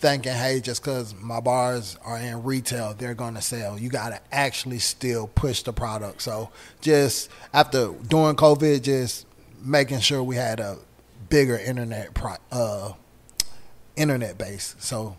thinking, 0.00 0.32
hey, 0.32 0.60
just 0.60 0.82
because 0.82 1.14
my 1.20 1.40
bars 1.40 1.98
are 2.02 2.16
in 2.16 2.42
retail, 2.42 2.94
they're 2.94 3.14
going 3.14 3.34
to 3.34 3.42
sell. 3.42 3.78
You 3.78 3.90
got 3.90 4.10
to 4.10 4.20
actually 4.32 4.78
still 4.78 5.28
push 5.28 5.62
the 5.62 5.74
product. 5.74 6.22
So 6.22 6.50
just 6.80 7.30
after 7.52 7.92
during 8.08 8.36
COVID, 8.36 8.80
just 8.82 9.26
making 9.62 10.00
sure 10.00 10.22
we 10.22 10.36
had 10.36 10.58
a 10.58 10.78
bigger 11.30 11.56
internet 11.56 12.12
pro, 12.12 12.34
uh, 12.52 12.92
internet 13.96 14.36
base. 14.36 14.76
So 14.78 15.16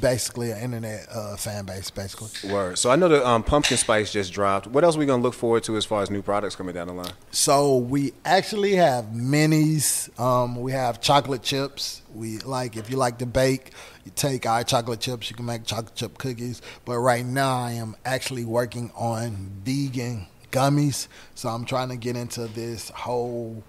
basically, 0.00 0.50
an 0.50 0.58
internet 0.58 1.06
uh, 1.10 1.36
fan 1.36 1.64
base, 1.64 1.90
basically. 1.90 2.50
Word. 2.50 2.78
So 2.78 2.90
I 2.90 2.96
know 2.96 3.08
the 3.08 3.26
um, 3.26 3.42
pumpkin 3.42 3.76
spice 3.76 4.12
just 4.12 4.32
dropped. 4.32 4.66
What 4.66 4.84
else 4.84 4.96
are 4.96 4.98
we 4.98 5.06
gonna 5.06 5.22
look 5.22 5.34
forward 5.34 5.64
to 5.64 5.76
as 5.76 5.84
far 5.84 6.02
as 6.02 6.10
new 6.10 6.22
products 6.22 6.56
coming 6.56 6.74
down 6.74 6.86
the 6.88 6.94
line? 6.94 7.12
So 7.30 7.78
we 7.78 8.12
actually 8.24 8.76
have 8.76 9.06
minis. 9.06 10.18
Um, 10.20 10.56
we 10.60 10.72
have 10.72 11.00
chocolate 11.00 11.42
chips. 11.42 12.02
We 12.14 12.38
like 12.38 12.76
if 12.76 12.90
you 12.90 12.96
like 12.96 13.18
to 13.18 13.26
bake, 13.26 13.72
you 14.04 14.12
take 14.14 14.46
our 14.46 14.64
chocolate 14.64 15.00
chips. 15.00 15.30
You 15.30 15.36
can 15.36 15.46
make 15.46 15.64
chocolate 15.64 15.94
chip 15.94 16.18
cookies. 16.18 16.62
But 16.84 16.98
right 16.98 17.24
now, 17.24 17.58
I 17.58 17.72
am 17.72 17.96
actually 18.04 18.44
working 18.44 18.90
on 18.94 19.50
vegan 19.64 20.26
gummies. 20.52 21.08
So 21.34 21.48
I'm 21.48 21.64
trying 21.64 21.88
to 21.88 21.96
get 21.96 22.16
into 22.16 22.46
this 22.46 22.90
whole 22.90 23.64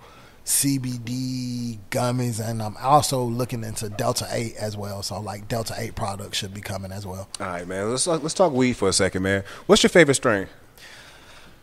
CBD 0.46 1.80
gummies, 1.90 2.40
and 2.40 2.62
I'm 2.62 2.78
also 2.78 3.24
looking 3.24 3.64
into 3.64 3.90
Delta 3.90 4.28
Eight 4.30 4.56
as 4.58 4.78
well. 4.78 5.02
So 5.02 5.20
like 5.20 5.48
Delta 5.48 5.74
Eight 5.78 5.96
products 5.96 6.38
should 6.38 6.54
be 6.54 6.62
coming 6.62 6.92
as 6.92 7.06
well. 7.06 7.28
All 7.40 7.48
right, 7.48 7.68
man. 7.68 7.90
Let's 7.90 8.06
let's 8.06 8.36
talk 8.36 8.54
weed 8.54 8.74
for 8.74 8.88
a 8.88 8.94
second, 8.94 9.24
man. 9.24 9.44
What's 9.66 9.82
your 9.82 9.90
favorite 9.90 10.16
strain? 10.16 10.48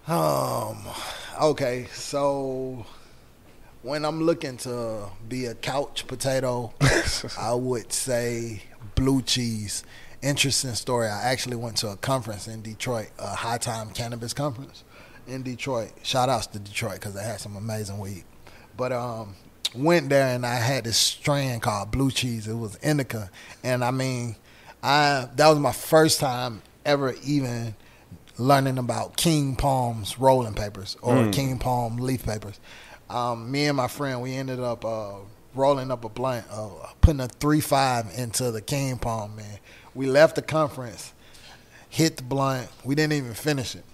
Um. 0.09 0.85
Okay, 1.41 1.87
so 1.93 2.85
when 3.83 4.05
I'm 4.05 4.23
looking 4.23 4.57
to 4.59 5.09
be 5.29 5.47
a 5.47 5.55
couch 5.55 6.07
potato, 6.09 6.75
I 7.39 7.55
would 7.55 7.93
say 7.93 8.65
blue 8.97 9.23
cheese. 9.23 9.85
Interesting 10.23 10.75
story. 10.75 11.07
I 11.07 11.31
actually 11.31 11.57
went 11.57 11.77
to 11.79 11.89
a 11.89 11.97
conference 11.97 12.49
in 12.49 12.63
Detroit, 12.63 13.11
a 13.19 13.35
high 13.35 13.59
time 13.59 13.91
cannabis 13.91 14.35
conference 14.35 14.83
in 15.29 15.45
Detroit. 15.45 15.93
Shout 16.03 16.29
outs 16.29 16.49
to 16.49 16.59
Detroit 16.59 16.95
because 16.95 17.15
they 17.15 17.23
had 17.23 17.41
some 17.41 17.55
amazing 17.57 17.99
weed. 17.99 18.25
But 18.83 18.91
um, 18.91 19.37
went 19.77 20.09
there 20.09 20.35
and 20.35 20.45
I 20.45 20.57
had 20.57 20.83
this 20.83 20.97
strain 20.97 21.61
called 21.61 21.93
blue 21.93 22.11
cheese. 22.11 22.49
It 22.49 22.55
was 22.55 22.75
indica, 22.83 23.31
and 23.63 23.85
I 23.85 23.93
mean, 23.93 24.35
I 24.83 25.29
that 25.37 25.49
was 25.49 25.61
my 25.61 25.71
first 25.71 26.19
time 26.19 26.63
ever 26.85 27.15
even 27.23 27.77
learning 28.39 28.79
about 28.79 29.17
King 29.17 29.55
Palm's 29.55 30.19
rolling 30.19 30.55
papers 30.55 30.97
or 31.01 31.31
King 31.31 31.61
Palm 31.61 31.99
leaf 31.99 32.25
papers. 32.25 32.59
Um, 33.09 33.53
me 33.53 33.67
and 33.67 33.77
my 33.77 33.87
friend, 33.87 34.21
we 34.21 34.35
ended 34.35 34.59
up 34.59 34.85
uh, 34.85 35.13
rolling 35.55 35.93
up 35.93 36.05
a 36.05 36.09
blunt, 36.09 36.45
uh, 36.51 36.69
putting 37.01 37.21
a 37.21 37.29
three 37.29 37.61
five 37.61 38.11
into 38.17 38.51
the 38.51 38.61
King 38.61 38.99
Palm. 38.99 39.37
Man, 39.37 39.61
we 39.95 40.07
left 40.07 40.35
the 40.35 40.43
conference, 40.43 41.13
hit 41.89 42.17
the 42.17 42.25
blunt. 42.25 42.69
We 42.83 42.97
didn't 42.97 43.13
even 43.13 43.35
finish 43.35 43.77
it. 43.77 43.85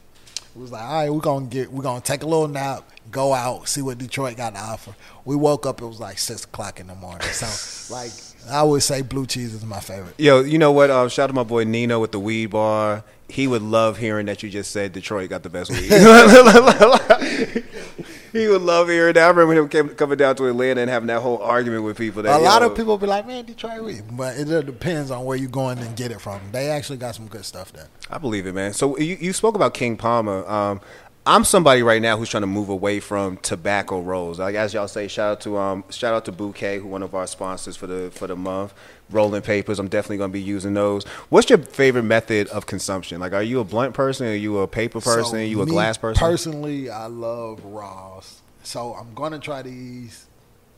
We 0.54 0.62
was 0.62 0.72
like, 0.72 0.82
all 0.82 0.92
right, 0.92 1.10
we're 1.10 1.20
gonna 1.20 1.46
get, 1.46 1.70
we're 1.70 1.82
gonna 1.82 2.00
take 2.00 2.22
a 2.22 2.26
little 2.26 2.48
nap, 2.48 2.84
go 3.10 3.32
out, 3.32 3.68
see 3.68 3.82
what 3.82 3.98
Detroit 3.98 4.36
got 4.36 4.54
to 4.54 4.60
offer. 4.60 4.94
We 5.24 5.36
woke 5.36 5.66
up, 5.66 5.80
it 5.80 5.86
was 5.86 6.00
like 6.00 6.18
six 6.18 6.44
o'clock 6.44 6.80
in 6.80 6.86
the 6.86 6.94
morning. 6.94 7.28
So, 7.28 7.94
like, 7.94 8.10
I 8.50 8.62
would 8.62 8.82
say 8.82 9.02
blue 9.02 9.26
cheese 9.26 9.54
is 9.54 9.64
my 9.64 9.80
favorite. 9.80 10.14
Yo, 10.18 10.40
you 10.40 10.58
know 10.58 10.72
what? 10.72 10.90
Um, 10.90 11.08
shout 11.08 11.24
out 11.24 11.26
to 11.28 11.32
my 11.34 11.44
boy 11.44 11.64
Nino 11.64 12.00
with 12.00 12.12
the 12.12 12.20
weed 12.20 12.46
bar. 12.46 13.04
He 13.28 13.46
would 13.46 13.62
love 13.62 13.98
hearing 13.98 14.26
that 14.26 14.42
you 14.42 14.48
just 14.48 14.70
said 14.70 14.92
Detroit 14.92 15.28
got 15.30 15.42
the 15.42 15.50
best 15.50 15.70
weed. 15.70 15.90
he 18.32 18.48
would 18.48 18.62
love 18.62 18.88
hearing 18.88 19.14
that. 19.14 19.24
I 19.24 19.28
remember 19.28 19.54
him 19.54 19.68
came, 19.68 19.88
coming 19.90 20.18
down 20.18 20.36
to 20.36 20.46
Atlanta 20.46 20.80
and 20.80 20.90
having 20.90 21.08
that 21.08 21.20
whole 21.20 21.38
argument 21.38 21.84
with 21.84 21.96
people. 21.96 22.22
That 22.22 22.40
A 22.40 22.42
lot 22.42 22.62
yo, 22.62 22.68
of 22.68 22.76
people 22.76 22.98
be 22.98 23.06
like, 23.06 23.26
man, 23.26 23.44
Detroit 23.44 23.82
weed, 23.82 24.02
but 24.12 24.36
it 24.36 24.66
depends 24.66 25.10
on 25.10 25.24
where 25.24 25.36
you're 25.36 25.50
going 25.50 25.78
and 25.78 25.96
get 25.96 26.10
it 26.10 26.20
from. 26.20 26.40
They 26.52 26.70
actually 26.70 26.98
got 26.98 27.14
some 27.14 27.26
good 27.28 27.44
stuff 27.44 27.72
there. 27.72 27.88
I 28.10 28.18
believe 28.18 28.46
it, 28.46 28.54
man. 28.54 28.72
So 28.72 28.98
you, 28.98 29.16
you 29.20 29.32
spoke 29.32 29.54
about 29.54 29.74
King 29.74 29.96
Palmer. 29.96 30.46
Um, 30.48 30.80
I'm 31.28 31.44
somebody 31.44 31.82
right 31.82 32.00
now 32.00 32.16
who's 32.16 32.30
trying 32.30 32.42
to 32.42 32.46
move 32.46 32.70
away 32.70 33.00
from 33.00 33.36
tobacco 33.38 34.00
rolls. 34.00 34.38
Like 34.38 34.54
as 34.54 34.72
y'all 34.72 34.88
say, 34.88 35.08
shout 35.08 35.32
out 35.32 35.40
to 35.42 35.58
um, 35.58 35.84
shout 35.90 36.14
out 36.14 36.24
to 36.24 36.32
Bouquet, 36.32 36.78
who 36.78 36.88
one 36.88 37.02
of 37.02 37.14
our 37.14 37.26
sponsors 37.26 37.76
for 37.76 37.86
the 37.86 38.10
for 38.10 38.26
the 38.26 38.34
month. 38.36 38.72
Rolling 39.10 39.42
papers, 39.42 39.78
I'm 39.78 39.88
definitely 39.88 40.18
going 40.18 40.30
to 40.30 40.34
be 40.34 40.42
using 40.42 40.74
those. 40.74 41.04
What's 41.30 41.48
your 41.48 41.58
favorite 41.58 42.02
method 42.02 42.48
of 42.48 42.66
consumption? 42.66 43.20
Like, 43.20 43.32
are 43.32 43.42
you 43.42 43.60
a 43.60 43.64
blunt 43.64 43.94
person? 43.94 44.26
Are 44.26 44.34
you 44.34 44.58
a 44.58 44.68
paper 44.68 45.00
person? 45.00 45.24
So 45.24 45.36
are 45.36 45.42
you 45.42 45.62
a 45.62 45.66
glass 45.66 45.96
person? 45.96 46.20
Personally, 46.20 46.90
I 46.90 47.06
love 47.06 47.64
raws. 47.64 48.42
So 48.62 48.94
I'm 48.94 49.14
gonna 49.14 49.38
try 49.38 49.62
these 49.62 50.26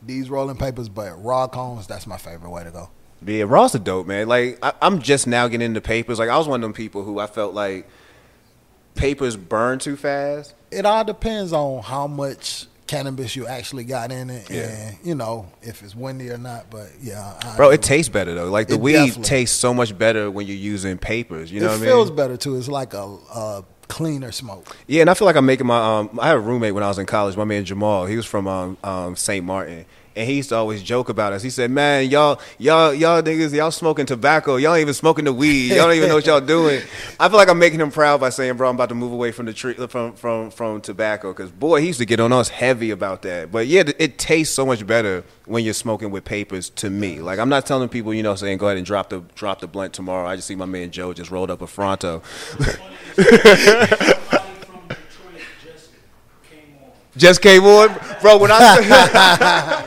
these 0.01 0.29
rolling 0.29 0.57
papers, 0.57 0.89
but 0.89 1.21
raw 1.23 1.47
cones, 1.47 1.87
that's 1.87 2.07
my 2.07 2.17
favorite 2.17 2.49
way 2.49 2.63
to 2.63 2.71
go. 2.71 2.89
Yeah, 3.25 3.43
raw's 3.43 3.75
a 3.75 3.79
dope, 3.79 4.07
man. 4.07 4.27
Like 4.27 4.57
I, 4.63 4.73
I'm 4.81 4.99
just 4.99 5.27
now 5.27 5.47
getting 5.47 5.65
into 5.65 5.81
papers. 5.81 6.17
Like 6.17 6.29
I 6.29 6.37
was 6.37 6.47
one 6.47 6.59
of 6.59 6.61
them 6.61 6.73
people 6.73 7.03
who 7.03 7.19
I 7.19 7.27
felt 7.27 7.53
like 7.53 7.87
papers 8.95 9.35
burn 9.35 9.79
too 9.79 9.95
fast. 9.95 10.55
It 10.71 10.85
all 10.85 11.03
depends 11.03 11.53
on 11.53 11.83
how 11.83 12.07
much 12.07 12.67
cannabis 12.91 13.35
you 13.35 13.47
actually 13.47 13.83
got 13.85 14.11
in 14.11 14.29
it, 14.29 14.49
Yeah. 14.49 14.61
and 14.63 14.97
you 15.03 15.15
know 15.15 15.47
if 15.61 15.81
it's 15.81 15.95
windy 15.95 16.29
or 16.29 16.37
not. 16.37 16.69
But 16.69 16.89
yeah, 17.01 17.33
I 17.43 17.55
Bro, 17.55 17.71
it 17.71 17.81
tastes 17.81 18.09
better 18.09 18.33
though. 18.33 18.49
Like 18.49 18.67
the 18.67 18.73
It 18.75 18.81
weed 18.81 18.93
definitely- 18.93 19.23
tastes 19.23 19.57
so 19.57 19.73
much 19.73 19.97
better 19.97 20.29
when 20.29 20.45
you're 20.47 20.55
using 20.57 20.97
papers. 20.97 21.51
You 21.51 21.61
know 21.61 21.67
it 21.67 21.69
what 21.69 21.75
I 21.75 21.79
mean? 21.81 21.89
feels 21.89 22.11
better 22.11 22.37
too. 22.37 22.57
It's 22.57 22.67
like 22.67 22.93
a, 22.93 23.17
a 23.33 23.63
cleaner 23.87 24.31
smoke. 24.31 24.75
Yeah, 24.87 25.01
and 25.01 25.09
I 25.09 25.13
feel 25.13 25.25
like 25.25 25.35
I'm 25.35 25.45
making 25.45 25.67
my. 25.67 25.99
Um, 25.99 26.19
I 26.21 26.27
had 26.27 26.35
a 26.37 26.39
roommate 26.39 26.73
when 26.73 26.83
I 26.83 26.87
was 26.87 26.99
in 26.99 27.05
college. 27.05 27.35
My 27.37 27.45
man 27.45 27.63
Jamal. 27.65 28.05
He 28.05 28.15
was 28.17 28.25
from 28.25 28.47
um, 28.47 28.77
um, 28.83 29.15
St. 29.15 29.43
Martin. 29.45 29.85
And 30.15 30.29
he 30.29 30.37
used 30.37 30.49
to 30.49 30.55
always 30.55 30.83
joke 30.83 31.09
about 31.09 31.33
us. 31.33 31.41
He 31.41 31.49
said, 31.49 31.71
"Man, 31.71 32.09
y'all, 32.09 32.39
y'all, 32.57 32.93
y'all 32.93 33.21
niggas, 33.21 33.53
y'all 33.53 33.71
smoking 33.71 34.05
tobacco. 34.05 34.57
Y'all 34.57 34.77
even 34.77 34.93
smoking 34.93 35.25
the 35.25 35.33
weed. 35.33 35.69
Y'all 35.69 35.87
don't 35.87 35.95
even 35.95 36.09
know 36.09 36.15
what 36.15 36.25
y'all 36.25 36.41
doing." 36.41 36.81
I 37.19 37.29
feel 37.29 37.37
like 37.37 37.49
I'm 37.49 37.59
making 37.59 37.79
him 37.79 37.91
proud 37.91 38.19
by 38.19 38.29
saying, 38.29 38.57
"Bro, 38.57 38.69
I'm 38.69 38.75
about 38.75 38.89
to 38.89 38.95
move 38.95 39.13
away 39.13 39.31
from 39.31 39.45
the 39.45 39.53
tree, 39.53 39.73
from 39.87 40.13
from 40.13 40.51
from 40.51 40.81
tobacco." 40.81 41.31
Because 41.33 41.51
boy, 41.51 41.81
he 41.81 41.87
used 41.87 41.99
to 41.99 42.05
get 42.05 42.19
on 42.19 42.31
us 42.31 42.49
heavy 42.49 42.91
about 42.91 43.21
that. 43.23 43.51
But 43.51 43.67
yeah, 43.67 43.83
it 43.99 44.17
tastes 44.17 44.53
so 44.53 44.65
much 44.65 44.85
better 44.85 45.23
when 45.45 45.63
you're 45.63 45.73
smoking 45.73 46.11
with 46.11 46.25
papers. 46.25 46.69
To 46.71 46.89
me, 46.89 47.19
like 47.19 47.39
I'm 47.39 47.49
not 47.49 47.65
telling 47.65 47.89
people, 47.89 48.13
you 48.13 48.23
know, 48.23 48.35
saying 48.35 48.57
go 48.57 48.67
ahead 48.67 48.77
and 48.77 48.85
drop 48.85 49.09
the 49.09 49.21
drop 49.35 49.61
the 49.61 49.67
blunt 49.67 49.93
tomorrow. 49.93 50.27
I 50.27 50.35
just 50.35 50.47
see 50.47 50.55
my 50.55 50.65
man 50.65 50.91
Joe 50.91 51.13
just 51.13 51.31
rolled 51.31 51.51
up 51.51 51.61
a 51.61 51.67
Fronto. 51.67 52.21
Just 57.17 57.41
came 57.41 57.63
on, 57.63 57.89
bro. 58.21 58.37
When 58.37 58.51
I 58.51 59.85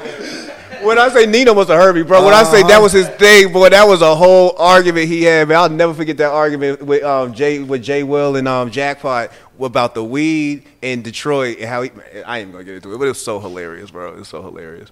say, 0.73 0.85
when 0.85 0.99
I 0.99 1.09
say 1.09 1.25
Nino 1.27 1.55
must 1.55 1.71
have 1.71 1.81
heard 1.81 1.95
me, 1.95 2.03
bro. 2.03 2.25
When 2.25 2.35
I 2.35 2.43
say 2.43 2.63
that 2.65 2.81
was 2.81 2.93
his 2.93 3.09
thing, 3.09 3.53
boy, 3.53 3.71
that 3.71 3.85
was 3.89 4.03
a 4.03 4.15
whole 4.15 4.55
argument 4.59 5.09
he 5.09 5.23
had. 5.23 5.49
Man, 5.49 5.57
I'll 5.57 5.71
never 5.71 5.95
forget 5.95 6.19
that 6.19 6.31
argument 6.31 6.83
with 6.83 7.03
um, 7.03 7.33
Jay 7.33 7.61
with 7.61 7.83
Jay 7.83 8.03
Will 8.03 8.37
and 8.37 8.47
um, 8.47 8.71
Jackpot 8.71 9.31
about 9.61 9.95
the 9.95 10.03
weed 10.03 10.65
in 10.83 11.03
Detroit 11.03 11.59
and 11.59 11.69
how 11.69 11.83
he, 11.83 11.91
I 12.27 12.39
ain't 12.39 12.53
gonna 12.53 12.65
get 12.65 12.77
into 12.77 12.93
it, 12.93 12.99
but 12.99 13.05
it 13.05 13.09
was 13.09 13.23
so 13.23 13.41
hilarious, 13.41 13.91
bro. 13.91 14.13
It 14.13 14.19
was 14.19 14.29
so 14.29 14.43
hilarious. 14.43 14.91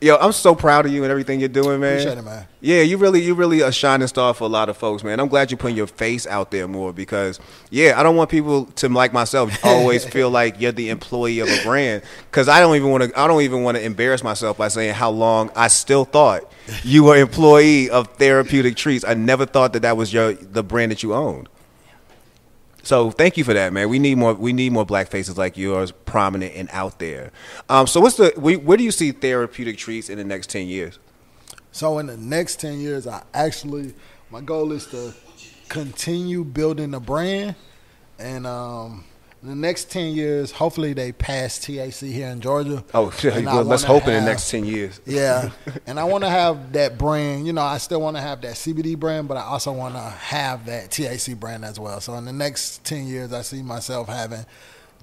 Yo, 0.00 0.16
I'm 0.16 0.32
so 0.32 0.54
proud 0.54 0.86
of 0.86 0.92
you 0.92 1.02
and 1.02 1.10
everything 1.10 1.40
you're 1.40 1.48
doing, 1.48 1.80
man. 1.80 1.92
Appreciate 1.92 2.18
it, 2.18 2.22
man. 2.22 2.46
Yeah, 2.60 2.82
you 2.82 2.96
really, 2.96 3.22
you 3.22 3.34
really 3.34 3.60
a 3.60 3.72
shining 3.72 4.08
star 4.08 4.34
for 4.34 4.44
a 4.44 4.48
lot 4.48 4.68
of 4.68 4.76
folks, 4.76 5.02
man. 5.02 5.20
I'm 5.20 5.28
glad 5.28 5.50
you're 5.50 5.58
putting 5.58 5.76
your 5.76 5.86
face 5.86 6.26
out 6.26 6.50
there 6.50 6.68
more 6.68 6.92
because, 6.92 7.40
yeah, 7.70 7.98
I 7.98 8.02
don't 8.02 8.16
want 8.16 8.30
people 8.30 8.66
to 8.66 8.88
like 8.88 9.12
myself 9.12 9.52
always 9.64 10.04
feel 10.04 10.30
like 10.30 10.60
you're 10.60 10.72
the 10.72 10.90
employee 10.90 11.40
of 11.40 11.48
a 11.48 11.62
brand 11.62 12.02
because 12.30 12.48
I 12.48 12.60
don't 12.60 12.76
even 12.76 12.90
want 12.90 13.04
to, 13.04 13.18
I 13.18 13.26
don't 13.26 13.42
even 13.42 13.62
want 13.62 13.76
to 13.76 13.84
embarrass 13.84 14.22
myself 14.22 14.58
by 14.58 14.68
saying 14.68 14.94
how 14.94 15.10
long 15.10 15.50
I 15.56 15.68
still 15.68 16.04
thought 16.04 16.50
you 16.84 17.04
were 17.04 17.16
employee 17.16 17.90
of 17.90 18.08
Therapeutic 18.16 18.76
Treats. 18.76 19.04
I 19.04 19.14
never 19.14 19.46
thought 19.46 19.72
that 19.72 19.82
that 19.82 19.96
was 19.96 20.12
your 20.12 20.34
the 20.34 20.62
brand 20.62 20.92
that 20.92 21.02
you 21.02 21.14
owned. 21.14 21.48
So 22.82 23.10
thank 23.10 23.36
you 23.36 23.44
for 23.44 23.54
that, 23.54 23.72
man. 23.72 23.88
We 23.88 23.98
need 23.98 24.18
more. 24.18 24.34
We 24.34 24.52
need 24.52 24.72
more 24.72 24.84
black 24.84 25.08
faces 25.08 25.38
like 25.38 25.56
yours, 25.56 25.92
prominent 25.92 26.54
and 26.56 26.68
out 26.72 26.98
there. 26.98 27.30
Um, 27.68 27.86
so 27.86 28.00
what's 28.00 28.16
the? 28.16 28.32
Where 28.36 28.76
do 28.76 28.84
you 28.84 28.90
see 28.90 29.12
therapeutic 29.12 29.78
treats 29.78 30.08
in 30.08 30.18
the 30.18 30.24
next 30.24 30.50
ten 30.50 30.66
years? 30.66 30.98
So 31.70 31.98
in 31.98 32.06
the 32.06 32.16
next 32.16 32.60
ten 32.60 32.80
years, 32.80 33.06
I 33.06 33.22
actually 33.32 33.94
my 34.30 34.40
goal 34.40 34.72
is 34.72 34.86
to 34.86 35.14
continue 35.68 36.44
building 36.44 36.90
the 36.90 37.00
brand, 37.00 37.54
and 38.18 38.46
um, 38.46 39.04
the 39.42 39.54
next 39.54 39.90
10 39.90 40.14
years, 40.14 40.52
hopefully 40.52 40.92
they 40.92 41.10
pass 41.12 41.58
THC 41.58 42.12
here 42.12 42.28
in 42.28 42.40
Georgia. 42.40 42.84
Oh, 42.94 43.12
well, 43.24 43.64
let's 43.64 43.82
hope 43.82 44.04
have, 44.04 44.14
in 44.14 44.24
the 44.24 44.30
next 44.30 44.50
10 44.50 44.64
years. 44.64 45.00
yeah. 45.06 45.50
and 45.86 45.98
I 45.98 46.04
want 46.04 46.22
to 46.24 46.30
have 46.30 46.72
that 46.74 46.96
brand. 46.96 47.46
You 47.46 47.52
know, 47.52 47.62
I 47.62 47.78
still 47.78 48.00
want 48.00 48.16
to 48.16 48.22
have 48.22 48.40
that 48.42 48.54
CBD 48.54 48.98
brand, 48.98 49.26
but 49.26 49.36
I 49.36 49.42
also 49.42 49.72
want 49.72 49.94
to 49.94 50.00
have 50.00 50.66
that 50.66 50.90
THC 50.90 51.38
brand 51.38 51.64
as 51.64 51.80
well. 51.80 52.00
So 52.00 52.14
in 52.14 52.24
the 52.24 52.32
next 52.32 52.84
10 52.84 53.06
years, 53.06 53.32
I 53.32 53.42
see 53.42 53.62
myself 53.62 54.08
having 54.08 54.46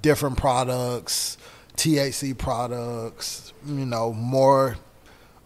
different 0.02 0.38
products, 0.38 1.38
THC 1.76 2.38
products, 2.38 3.54
you 3.66 3.86
know, 3.86 4.14
more 4.14 4.78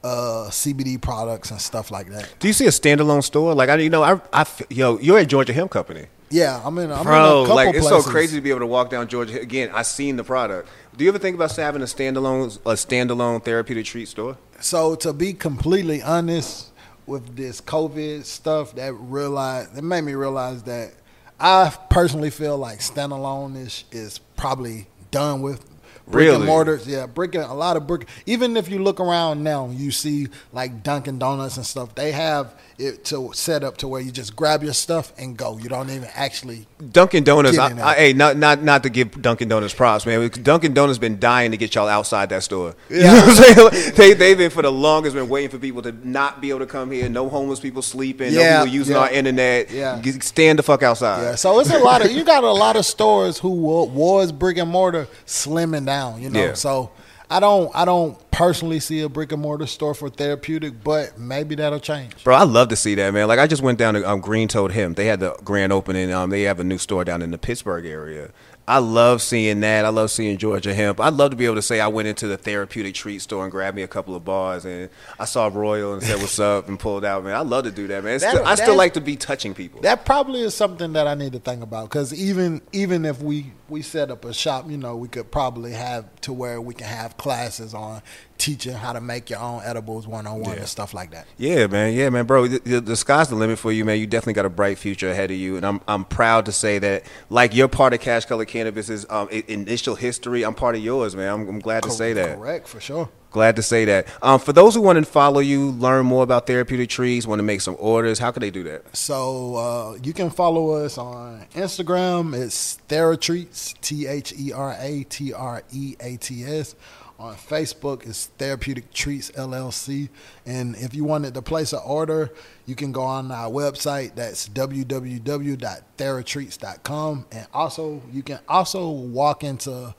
uh, 0.04 0.50
CBD 0.50 1.02
products 1.02 1.50
and 1.50 1.60
stuff 1.60 1.90
like 1.90 2.10
that. 2.10 2.34
Do 2.40 2.48
you 2.48 2.54
see 2.54 2.66
a 2.66 2.70
standalone 2.70 3.24
store? 3.24 3.56
Like 3.56 3.70
I, 3.70 3.78
you 3.78 3.90
know, 3.90 4.04
I, 4.04 4.20
I, 4.32 4.46
yo, 4.70 5.00
you're 5.00 5.18
at 5.18 5.28
Georgia 5.30 5.54
Hemp 5.54 5.72
Company. 5.72 6.08
Yeah, 6.34 6.60
I'm 6.66 6.76
in. 6.80 6.92
I'm 6.92 7.04
Bro, 7.04 7.44
in 7.46 7.52
a 7.52 7.54
like 7.54 7.76
it's 7.76 7.88
places. 7.88 8.06
so 8.06 8.12
crazy 8.12 8.38
to 8.38 8.42
be 8.42 8.50
able 8.50 8.62
to 8.62 8.66
walk 8.66 8.90
down 8.90 9.08
Georgia. 9.08 9.40
Again, 9.40 9.70
I 9.72 9.84
seen 9.84 10.16
the 10.16 10.24
product. 10.24 10.68
Do 10.98 11.04
you 11.04 11.12
ever 11.12 11.20
think 11.20 11.36
about 11.36 11.56
having 11.56 11.84
a 11.84 11.86
standalone 11.86 12.56
a 12.66 12.74
standalone 12.74 13.46
therapeutic 13.46 13.86
treat 13.86 14.08
store? 14.08 14.36
So 14.60 14.96
to 14.96 15.14
be 15.14 15.34
completely 15.34 16.02
honest 16.02 16.72
with 17.06 17.36
this 17.36 17.62
COVID 17.62 18.26
stuff, 18.26 18.74
that 18.76 18.94
realize 18.94 19.78
it 19.78 19.84
made 19.84 20.02
me 20.02 20.16
realize 20.16 20.64
that 20.64 20.94
I 21.40 21.72
personally 21.92 22.32
feel 22.32 22.58
like 22.58 22.80
standalone 22.80 23.56
is 23.56 23.84
is 23.92 24.18
probably 24.36 24.88
done 25.12 25.44
with 25.44 25.64
brick 26.08 26.26
really? 26.26 26.36
and 26.38 26.46
mortars. 26.46 26.88
Yeah, 26.88 27.06
brick 27.06 27.36
and 27.36 27.44
a 27.44 27.54
lot 27.54 27.78
of 27.78 27.86
brick. 27.86 28.08
Even 28.26 28.58
if 28.58 28.70
you 28.70 28.80
look 28.80 29.00
around 29.00 29.44
now, 29.44 29.70
you 29.70 29.92
see 29.92 30.30
like 30.52 30.82
Dunkin' 30.82 31.20
Donuts 31.20 31.58
and 31.58 31.66
stuff. 31.66 31.94
They 31.94 32.12
have 32.12 32.56
it 32.78 33.06
to 33.06 33.32
set 33.34 33.64
up 33.64 33.78
to 33.78 33.88
where 33.88 34.02
you 34.02 34.12
just 34.12 34.36
grab 34.36 34.64
your 34.64 34.74
stuff 34.74 35.14
and 35.18 35.38
go. 35.38 35.58
You 35.58 35.70
don't 35.70 35.90
even 35.90 36.10
actually. 36.16 36.68
Dunkin' 36.92 37.24
Donuts. 37.24 37.58
I, 37.58 37.92
I, 37.92 37.96
hey, 37.96 38.14
not 38.14 38.38
not 38.38 38.62
not 38.64 38.84
to 38.84 38.90
give 38.90 39.22
Dunkin' 39.22 39.48
Donuts 39.48 39.74
props, 39.74 40.06
man. 40.06 40.30
Dunkin' 40.30 40.74
Donuts 40.74 40.98
been 40.98 41.20
dying 41.20 41.52
to 41.52 41.58
get 41.58 41.76
y'all 41.76 41.88
outside 41.88 42.30
that 42.30 42.44
store. 42.44 42.76
Yeah. 42.90 43.04
You 43.14 43.20
know 43.20 43.66
what 43.66 43.74
I'm 43.74 43.80
saying? 43.80 43.94
they 43.96 44.14
they've 44.14 44.38
been 44.38 44.50
for 44.50 44.62
the 44.62 44.72
longest 44.72 45.16
been 45.16 45.30
waiting 45.30 45.50
for 45.50 45.60
people 45.60 45.82
to 45.84 45.92
not 46.08 46.42
be 46.42 46.50
able 46.50 46.60
to 46.60 46.66
come 46.66 46.90
here. 46.90 47.08
No 47.10 47.30
homeless 47.30 47.60
people 47.60 47.82
sleeping. 47.82 48.34
Yeah, 48.34 48.60
no 48.60 48.64
people 48.64 48.76
using 48.76 48.96
yeah. 48.96 49.02
our 49.02 49.12
internet. 49.12 49.70
Yeah. 49.70 50.02
Stand 50.20 50.58
the 50.58 50.64
fuck 50.64 50.84
outside. 50.84 51.22
Yeah. 51.22 51.36
So 51.36 51.60
it's 51.60 51.70
a 51.70 51.80
lot 51.80 52.04
of 52.04 52.12
you 52.12 52.24
got 52.24 52.44
a 52.44 52.52
lot 52.52 52.76
of 52.76 52.86
stores 52.86 53.38
who 53.38 53.50
was 53.52 54.32
brick 54.32 54.58
and 54.58 54.70
mortar 54.70 55.08
slimming 55.26 55.86
down. 55.86 56.22
You 56.22 56.30
know. 56.30 56.40
Yeah. 56.40 56.54
So 56.54 56.92
I 57.30 57.40
don't 57.40 57.72
I 57.76 57.86
don't 57.86 58.18
personally 58.34 58.80
see 58.80 59.00
a 59.02 59.08
brick 59.08 59.32
and 59.32 59.42
mortar 59.42 59.68
store 59.68 59.94
for 59.94 60.10
therapeutic, 60.10 60.84
but 60.84 61.18
maybe 61.18 61.56
that'll 61.56 61.80
change. 61.80 62.24
Bro, 62.24 62.36
I 62.36 62.44
love 62.44 62.70
to 62.70 62.76
see 62.76 62.96
that, 62.96 63.14
man. 63.14 63.28
Like 63.28 63.40
I 63.40 63.48
just 63.48 63.62
went 63.62 63.78
down 63.78 63.94
to 63.94 64.10
um, 64.10 64.20
Green 64.20 64.48
Toad 64.48 64.72
Hemp. 64.72 64.98
They 64.98 65.06
had 65.06 65.20
the 65.20 65.38
grand 65.44 65.72
opening. 65.72 66.12
Um, 66.12 66.32
they 66.32 66.42
have 66.44 66.60
a 66.60 66.64
new 66.64 66.78
store 66.78 67.06
down 67.06 67.22
in 67.22 67.32
the 67.32 67.38
Pittsburgh 67.38 67.86
area. 67.86 68.32
I 68.68 68.78
love 68.78 69.22
seeing 69.22 69.60
that. 69.60 69.84
I 69.84 69.90
love 69.90 70.10
seeing 70.10 70.38
Georgia 70.38 70.74
Hemp. 70.74 71.02
I'd 71.02 71.14
love 71.14 71.32
to 71.32 71.38
be 71.38 71.46
able 71.46 71.56
to 71.56 71.62
say 71.62 71.82
I 71.82 71.88
went 71.88 72.08
into 72.08 72.28
the 72.28 72.38
therapeutic 72.38 72.96
treat 72.96 73.20
store 73.20 73.44
and 73.44 73.52
grabbed 73.52 73.76
me 73.76 73.84
a 73.84 73.88
couple 73.88 74.16
of 74.16 74.24
bars 74.24 74.64
and 74.64 74.90
I 75.20 75.26
saw 75.26 75.50
Royal 75.54 75.94
and 75.94 76.02
said 76.02 76.20
what's 76.20 76.40
up 76.40 76.70
and 76.70 76.80
pulled 76.80 77.04
out. 77.04 77.26
Man, 77.26 77.36
I 77.36 77.42
love 77.42 77.66
to 77.66 77.72
do 77.72 77.88
that, 77.88 78.04
man. 78.04 78.20
That, 78.20 78.36
still, 78.36 78.46
I 78.46 78.56
still 78.56 78.76
like 78.76 78.94
to 78.94 79.02
be 79.02 79.18
touching 79.18 79.54
people. 79.54 79.82
That 79.82 80.06
probably 80.06 80.42
is 80.42 80.56
something 80.56 80.94
that 80.94 81.08
I 81.08 81.14
need 81.14 81.34
to 81.34 81.40
think 81.40 81.62
about 81.62 81.90
because 81.90 82.14
even 82.14 82.62
even 82.72 83.04
if 83.04 83.22
we 83.22 83.52
we 83.68 83.82
set 83.82 84.10
up 84.10 84.24
a 84.24 84.34
shop, 84.34 84.70
you 84.70 84.78
know, 84.78 84.96
we 84.96 85.10
could 85.10 85.30
probably 85.30 85.74
have 85.74 86.06
to 86.22 86.32
where 86.32 86.62
we 86.62 86.74
can 86.74 86.88
have 86.88 87.18
classes 87.18 87.74
on 87.74 88.02
teaching 88.38 88.74
how 88.74 88.94
to 88.94 89.02
make 89.02 89.30
your 89.30 89.40
own 89.40 89.62
edibles 89.64 90.08
one 90.08 90.28
on 90.28 90.40
one 90.40 90.58
and 90.58 90.68
stuff 90.68 90.94
like 90.94 91.12
that. 91.12 91.26
Yeah, 91.38 91.68
man. 91.68 91.94
Yeah, 91.94 92.10
man, 92.10 92.26
bro. 92.26 92.48
The, 92.48 92.82
the, 92.82 92.96
sky's 92.96 93.30
the 93.30 93.36
limit 93.36 93.60
for 93.60 93.72
you, 93.72 93.86
man. 93.86 94.00
You 94.00 94.08
definitely 94.08 94.34
got 94.34 94.46
a 94.46 94.50
bright 94.50 94.78
future 94.78 95.10
ahead 95.10 95.32
of 95.32 95.38
you, 95.38 95.58
and 95.58 95.66
I'm 95.66 95.82
I'm 95.88 96.06
proud 96.06 96.46
to 96.46 96.52
say 96.52 96.80
that 96.80 97.06
like 97.30 97.56
you're 97.56 97.68
part 97.68 97.94
of 97.94 98.00
Cash 98.02 98.26
Color 98.26 98.46
Cannabis's 98.46 99.06
um, 99.10 99.30
initial 99.30 99.96
history. 99.96 100.44
I'm 100.44 100.56
part 100.56 100.76
of 100.76 100.84
yours, 100.84 101.16
man. 101.16 101.34
I'm, 101.34 101.48
I'm 101.48 101.60
glad 101.60 101.84
to 101.84 101.92
say 101.92 102.14
that. 102.14 102.38
Correct, 102.38 102.68
for 102.68 102.80
sure. 102.80 103.10
Glad 103.34 103.56
to 103.56 103.64
say 103.64 103.84
that. 103.86 104.08
Um, 104.22 104.40
for 104.40 104.54
those 104.54 104.76
who 104.76 104.82
want 104.82 105.00
to 105.00 105.06
follow 105.06 105.40
you, 105.40 105.72
learn 105.72 106.06
more 106.06 106.22
about 106.22 106.46
therapeutic 106.46 106.90
treats, 106.90 107.26
want 107.26 107.40
to 107.40 107.44
make 107.44 107.62
some 107.62 107.76
orders, 107.80 108.20
how 108.20 108.30
can 108.30 108.42
they 108.42 108.52
do 108.52 108.62
that? 108.66 108.96
So 108.96 109.56
uh, 109.56 109.98
you 110.04 110.14
can 110.14 110.30
follow 110.30 110.74
us 110.74 111.00
on 111.00 111.48
Instagram. 111.56 112.40
It's 112.40 112.78
Theratreats, 112.88 113.74
T 113.82 114.06
H 114.06 114.36
E 114.38 114.54
R 114.54 114.76
A 114.78 115.04
T 115.10 115.34
R 115.34 115.64
E 115.72 115.96
A 116.00 116.18
T 116.18 116.46
S. 116.46 116.76
On 117.20 117.36
Facebook, 117.36 118.08
it's 118.08 118.26
Therapeutic 118.26 118.92
Treats 118.92 119.30
LLC. 119.32 120.10
And 120.46 120.76
if 120.76 120.94
you 120.96 121.04
wanted 121.04 121.36
to 121.36 121.42
place 121.42 121.72
an 121.72 121.80
order, 121.86 122.32
you 122.66 122.76
can 122.76 122.92
go 122.92 123.04
on 123.04 123.32
our 123.32 123.50
website. 123.50 124.16
That's 124.16 124.50
www.theratreats.com. 124.50 127.26
And 127.32 127.48
also, 127.54 128.02
you 128.12 128.24
can 128.24 128.40
also 128.50 128.90
walk 128.90 129.44
into 129.44 129.94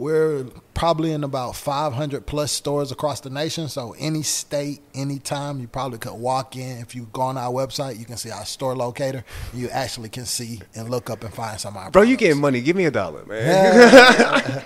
we're 0.00 0.46
probably 0.72 1.12
in 1.12 1.22
about 1.24 1.54
500 1.54 2.24
plus 2.24 2.50
stores 2.50 2.90
across 2.90 3.20
the 3.20 3.28
nation. 3.28 3.68
So 3.68 3.94
any 3.98 4.22
state, 4.22 4.80
anytime, 4.94 5.60
you 5.60 5.68
probably 5.68 5.98
could 5.98 6.14
walk 6.14 6.56
in. 6.56 6.78
If 6.78 6.94
you 6.94 7.06
go 7.12 7.20
on 7.20 7.36
our 7.36 7.52
website, 7.52 7.98
you 7.98 8.06
can 8.06 8.16
see 8.16 8.30
our 8.30 8.46
store 8.46 8.74
locator. 8.74 9.22
You 9.52 9.68
actually 9.68 10.08
can 10.08 10.24
see 10.24 10.62
and 10.74 10.88
look 10.88 11.10
up 11.10 11.22
and 11.22 11.34
find 11.34 11.60
some 11.60 11.74
of 11.74 11.82
our 11.82 11.90
Bro, 11.90 12.00
products. 12.00 12.10
you 12.10 12.16
getting 12.16 12.40
money. 12.40 12.62
Give 12.62 12.76
me 12.76 12.86
a 12.86 12.90
dollar, 12.90 13.26
man. 13.26 14.62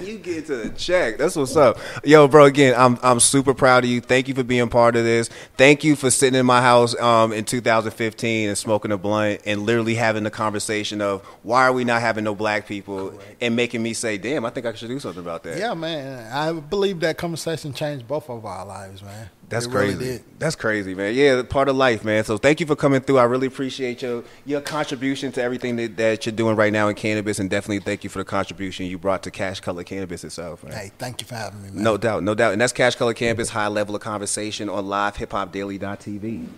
you 0.02 0.18
get 0.18 0.46
to 0.46 0.56
the 0.56 0.70
check. 0.76 1.18
That's 1.18 1.34
what's 1.34 1.56
up. 1.56 1.78
Yo, 2.04 2.28
bro, 2.28 2.44
again, 2.44 2.74
I'm 2.76 2.96
I'm 3.02 3.18
super 3.18 3.52
proud 3.54 3.82
of 3.82 3.90
you. 3.90 4.00
Thank 4.00 4.28
you 4.28 4.34
for 4.34 4.44
being 4.44 4.68
part 4.68 4.94
of 4.94 5.02
this. 5.02 5.28
Thank 5.56 5.82
you 5.82 5.96
for 5.96 6.10
sitting 6.12 6.38
in 6.38 6.46
my 6.46 6.62
house 6.62 6.94
um, 7.00 7.32
in 7.32 7.44
2015 7.44 8.48
and 8.48 8.56
smoking 8.56 8.92
a 8.92 8.98
blunt 8.98 9.40
and 9.46 9.62
literally 9.62 9.96
having 9.96 10.22
the 10.22 10.30
conversation 10.30 11.00
of 11.00 11.22
why 11.42 11.64
are 11.66 11.72
we 11.72 11.82
not 11.82 12.00
having 12.00 12.22
no 12.22 12.36
black 12.36 12.68
people 12.68 13.10
Correct. 13.10 13.36
and 13.40 13.56
making 13.56 13.82
me 13.82 13.94
say, 13.94 14.16
damn, 14.16 14.44
I 14.44 14.50
think 14.60 14.74
I 14.74 14.76
should 14.76 14.88
do 14.88 14.98
something 14.98 15.22
about 15.22 15.42
that. 15.44 15.58
Yeah, 15.58 15.74
man. 15.74 16.30
I 16.32 16.52
believe 16.52 17.00
that 17.00 17.18
conversation 17.18 17.72
changed 17.72 18.06
both 18.06 18.28
of 18.28 18.44
our 18.44 18.66
lives, 18.66 19.02
man. 19.02 19.30
That's 19.48 19.66
it 19.66 19.70
crazy. 19.70 19.96
Really 19.96 20.20
That's 20.38 20.54
crazy, 20.54 20.94
man. 20.94 21.14
Yeah, 21.14 21.42
part 21.42 21.68
of 21.68 21.76
life, 21.76 22.04
man. 22.04 22.22
So 22.24 22.38
thank 22.38 22.60
you 22.60 22.66
for 22.66 22.76
coming 22.76 23.00
through. 23.00 23.18
I 23.18 23.24
really 23.24 23.48
appreciate 23.48 24.02
your 24.02 24.22
your 24.46 24.60
contribution 24.60 25.32
to 25.32 25.42
everything 25.42 25.76
that, 25.76 25.96
that 25.96 26.26
you're 26.26 26.34
doing 26.34 26.56
right 26.56 26.72
now 26.72 26.88
in 26.88 26.94
cannabis, 26.94 27.38
and 27.38 27.50
definitely 27.50 27.80
thank 27.80 28.04
you 28.04 28.10
for 28.10 28.18
the 28.18 28.24
contribution 28.24 28.86
you 28.86 28.98
brought 28.98 29.22
to 29.24 29.30
Cash 29.30 29.60
Color 29.60 29.84
Cannabis 29.84 30.22
itself. 30.22 30.62
Man. 30.62 30.72
Hey, 30.72 30.92
thank 30.98 31.20
you 31.20 31.26
for 31.26 31.34
having 31.34 31.62
me, 31.62 31.70
man. 31.70 31.82
No 31.82 31.96
doubt, 31.96 32.22
no 32.22 32.34
doubt. 32.34 32.52
And 32.52 32.60
that's 32.60 32.72
Cash 32.72 32.94
Color 32.96 33.14
Cannabis, 33.14 33.50
high 33.50 33.68
level 33.68 33.94
of 33.96 34.02
conversation 34.02 34.68
on 34.68 34.86
live 34.86 35.16
hiphopdaily.tv. 35.16 36.48